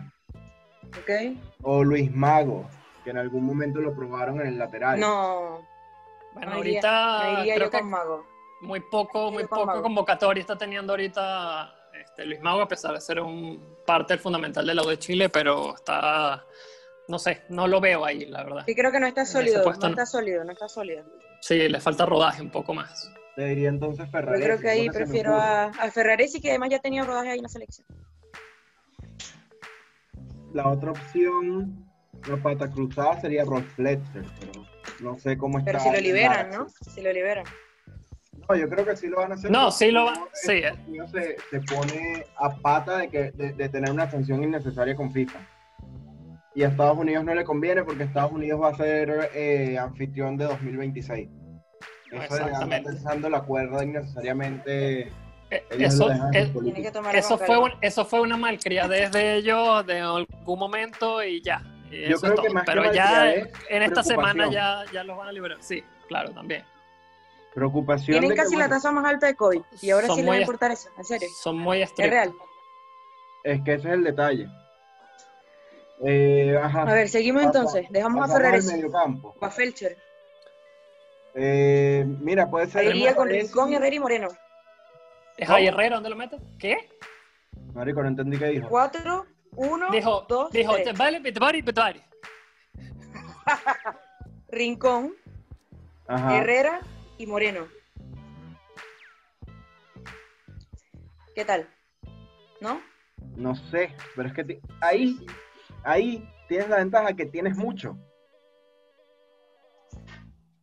Ok. 0.99 1.37
O 1.63 1.83
Luis 1.83 2.13
Mago, 2.13 2.67
que 3.03 3.11
en 3.11 3.17
algún 3.17 3.45
momento 3.45 3.79
lo 3.79 3.95
probaron 3.95 4.41
en 4.41 4.47
el 4.47 4.57
lateral. 4.57 4.99
No. 4.99 5.65
Bueno, 6.33 6.53
ahorita 6.53 7.43
creo 7.55 7.69
que 7.69 7.81
Mago. 7.81 8.25
muy 8.61 8.79
poco, 8.79 9.31
muy 9.31 9.45
poco 9.45 9.81
convocatoria 9.81 10.41
está 10.41 10.57
teniendo 10.57 10.93
ahorita 10.93 11.73
este, 11.99 12.25
Luis 12.25 12.41
Mago, 12.41 12.61
a 12.61 12.67
pesar 12.67 12.93
de 12.93 13.01
ser 13.01 13.19
un 13.21 13.77
parte 13.85 14.17
fundamental 14.17 14.65
del 14.65 14.75
lado 14.75 14.89
de 14.89 14.99
Chile, 14.99 15.29
pero 15.29 15.73
está, 15.73 16.45
no 17.07 17.19
sé, 17.19 17.43
no 17.49 17.67
lo 17.67 17.79
veo 17.79 18.05
ahí, 18.05 18.25
la 18.25 18.43
verdad. 18.43 18.63
Sí, 18.65 18.75
creo 18.75 18.91
que 18.91 18.99
no 18.99 19.07
está 19.07 19.25
sólido, 19.25 19.63
no 19.63 19.87
está 19.89 20.05
sólido, 20.05 20.43
no 20.43 20.51
está 20.51 20.67
sólido. 20.67 21.03
Sí, 21.41 21.69
le 21.69 21.79
falta 21.79 22.05
rodaje 22.05 22.41
un 22.41 22.49
poco 22.49 22.73
más. 22.73 23.11
Te 23.35 23.45
diría 23.45 23.69
entonces 23.69 24.09
Ferrari. 24.09 24.39
Yo 24.39 24.45
creo 24.45 24.59
que 24.59 24.69
ahí 24.69 24.89
prefiero 24.89 25.35
a, 25.35 25.65
a 25.65 25.91
Ferraresi, 25.91 26.41
que 26.41 26.49
además 26.49 26.69
ya 26.69 26.79
tenía 26.79 27.03
rodaje 27.03 27.29
ahí 27.29 27.37
en 27.37 27.43
la 27.43 27.49
selección. 27.49 27.87
La 30.53 30.67
otra 30.67 30.91
opción, 30.91 31.87
la 32.27 32.37
pata 32.37 32.69
cruzada, 32.69 33.21
sería 33.21 33.43
Ross 33.45 33.63
Fletcher, 33.75 34.25
pero 34.39 34.65
no 35.01 35.17
sé 35.19 35.37
cómo 35.37 35.59
está. 35.59 35.71
Pero 35.71 35.83
si 35.83 35.91
lo 35.91 35.99
liberan, 35.99 36.49
¿no? 36.49 36.67
Si 36.69 37.01
lo 37.01 37.13
liberan. 37.13 37.45
No, 38.49 38.55
yo 38.55 38.69
creo 38.69 38.85
que 38.85 38.95
sí 38.95 39.07
lo 39.07 39.17
van 39.17 39.31
a 39.31 39.35
hacer. 39.35 39.51
No, 39.51 39.71
sí 39.71 39.91
lo 39.91 40.05
van. 40.05 40.19
Sí. 40.33 40.61
Se, 41.11 41.37
se, 41.49 41.61
pone 41.61 42.25
a 42.37 42.55
pata 42.55 42.97
de, 42.97 43.09
que, 43.09 43.31
de, 43.31 43.69
tener 43.69 43.91
una 43.91 44.09
sanción 44.09 44.43
innecesaria 44.43 44.95
con 44.95 45.11
FIFA. 45.11 45.39
Y 46.57 46.63
a 46.63 46.69
Estados 46.69 46.97
Unidos 46.97 47.23
no 47.23 47.35
le 47.35 47.45
conviene 47.45 47.83
porque 47.83 48.05
Estados 48.05 48.31
Unidos 48.31 48.59
va 48.59 48.69
a 48.69 48.75
ser 48.75 49.29
eh, 49.35 49.77
anfitrión 49.77 50.37
de 50.37 50.45
2026. 50.45 51.29
Eso 52.11 52.23
Exactamente. 52.23 52.89
pensando 52.89 53.29
la 53.29 53.43
cuerda 53.43 53.83
innecesariamente. 53.83 55.01
Eh, 55.51 55.63
eso, 55.69 56.09
eso, 57.13 57.37
fue 57.37 57.57
eso 57.79 58.05
fue 58.05 58.21
una 58.21 58.37
malcriadez 58.37 59.11
de 59.11 59.35
ellos 59.35 59.85
de 59.85 59.99
algún 59.99 60.57
momento 60.57 61.23
y 61.23 61.43
ya. 61.43 61.61
Yo 61.91 62.19
creo 62.19 62.41
que 62.41 62.49
más 62.49 62.63
Pero 62.65 62.91
ya 62.91 63.33
en 63.33 63.83
esta 63.83 64.01
semana 64.01 64.49
ya, 64.49 64.83
ya 64.91 65.03
los 65.03 65.15
van 65.15 65.27
a 65.27 65.31
liberar. 65.31 65.59
Sí, 65.61 65.83
claro, 66.07 66.31
también. 66.31 66.63
Preocupación. 67.53 68.19
Tienen 68.19 68.35
casi 68.35 68.55
la 68.55 68.67
tasa 68.67 68.91
más 68.91 69.05
alta 69.05 69.27
de 69.27 69.35
COVID 69.35 69.61
y 69.79 69.91
ahora 69.91 70.07
sí 70.07 70.23
les 70.23 70.27
va 70.27 70.33
a 70.33 70.39
importar 70.39 70.71
eso, 70.71 70.89
en 70.97 71.05
serio. 71.05 71.27
Son 71.39 71.55
muy 71.55 71.83
estrictos. 71.83 72.05
Es 72.05 72.11
real. 72.11 72.33
Es 73.43 73.61
que 73.61 73.73
ese 73.75 73.89
es 73.89 73.93
el 73.93 74.03
detalle. 74.03 74.49
Eh, 76.03 76.55
a 76.61 76.85
ver, 76.85 77.09
seguimos 77.09 77.43
entonces. 77.43 77.87
Dejamos 77.89 78.29
a 78.29 78.33
Ferrer. 78.33 78.61
A 79.41 79.49
Felcher. 79.49 79.97
Eh, 81.33 82.05
mira, 82.21 82.49
puede 82.49 82.67
ser. 82.67 82.85
Iría 82.85 83.15
con 83.15 83.29
Rincón, 83.29 83.73
Herrera 83.73 83.95
y 83.95 83.99
Moreno. 83.99 84.27
¿Es 85.37 85.49
ahí 85.49 85.67
Herrera 85.67 85.95
dónde 85.95 86.09
lo 86.09 86.15
mete? 86.15 86.37
¿Qué? 86.57 86.89
Marico, 87.73 88.01
no 88.01 88.09
entendí 88.09 88.37
qué 88.37 88.47
dijo. 88.47 88.69
Cuatro, 88.69 89.27
uno, 89.55 89.91
dijo, 89.91 90.25
dos, 90.27 90.51
dijo, 90.51 90.73
tres. 90.75 90.97
Vale, 90.97 91.21
Petari, 91.21 91.61
Petari. 91.61 92.01
Rincón, 94.49 95.13
Herrera 96.07 96.79
y 97.17 97.27
Moreno. 97.27 97.67
¿Qué 101.35 101.45
tal? 101.45 101.69
¿No? 102.61 102.81
No 103.35 103.55
sé, 103.69 103.93
pero 104.15 104.29
es 104.29 104.33
que 104.33 104.59
ahí, 104.81 105.23
ahí 105.83 106.27
tienes 106.47 106.69
la 106.69 106.77
ventaja 106.77 107.13
que 107.13 107.25
tienes 107.25 107.55
mucho. 107.55 107.97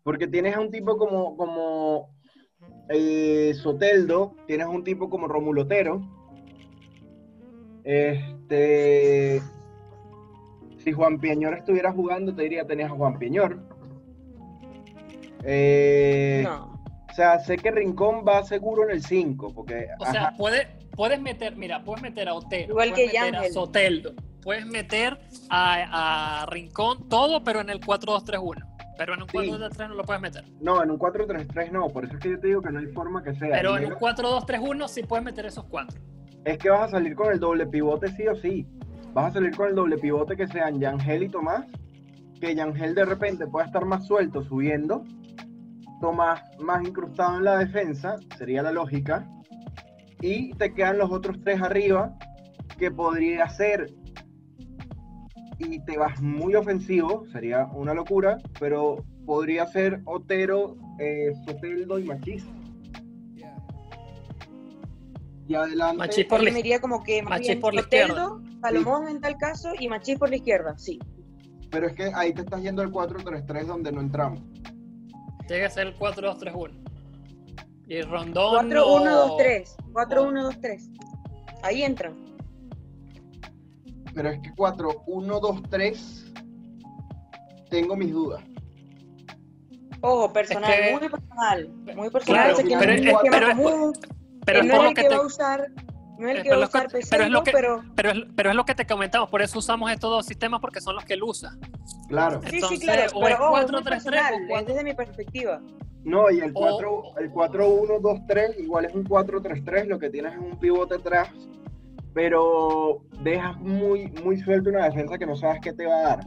Porque 0.02 0.26
tienes 0.26 0.56
a 0.56 0.60
un 0.60 0.70
tipo 0.70 0.98
como, 0.98 1.36
como 1.36 2.14
eh, 2.88 3.54
Soteldo, 3.54 4.34
tienes 4.46 4.66
a 4.66 4.70
un 4.70 4.84
tipo 4.84 5.08
como 5.08 5.28
Romulotero. 5.28 6.02
Este, 7.84 9.42
si 10.78 10.92
Juan 10.92 11.18
Piñor 11.18 11.54
estuviera 11.54 11.92
jugando, 11.92 12.34
te 12.34 12.42
diría 12.42 12.66
tenías 12.66 12.90
a 12.90 12.94
Juan 12.94 13.18
Piñor. 13.18 13.58
Eh, 15.44 16.42
no. 16.44 16.74
O 17.14 17.16
sea, 17.16 17.38
sé 17.38 17.56
que 17.58 17.70
Rincón 17.70 18.24
va 18.26 18.42
seguro 18.42 18.82
en 18.82 18.90
el 18.90 19.04
5, 19.04 19.52
porque... 19.54 19.86
O 20.00 20.06
sea, 20.06 20.32
puede, 20.36 20.66
puedes 20.96 21.20
meter, 21.20 21.54
mira, 21.54 21.84
puedes 21.84 22.02
meter 22.02 22.28
a 22.28 22.34
Otero, 22.34 22.70
Igual 22.70 22.90
puedes 22.90 23.12
que 23.12 23.20
meter 23.20 23.36
a 23.36 23.48
Soteldo, 23.50 24.14
puedes 24.45 24.66
meter 24.66 25.18
a, 25.51 26.47
Rincón, 26.49 27.09
todo, 27.09 27.42
pero 27.42 27.61
en 27.61 27.70
el 27.70 27.80
4-2-3-1. 27.80 28.64
Pero 28.97 29.14
en 29.14 29.22
un 29.22 29.28
4-2-3 29.28 29.88
no 29.88 29.95
lo 29.95 30.05
puedes 30.05 30.22
meter. 30.22 30.45
No, 30.61 30.80
en 30.82 30.90
un 30.92 30.99
4-3-3 30.99 31.72
no, 31.72 31.88
por 31.88 32.05
eso 32.05 32.14
es 32.14 32.20
que 32.20 32.30
yo 32.30 32.38
te 32.38 32.47
digo 32.47 32.62
que 32.62 32.70
no 32.70 32.78
hay 32.78 32.86
forma 32.86 33.24
que 33.24 33.34
sea. 33.34 33.51
Pero 33.51 33.76
en 33.76 33.86
un 33.86 33.99
4-2-3-1 33.99 34.88
sí 34.88 35.03
puedes 35.03 35.24
meter 35.24 35.47
esos 35.47 35.64
cuatro. 35.64 35.99
Es 36.45 36.59
que 36.59 36.70
vas 36.70 36.82
a 36.82 36.90
salir 36.92 37.16
con 37.16 37.32
el 37.32 37.40
doble 37.40 37.66
pivote 37.66 38.09
sí 38.09 38.28
o 38.28 38.36
sí. 38.36 38.66
Vas 39.12 39.30
a 39.30 39.34
salir 39.34 39.57
con 39.57 39.68
el 39.68 39.74
doble 39.74 39.99
pivote 39.99 40.36
que 40.36 40.47
sean 40.47 40.78
Yangel 40.78 41.24
y 41.24 41.28
Tomás, 41.28 41.66
que 42.40 42.55
Yangel 42.55 42.95
de 42.95 43.05
repente 43.05 43.47
pueda 43.47 43.66
estar 43.66 43.84
más 43.84 44.07
suelto 44.07 44.42
subiendo 44.42 45.05
más, 46.12 46.42
más 46.59 46.86
incrustado 46.86 47.38
en 47.38 47.45
la 47.45 47.59
defensa, 47.59 48.16
sería 48.36 48.62
la 48.62 48.72
lógica, 48.72 49.26
y 50.20 50.53
te 50.55 50.74
quedan 50.74 50.99
los 50.99 51.11
otros 51.11 51.38
tres 51.42 51.61
arriba, 51.62 52.16
que 52.78 52.90
podría 52.90 53.49
ser, 53.49 53.90
y 55.59 55.80
te 55.84 55.96
vas 55.96 56.20
muy 56.20 56.55
ofensivo, 56.55 57.26
sería 57.32 57.66
una 57.72 57.94
locura, 57.94 58.38
pero 58.59 59.05
podría 59.26 59.66
ser 59.66 60.00
Otero, 60.05 60.76
eh, 60.98 61.32
Soteldo 61.46 61.98
y 61.98 62.05
Machis. 62.05 62.44
Y 65.46 65.55
adelante. 65.55 65.98
Machis 65.98 66.26
por 66.26 66.42
la, 66.42 66.59
iría 66.59 66.80
como 66.80 67.02
que 67.02 67.22
Machis 67.22 67.57
por 67.57 67.74
la 67.74 67.82
izquierda. 67.82 68.40
Salomón 68.61 69.09
en 69.09 69.20
tal 69.20 69.36
caso 69.36 69.72
y 69.78 69.88
Machis 69.88 70.18
por 70.18 70.30
la 70.30 70.36
izquierda, 70.36 70.76
sí. 70.78 70.98
Pero 71.70 71.88
es 71.88 71.94
que 71.94 72.11
ahí 72.14 72.32
te 72.32 72.42
estás 72.42 72.62
yendo 72.62 72.82
al 72.82 72.90
4-3-3 72.90 73.66
donde 73.66 73.92
no 73.92 74.00
entramos. 74.00 74.40
Tiene 75.46 75.64
que 75.64 75.70
ser 75.70 75.88
el 75.88 75.98
4-2-3-1. 75.98 76.84
Y 77.88 78.00
Rondón. 78.02 78.70
4-1-2-3. 78.70 79.76
4-1-2-3. 79.92 81.61
Ahí 81.62 81.82
entran. 81.82 82.34
Pero 84.14 84.30
es 84.30 84.40
que 84.40 84.50
4-1-2-3. 84.50 86.32
Tengo 87.70 87.96
mis 87.96 88.12
dudas. 88.12 88.42
Ojo, 90.00 90.32
personal, 90.32 90.70
muy 90.92 91.08
personal. 91.08 91.68
Muy 91.96 92.10
personal. 92.10 92.54
Claro, 92.54 92.56
pero, 92.78 92.92
es, 92.92 93.00
pero, 93.30 93.46
es, 93.48 93.98
pero 94.44 94.60
es 94.60 94.70
por 94.70 94.84
lo 94.84 94.94
que, 94.94 95.02
te... 95.02 95.08
va 95.08 95.16
a 95.16 95.26
usar 95.26 95.70
no 96.18 96.28
es 96.28 96.36
el 96.36 96.42
que 96.42 96.50
va 96.50 96.56
a 96.56 96.66
usar 96.68 96.88
pero, 97.10 97.24
es 97.24 97.30
lo 97.30 97.42
que, 97.42 97.52
pero... 97.52 97.82
Pero, 97.96 98.10
es, 98.10 98.18
pero 98.36 98.50
es 98.50 98.56
lo 98.56 98.64
que 98.64 98.74
te 98.74 98.86
comentamos, 98.86 99.28
por 99.30 99.42
eso 99.42 99.58
usamos 99.58 99.90
estos 99.90 100.10
dos 100.10 100.26
sistemas 100.26 100.60
porque 100.60 100.80
son 100.80 100.94
los 100.94 101.04
que 101.04 101.14
él 101.14 101.22
usa. 101.22 101.56
Claro. 102.08 102.40
sí, 102.48 102.60
sí, 102.60 102.78
claro, 102.78 103.10
o 103.14 103.20
pero, 103.20 103.34
es 103.34 103.40
4 103.40 103.82
3 103.82 104.04
3 104.04 104.22
es 104.60 104.66
desde 104.66 104.84
mi 104.84 104.94
perspectiva. 104.94 105.60
No, 106.04 106.30
y 106.30 106.40
el 106.40 106.52
4 106.52 107.18
el 107.18 107.30
4 107.30 107.68
1 107.68 108.00
2 108.00 108.20
3 108.28 108.60
igual 108.60 108.84
es 108.84 108.94
un 108.94 109.04
4 109.04 109.42
3 109.42 109.64
3, 109.64 109.88
lo 109.88 109.98
que 109.98 110.10
tienes 110.10 110.34
es 110.34 110.38
un 110.38 110.58
pivote 110.58 110.96
atrás, 110.96 111.30
pero 112.14 113.04
dejas 113.22 113.58
muy 113.58 114.06
muy 114.24 114.38
suelto 114.38 114.70
una 114.70 114.84
defensa 114.84 115.18
que 115.18 115.26
no 115.26 115.36
sabes 115.36 115.60
qué 115.60 115.72
te 115.72 115.86
va 115.86 115.96
a 115.96 116.02
dar 116.02 116.20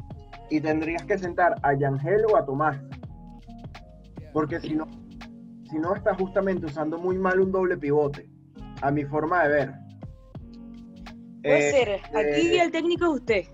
y 0.49 0.61
tendrías 0.61 1.03
que 1.05 1.17
sentar 1.17 1.55
a 1.63 1.73
Yangel 1.73 2.25
o 2.31 2.37
a 2.37 2.45
Tomás. 2.45 2.77
Porque 4.33 4.59
si 4.59 4.75
no 4.75 4.87
si 5.69 5.77
no 5.79 5.95
estás 5.95 6.17
justamente 6.17 6.65
usando 6.65 6.97
muy 6.97 7.17
mal 7.17 7.39
un 7.39 7.51
doble 7.51 7.77
pivote 7.77 8.29
a 8.81 8.91
mi 8.91 9.03
forma 9.05 9.43
de 9.43 9.49
ver. 9.49 9.73
Puede 11.41 11.69
eh, 11.69 11.71
ser, 11.71 11.89
aquí 12.15 12.57
eh, 12.57 12.61
el 12.61 12.71
técnico 12.71 13.05
es 13.05 13.11
usted. 13.11 13.45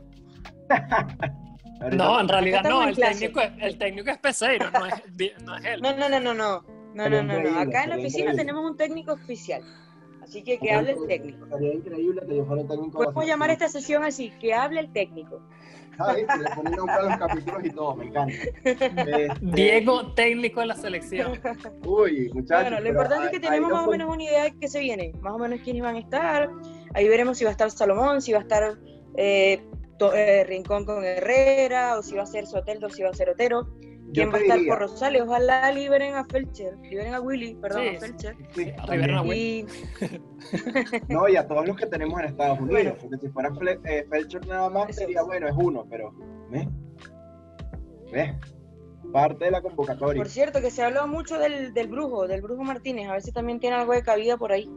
no, 1.96 2.20
en 2.20 2.28
realidad 2.28 2.64
no, 2.64 2.88
el 2.88 2.96
técnico, 2.96 3.42
el 3.42 3.78
técnico 3.78 4.12
es 4.12 4.18
Peseiro, 4.18 4.70
no 4.72 4.86
es, 4.86 4.94
no 5.44 5.56
es 5.58 5.66
él. 5.66 5.82
No, 5.82 5.96
no, 5.96 6.10
no, 6.10 6.20
no, 6.20 6.34
no, 6.34 6.64
no, 6.94 7.24
no, 7.24 7.24
no, 7.24 7.60
Acá 7.60 7.84
en 7.84 7.90
la 7.92 7.96
oficina 7.98 8.34
tenemos 8.36 8.70
un 8.70 8.78
técnico 8.78 9.14
oficial. 9.14 9.62
Así 10.24 10.42
que 10.44 10.58
que 10.58 10.72
hable 10.72 10.92
el 10.92 11.08
técnico. 11.08 11.46
Sería 11.50 11.74
increíble 11.74 12.22
que 12.26 12.38
yo 12.38 12.46
fuera 12.46 12.62
el 12.62 12.68
técnico. 12.68 12.98
Podemos 12.98 13.26
llamar 13.26 13.50
esta 13.50 13.68
sesión 13.68 14.04
así, 14.04 14.32
que 14.40 14.54
hable 14.54 14.80
el 14.80 14.92
técnico. 14.92 15.42
¿Sabes? 15.98 16.26
Le 16.40 16.50
ponen 16.56 16.74
a 16.74 17.02
los 17.02 17.18
capítulos 17.18 17.66
y 17.66 17.70
todo, 17.70 17.96
me 17.96 18.06
encanta. 18.06 18.34
Este, 18.64 19.28
Diego, 19.42 20.14
técnico 20.14 20.62
de 20.62 20.66
la 20.66 20.76
selección. 20.76 21.40
Uy, 21.86 22.32
muchachos. 22.34 22.72
Bueno, 22.72 22.80
lo 22.80 22.90
importante 22.90 23.26
es 23.26 23.32
que 23.32 23.40
tenemos 23.40 23.72
más 23.72 23.88
o 23.88 23.92
menos 23.92 24.10
una 24.10 24.24
idea 24.24 24.44
de 24.46 24.58
qué 24.58 24.68
se 24.68 24.80
viene, 24.80 25.14
más 25.22 25.34
o 25.34 25.38
menos 25.38 25.60
quiénes 25.62 25.84
van 25.84 25.96
a 25.96 26.00
estar. 26.00 26.50
Ahí 26.94 27.08
veremos 27.08 27.38
si 27.38 27.44
va 27.44 27.50
a 27.50 27.52
estar 27.52 27.70
Salomón, 27.70 28.22
si 28.22 28.32
va 28.32 28.40
a 28.40 28.42
estar 28.42 28.78
eh, 29.18 29.62
eh, 30.16 30.44
Rincón 30.48 30.86
con 30.86 31.04
Herrera, 31.04 31.98
o 31.98 32.04
si 32.04 32.16
va 32.16 32.24
a 32.24 32.28
ser 32.28 32.48
Soteldo, 32.48 32.90
si 32.90 33.04
va 33.04 33.10
a 33.10 33.14
ser 33.14 33.30
Otero. 33.30 33.68
¿Quién 34.14 34.32
va 34.32 34.38
a 34.38 34.42
estar 34.42 34.60
por 34.68 34.80
Rosales? 34.80 35.22
Ojalá 35.24 35.72
liberen 35.72 36.16
a 36.16 36.24
Felcher, 36.26 36.78
liberen 36.80 37.14
a 37.14 37.22
Willy, 37.22 37.56
perdón, 37.56 37.96
a 37.96 38.00
Felcher. 38.00 38.36
Sí, 38.56 38.72
a 38.78 39.22
Willy. 39.22 39.66
no, 41.10 41.28
y 41.28 41.36
a 41.36 41.48
todos 41.48 41.68
los 41.68 41.76
que 41.76 41.86
tenemos 41.88 42.20
en 42.20 42.28
Estados 42.28 42.60
Unidos, 42.60 42.96
porque 43.02 43.18
si 43.18 43.30
fuera 43.30 43.52
eh, 43.86 44.06
Felcher 44.10 44.48
nada 44.48 44.70
más 44.70 44.96
sería 44.96 45.24
bueno, 45.24 45.48
es 45.48 45.56
uno, 45.58 45.86
pero 45.90 46.14
¿ves? 46.50 46.68
¿ves? 48.12 48.36
Parte 49.12 49.46
de 49.46 49.52
la 49.52 49.62
convocatoria. 49.62 50.22
Por 50.22 50.30
cierto, 50.30 50.62
que 50.62 50.72
se 50.72 50.84
habló 50.84 51.08
mucho 51.08 51.38
del, 51.38 51.74
del 51.74 51.88
brujo, 51.88 52.28
del 52.28 52.42
brujo 52.42 52.64
Martínez, 52.64 53.10
a 53.10 53.14
ver 53.14 53.22
si 53.22 53.32
también 53.32 53.60
tiene 53.60 53.76
algo 53.76 53.94
de 53.94 54.04
cabida 54.04 54.38
por 54.38 54.52
ahí. 54.52 54.70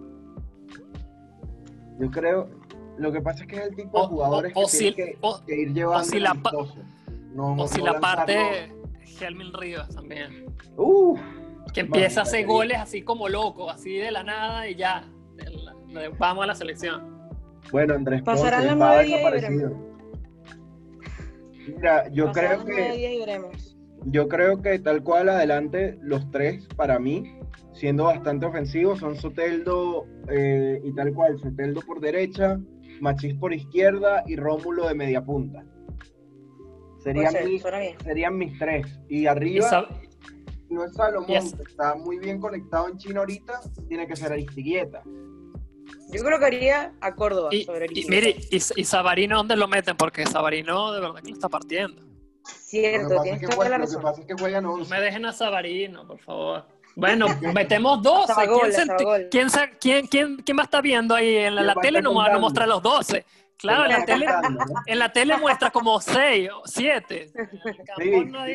Yo 1.99 2.11
creo, 2.11 2.51
lo 2.99 3.12
que 3.12 3.20
pasa 3.20 3.45
es 3.45 3.49
que 3.49 3.57
es 3.57 3.62
el 3.68 3.76
tipo 3.76 4.01
de 4.01 4.07
jugadores 4.09 4.53
que, 4.55 4.66
si, 4.66 4.95
que, 4.95 5.18
que, 5.47 5.55
ir 5.55 5.72
llevando. 5.72 6.01
O 6.01 6.05
si 6.05 6.18
la, 6.18 6.34
no, 7.32 7.55
o 7.55 7.68
si 7.68 7.80
la 7.82 8.01
parte 8.01 8.74
Helmin 9.20 9.52
Rivas 9.52 9.94
también. 9.94 10.46
que 11.72 11.80
empieza 11.80 12.20
a 12.20 12.22
hacer 12.24 12.46
goles 12.46 12.78
así 12.78 13.02
como 13.02 13.28
loco, 13.28 13.70
así 13.70 13.96
de 13.96 14.10
la 14.10 14.22
nada 14.22 14.68
y 14.68 14.76
ya. 14.76 15.04
Vamos 16.18 16.44
a 16.44 16.46
la 16.46 16.54
selección. 16.54 17.16
Bueno, 17.72 17.94
Andrés 17.94 18.22
Pasarán 18.22 18.66
las 18.66 18.76
nueve 18.76 19.04
días 19.04 19.50
Mira, 21.68 22.08
yo 22.12 22.30
creo 22.32 22.64
que. 22.64 23.24
Yo 24.08 24.28
creo 24.28 24.62
que 24.62 24.78
tal 24.78 25.02
cual 25.02 25.28
adelante, 25.28 25.98
los 26.00 26.30
tres, 26.30 26.68
para 26.76 27.00
mí, 27.00 27.40
siendo 27.72 28.04
bastante 28.04 28.46
ofensivos, 28.46 29.00
son 29.00 29.16
Soteldo 29.16 30.06
eh, 30.30 30.80
y 30.84 30.94
tal 30.94 31.12
cual, 31.12 31.38
Soteldo 31.40 31.80
por 31.80 32.00
derecha, 32.00 32.60
Machís 33.00 33.34
por 33.34 33.52
izquierda 33.52 34.22
y 34.26 34.36
Rómulo 34.36 34.86
de 34.86 34.94
media 34.94 35.24
punta. 35.24 35.64
Serían, 37.07 38.36
mis, 38.36 38.59
tres. 38.59 38.86
Y 39.09 39.26
arriba, 39.26 39.88
no 40.68 40.84
es 40.84 40.92
Salomón, 40.92 41.30
está 41.64 41.94
muy 41.94 42.18
bien 42.18 42.40
conectado 42.40 42.88
en 42.88 42.98
China 42.98 43.20
ahorita, 43.20 43.61
tiene 43.88 44.09
que 44.09 44.16
ser 44.16 44.32
Aristiguieta. 44.32 45.02
Yo 46.12 46.22
creo 46.24 46.38
que 46.40 46.44
haría 46.46 46.92
a 47.00 47.14
Córdoba 47.14 47.50
y, 47.52 47.62
sobre 47.62 47.86
y, 47.90 48.09
mire, 48.09 48.36
y, 48.50 48.84
Sabarino, 48.84 49.36
¿dónde 49.36 49.57
lo 49.57 49.68
meten? 49.68 49.96
Porque 49.96 50.26
Sabarino 50.26 50.92
de 50.92 51.00
verdad 51.00 51.22
que 51.22 51.28
lo 51.28 51.34
está 51.34 51.48
partiendo. 51.48 52.02
Cierto, 52.44 53.22
tienes 53.22 53.40
que 53.40 53.46
toda 53.46 53.68
la 53.68 53.78
razón. 53.78 53.94
Lo 53.94 54.00
que 54.00 54.04
pasa 54.04 54.20
es 54.22 54.26
que 54.26 54.34
juegan 54.34 54.64
No 54.64 54.76
me 54.76 55.00
dejen 55.00 55.26
a 55.26 55.32
Sabarino, 55.32 56.07
por 56.09 56.18
favor. 56.18 56.64
Bueno, 56.96 57.26
metemos 57.54 58.02
12. 58.02 58.32
¿Quién, 59.30 59.48
quién, 59.80 60.07
quién, 60.09 60.36
quién, 60.38 60.57
va 60.57 60.62
a 60.62 60.64
estar 60.64 60.82
viendo 60.82 61.14
ahí 61.14 61.36
en 61.36 61.54
la, 61.54 61.74
tele? 61.74 62.02
No 62.02 62.14
van 62.14 62.32
a 62.32 62.38
mostrar 62.38 62.66
los 62.66 62.82
12. 62.82 63.24
Claro, 63.59 63.84
en 63.84 63.90
la, 63.90 64.04
tele, 64.04 64.26
en 64.86 64.98
la 64.98 65.12
tele 65.12 65.36
muestra 65.38 65.70
como 65.70 65.98
6 66.00 66.50
o 66.50 66.62
7. 66.66 67.32
Sí, 67.96 68.11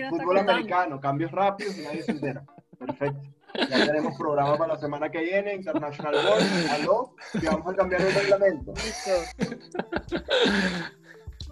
fútbol 0.10 0.38
americano, 0.38 1.00
cambios 1.00 1.32
rápidos 1.32 1.78
y 1.78 1.82
nadie 1.82 2.04
se 2.04 2.12
entera. 2.12 2.44
Perfecto. 2.78 3.22
Ya 3.70 3.86
tenemos 3.86 4.18
programa 4.18 4.58
para 4.58 4.74
la 4.74 4.80
semana 4.80 5.10
que 5.10 5.22
viene, 5.22 5.56
International 5.56 6.14
Board, 6.14 6.44
aló, 6.72 7.16
y 7.34 7.46
vamos 7.46 7.74
a 7.74 7.76
cambiar 7.76 8.02
el 8.02 8.14
reglamento. 8.14 8.74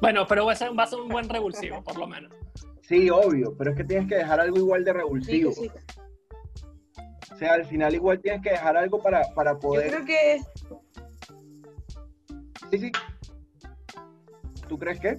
Bueno, 0.02 0.26
pero 0.28 0.46
va 0.46 0.54
a, 0.54 0.56
ser, 0.56 0.78
va 0.78 0.84
a 0.84 0.88
ser 0.88 1.00
un 1.00 1.10
buen 1.10 1.28
revulsivo, 1.28 1.84
por 1.84 1.98
lo 1.98 2.08
menos. 2.08 2.32
Sí, 2.84 3.10
obvio, 3.10 3.54
pero 3.58 3.72
es 3.72 3.78
que 3.78 3.84
tienes 3.84 4.08
que 4.08 4.16
dejar 4.16 4.40
algo 4.40 4.58
igual 4.58 4.86
de 4.86 4.94
revulsivo. 4.94 5.52
Sí, 5.52 5.70
O 7.34 7.36
sea, 7.36 7.54
al 7.54 7.66
final 7.66 7.94
igual 7.94 8.22
tienes 8.22 8.42
que 8.42 8.52
dejar 8.52 8.78
algo 8.78 9.02
para, 9.02 9.24
para 9.36 9.60
poder... 9.60 9.92
Yo 9.92 9.98
creo 9.98 10.06
que... 10.06 10.40
Sí, 12.72 12.78
sí. 12.80 12.92
¿Tú 14.70 14.78
crees 14.78 15.00
que? 15.00 15.18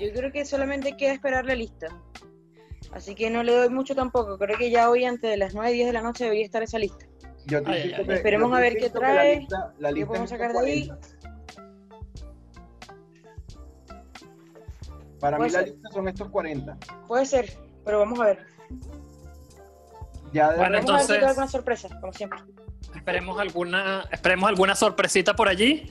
Yo 0.00 0.12
creo 0.12 0.32
que 0.32 0.44
solamente 0.44 0.96
queda 0.96 1.12
esperar 1.12 1.46
la 1.46 1.54
lista. 1.54 1.86
Así 2.92 3.14
que 3.14 3.30
no 3.30 3.42
le 3.42 3.52
doy 3.54 3.70
mucho 3.70 3.94
tampoco. 3.94 4.36
Creo 4.36 4.58
que 4.58 4.70
ya 4.70 4.90
hoy, 4.90 5.04
antes 5.04 5.30
de 5.30 5.36
las 5.36 5.54
9, 5.54 5.72
10 5.72 5.86
de 5.86 5.92
la 5.92 6.02
noche, 6.02 6.24
debería 6.24 6.44
estar 6.44 6.62
esa 6.62 6.78
lista. 6.78 7.06
Yo 7.46 7.62
te 7.62 8.14
Esperemos 8.14 8.52
a 8.52 8.60
ver 8.60 8.76
qué 8.76 8.90
trae. 8.90 9.46
La 9.78 9.90
lista, 9.90 9.94
¿Qué 9.94 10.06
podemos 10.06 10.30
sacar 10.30 10.52
de 10.52 10.58
ahí? 10.58 10.90
Para 15.20 15.38
mí 15.38 15.48
la 15.50 15.62
lista 15.62 15.88
son 15.92 16.08
estos 16.08 16.28
40. 16.30 16.76
Puede 17.06 17.24
ser, 17.24 17.56
pero 17.84 18.00
vamos 18.00 18.18
a 18.20 18.26
ver. 18.26 18.46
Ya 20.32 20.50
de 20.50 20.58
bueno, 20.58 20.78
entonces, 20.78 21.10
a 21.10 21.12
ver 21.12 21.20
si 21.20 21.26
alguna 21.28 21.48
sorpresa, 21.48 22.00
como 22.00 22.12
siempre. 22.12 22.40
Esperemos 22.94 23.38
alguna, 23.38 24.08
esperemos 24.10 24.48
alguna 24.48 24.74
sorpresita 24.74 25.34
por 25.36 25.48
allí. 25.48 25.88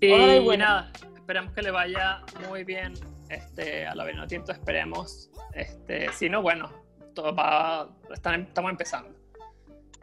Y 0.00 0.56
nada, 0.56 0.92
esperemos 1.14 1.52
que 1.52 1.62
le 1.62 1.70
vaya 1.70 2.22
muy 2.48 2.64
bien 2.64 2.94
este, 3.28 3.86
a 3.86 3.94
la 3.94 4.26
Tinto, 4.26 4.52
esperemos. 4.52 5.30
Este, 5.54 6.12
si 6.12 6.28
no, 6.28 6.42
bueno, 6.42 6.70
todo 7.14 7.34
va, 7.34 7.88
estamos 8.12 8.70
empezando. 8.70 9.18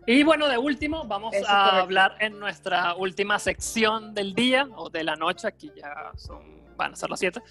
Y 0.08 0.24
bueno, 0.24 0.48
de 0.48 0.58
último, 0.58 1.06
vamos 1.06 1.34
a 1.48 1.80
hablar 1.80 2.16
en 2.20 2.40
nuestra 2.40 2.94
última 2.96 3.40
sección 3.40 4.14
del 4.14 4.36
día 4.36 4.68
o 4.76 4.90
de 4.90 5.04
la 5.04 5.16
noche, 5.16 5.48
aquí 5.48 5.72
ya 5.76 6.12
son, 6.16 6.44
van 6.78 6.94
a 6.94 6.96
ser 6.96 7.10
las 7.10 7.20
7. 7.20 7.42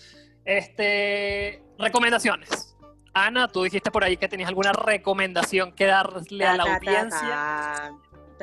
Este, 0.44 1.62
recomendaciones. 1.78 2.76
Ana, 3.12 3.48
tú 3.48 3.62
dijiste 3.62 3.90
por 3.90 4.04
ahí 4.04 4.16
que 4.16 4.28
tenías 4.28 4.48
alguna 4.48 4.72
recomendación 4.72 5.72
que 5.72 5.86
darle 5.86 6.46
a 6.46 6.56
la 6.56 6.62
audiencia. 6.64 7.92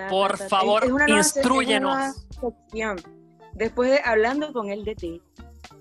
por 0.09 0.37
favor, 0.37 0.83
instruyenos. 1.07 2.27
Después 3.53 3.91
de 3.91 4.01
hablando 4.03 4.53
con 4.53 4.69
el 4.69 4.83
de 4.83 4.95
ti. 4.95 5.21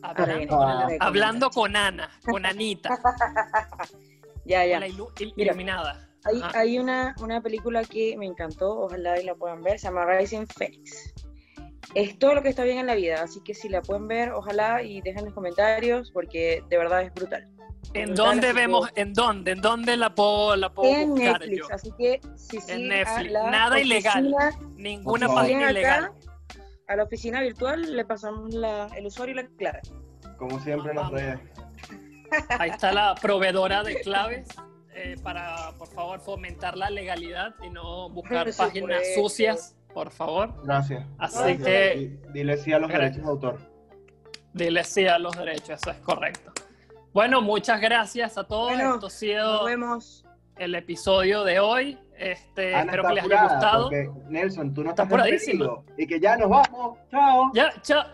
Hablando, 0.02 1.50
con, 1.50 1.76
Ana, 1.76 2.10
con 2.24 2.46
Anita. 2.46 2.90
ya, 4.44 4.64
ya. 4.64 4.80
la 4.80 4.88
iluminada. 5.36 6.08
Hay, 6.24 6.40
hay 6.54 6.78
una, 6.78 7.14
una, 7.20 7.40
película 7.40 7.82
que 7.84 8.16
me 8.18 8.26
encantó, 8.26 8.80
ojalá 8.80 9.20
y 9.20 9.24
la 9.24 9.34
puedan 9.34 9.62
ver, 9.62 9.78
se 9.78 9.88
llama 9.88 10.04
Rising 10.04 10.46
Phoenix. 10.46 11.14
Es 11.94 12.18
todo 12.18 12.34
lo 12.34 12.42
que 12.42 12.50
está 12.50 12.62
bien 12.62 12.78
en 12.78 12.86
la 12.86 12.94
vida, 12.94 13.22
así 13.22 13.40
que 13.42 13.54
si 13.54 13.68
la 13.68 13.80
pueden 13.82 14.06
ver, 14.06 14.32
ojalá 14.32 14.82
y 14.82 15.00
dejen 15.00 15.24
los 15.24 15.34
comentarios 15.34 16.10
porque 16.12 16.62
de 16.68 16.78
verdad 16.78 17.02
es 17.02 17.12
brutal. 17.14 17.48
¿En 17.94 18.14
dónde 18.14 18.52
vemos? 18.52 18.88
¿En 18.94 19.12
dónde? 19.12 19.52
¿En 19.52 19.60
dónde 19.60 19.96
la 19.96 20.14
puedo, 20.14 20.54
la 20.56 20.72
puedo 20.72 20.94
en 20.94 21.14
Netflix, 21.14 21.70
así 21.70 21.90
que 21.98 22.20
si 22.36 22.58
En 22.68 22.88
Netflix, 22.88 23.32
nada 23.32 23.80
ilegal, 23.80 24.34
ninguna 24.76 25.26
página 25.26 25.70
ilegal. 25.70 26.12
A 26.90 26.96
la 26.96 27.04
oficina 27.04 27.40
virtual 27.40 27.94
le 27.96 28.04
pasamos 28.04 28.52
la, 28.52 28.88
el 28.96 29.06
usuario 29.06 29.34
y 29.34 29.36
la 29.36 29.48
clave. 29.56 29.80
Como 30.36 30.58
siempre 30.58 30.92
las 30.92 31.08
redes. 31.12 31.38
Ahí 32.58 32.70
está 32.70 32.90
la 32.90 33.14
proveedora 33.14 33.84
de 33.84 34.00
claves. 34.00 34.48
Eh, 34.96 35.14
para, 35.22 35.70
por 35.78 35.86
favor, 35.86 36.18
fomentar 36.18 36.76
la 36.76 36.90
legalidad 36.90 37.54
y 37.62 37.70
no 37.70 38.10
buscar 38.10 38.48
páginas 38.56 39.02
sucias, 39.14 39.76
por 39.94 40.10
favor. 40.10 40.52
Gracias. 40.64 41.06
Así 41.18 41.58
que... 41.58 42.18
Dile 42.32 42.56
sí 42.56 42.72
a 42.72 42.80
los 42.80 42.90
derechos 42.90 43.22
de 43.22 43.28
autor. 43.28 43.58
Dile 44.52 44.82
sí 44.82 45.06
a 45.06 45.16
los 45.20 45.36
derechos, 45.36 45.80
eso 45.80 45.92
es 45.92 45.98
correcto. 45.98 46.50
Bueno, 47.12 47.40
muchas 47.40 47.80
gracias 47.80 48.36
a 48.36 48.42
todos. 48.42 48.72
Esto 48.72 49.06
ha 49.06 49.10
sido 49.10 49.68
el 50.56 50.74
episodio 50.74 51.44
de 51.44 51.60
hoy. 51.60 52.00
Este, 52.20 52.78
espero 52.78 53.02
que 53.08 53.14
les 53.14 53.24
haya 53.24 53.42
gustado. 53.44 53.90
Nelson, 54.28 54.74
tú 54.74 54.84
no 54.84 54.90
estás 54.90 55.08
por 55.08 55.22
ahí. 55.22 55.38
Y 55.96 56.06
que 56.06 56.20
ya 56.20 56.36
nos 56.36 56.50
vamos. 56.50 56.98
Chao. 57.10 57.50
Ya, 57.54 57.72
chao. 57.80 58.04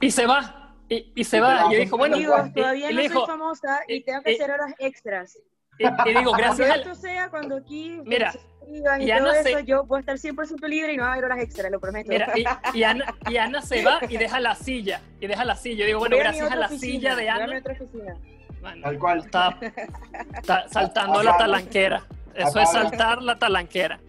y 0.00 0.10
se 0.10 0.26
va. 0.26 0.74
Y, 0.88 1.24
se 1.24 1.40
va. 1.40 1.72
Y 1.72 1.76
dijo, 1.76 1.98
bueno, 1.98 2.16
todavía 2.54 2.90
no 2.90 3.02
soy 3.02 3.26
famosa 3.26 3.80
y, 3.86 4.02
tengo 4.02 4.22
que 4.22 4.34
hacer 4.34 4.50
horas 4.50 4.74
extras. 4.78 5.38
Y, 5.78 5.84
digo, 6.08 6.32
gracias. 6.32 6.68
Cuando 6.68 6.90
esto 6.90 6.94
sea, 6.94 7.28
cuando 7.28 7.56
aquí 7.56 8.00
Mira, 8.04 8.34
y, 8.66 9.04
y 9.04 9.10
Ana 9.10 9.24
todo 9.24 9.42
se... 9.42 9.50
eso, 9.50 9.60
yo 9.60 9.86
puedo 9.86 10.00
estar 10.00 10.16
100% 10.16 10.68
libre 10.68 10.92
y 10.92 10.96
no 10.96 11.04
va 11.04 11.10
a 11.10 11.12
haber 11.12 11.24
horas 11.26 11.38
extras, 11.40 11.70
lo 11.70 11.80
prometo. 11.80 12.10
Mira, 12.10 12.32
y, 12.34 12.44
Ana, 12.82 13.14
y, 13.30 13.36
Ana, 13.36 13.62
se 13.62 13.84
va 13.84 14.00
y 14.08 14.16
deja 14.16 14.40
la 14.40 14.54
silla. 14.54 15.00
Y 15.20 15.26
deja 15.26 15.44
la 15.44 15.54
silla. 15.54 15.80
Yo 15.80 15.86
digo, 15.86 15.98
bueno, 16.00 16.16
gracias 16.16 16.50
a, 16.50 16.56
la 16.56 16.68
silla 16.68 17.14
de 17.14 17.28
Ana. 17.28 17.58
Otra 17.58 17.74
oficina. 17.74 18.16
Bueno, 18.60 18.82
Tal 18.82 18.98
cual. 18.98 19.18
Está, 19.20 19.58
está 20.34 20.68
saltando 20.72 21.22
la 21.22 21.36
talanquera. 21.36 22.06
Eso 22.34 22.60
es 22.60 22.70
saltar 22.70 23.22
la 23.22 23.38
talanquera. 23.38 24.00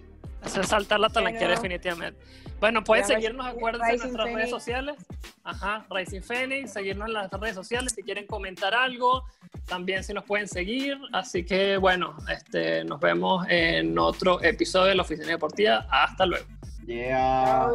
Eso 0.44 0.62
es 0.62 0.68
saltar 0.68 1.00
la 1.00 1.10
talanquera, 1.10 1.52
definitivamente. 1.52 2.20
Bueno, 2.60 2.84
pueden 2.84 3.06
seguirnos, 3.06 3.46
acuérdense, 3.46 3.94
en 3.94 4.00
nuestras 4.00 4.34
redes 4.34 4.50
sociales. 4.50 4.96
Ajá, 5.44 5.86
Racing 5.90 6.22
Phoenix, 6.22 6.74
seguirnos 6.74 7.08
en 7.08 7.14
las 7.14 7.32
redes 7.32 7.56
sociales 7.56 7.94
si 7.96 8.04
quieren 8.04 8.28
comentar 8.28 8.76
algo. 8.76 9.24
También 9.66 10.04
si 10.04 10.14
nos 10.14 10.24
pueden 10.26 10.48
seguir. 10.48 10.98
Así 11.12 11.44
que, 11.44 11.78
bueno, 11.78 12.16
este, 12.30 12.84
nos 12.84 13.00
vemos 13.00 13.46
en 13.50 13.98
otro 13.98 14.42
episodio 14.44 14.90
de 14.90 14.96
la 14.96 15.02
Oficina 15.02 15.30
Deportiva. 15.30 15.88
Hasta 15.90 16.26
luego. 16.26 16.46
Yeah. 16.86 17.68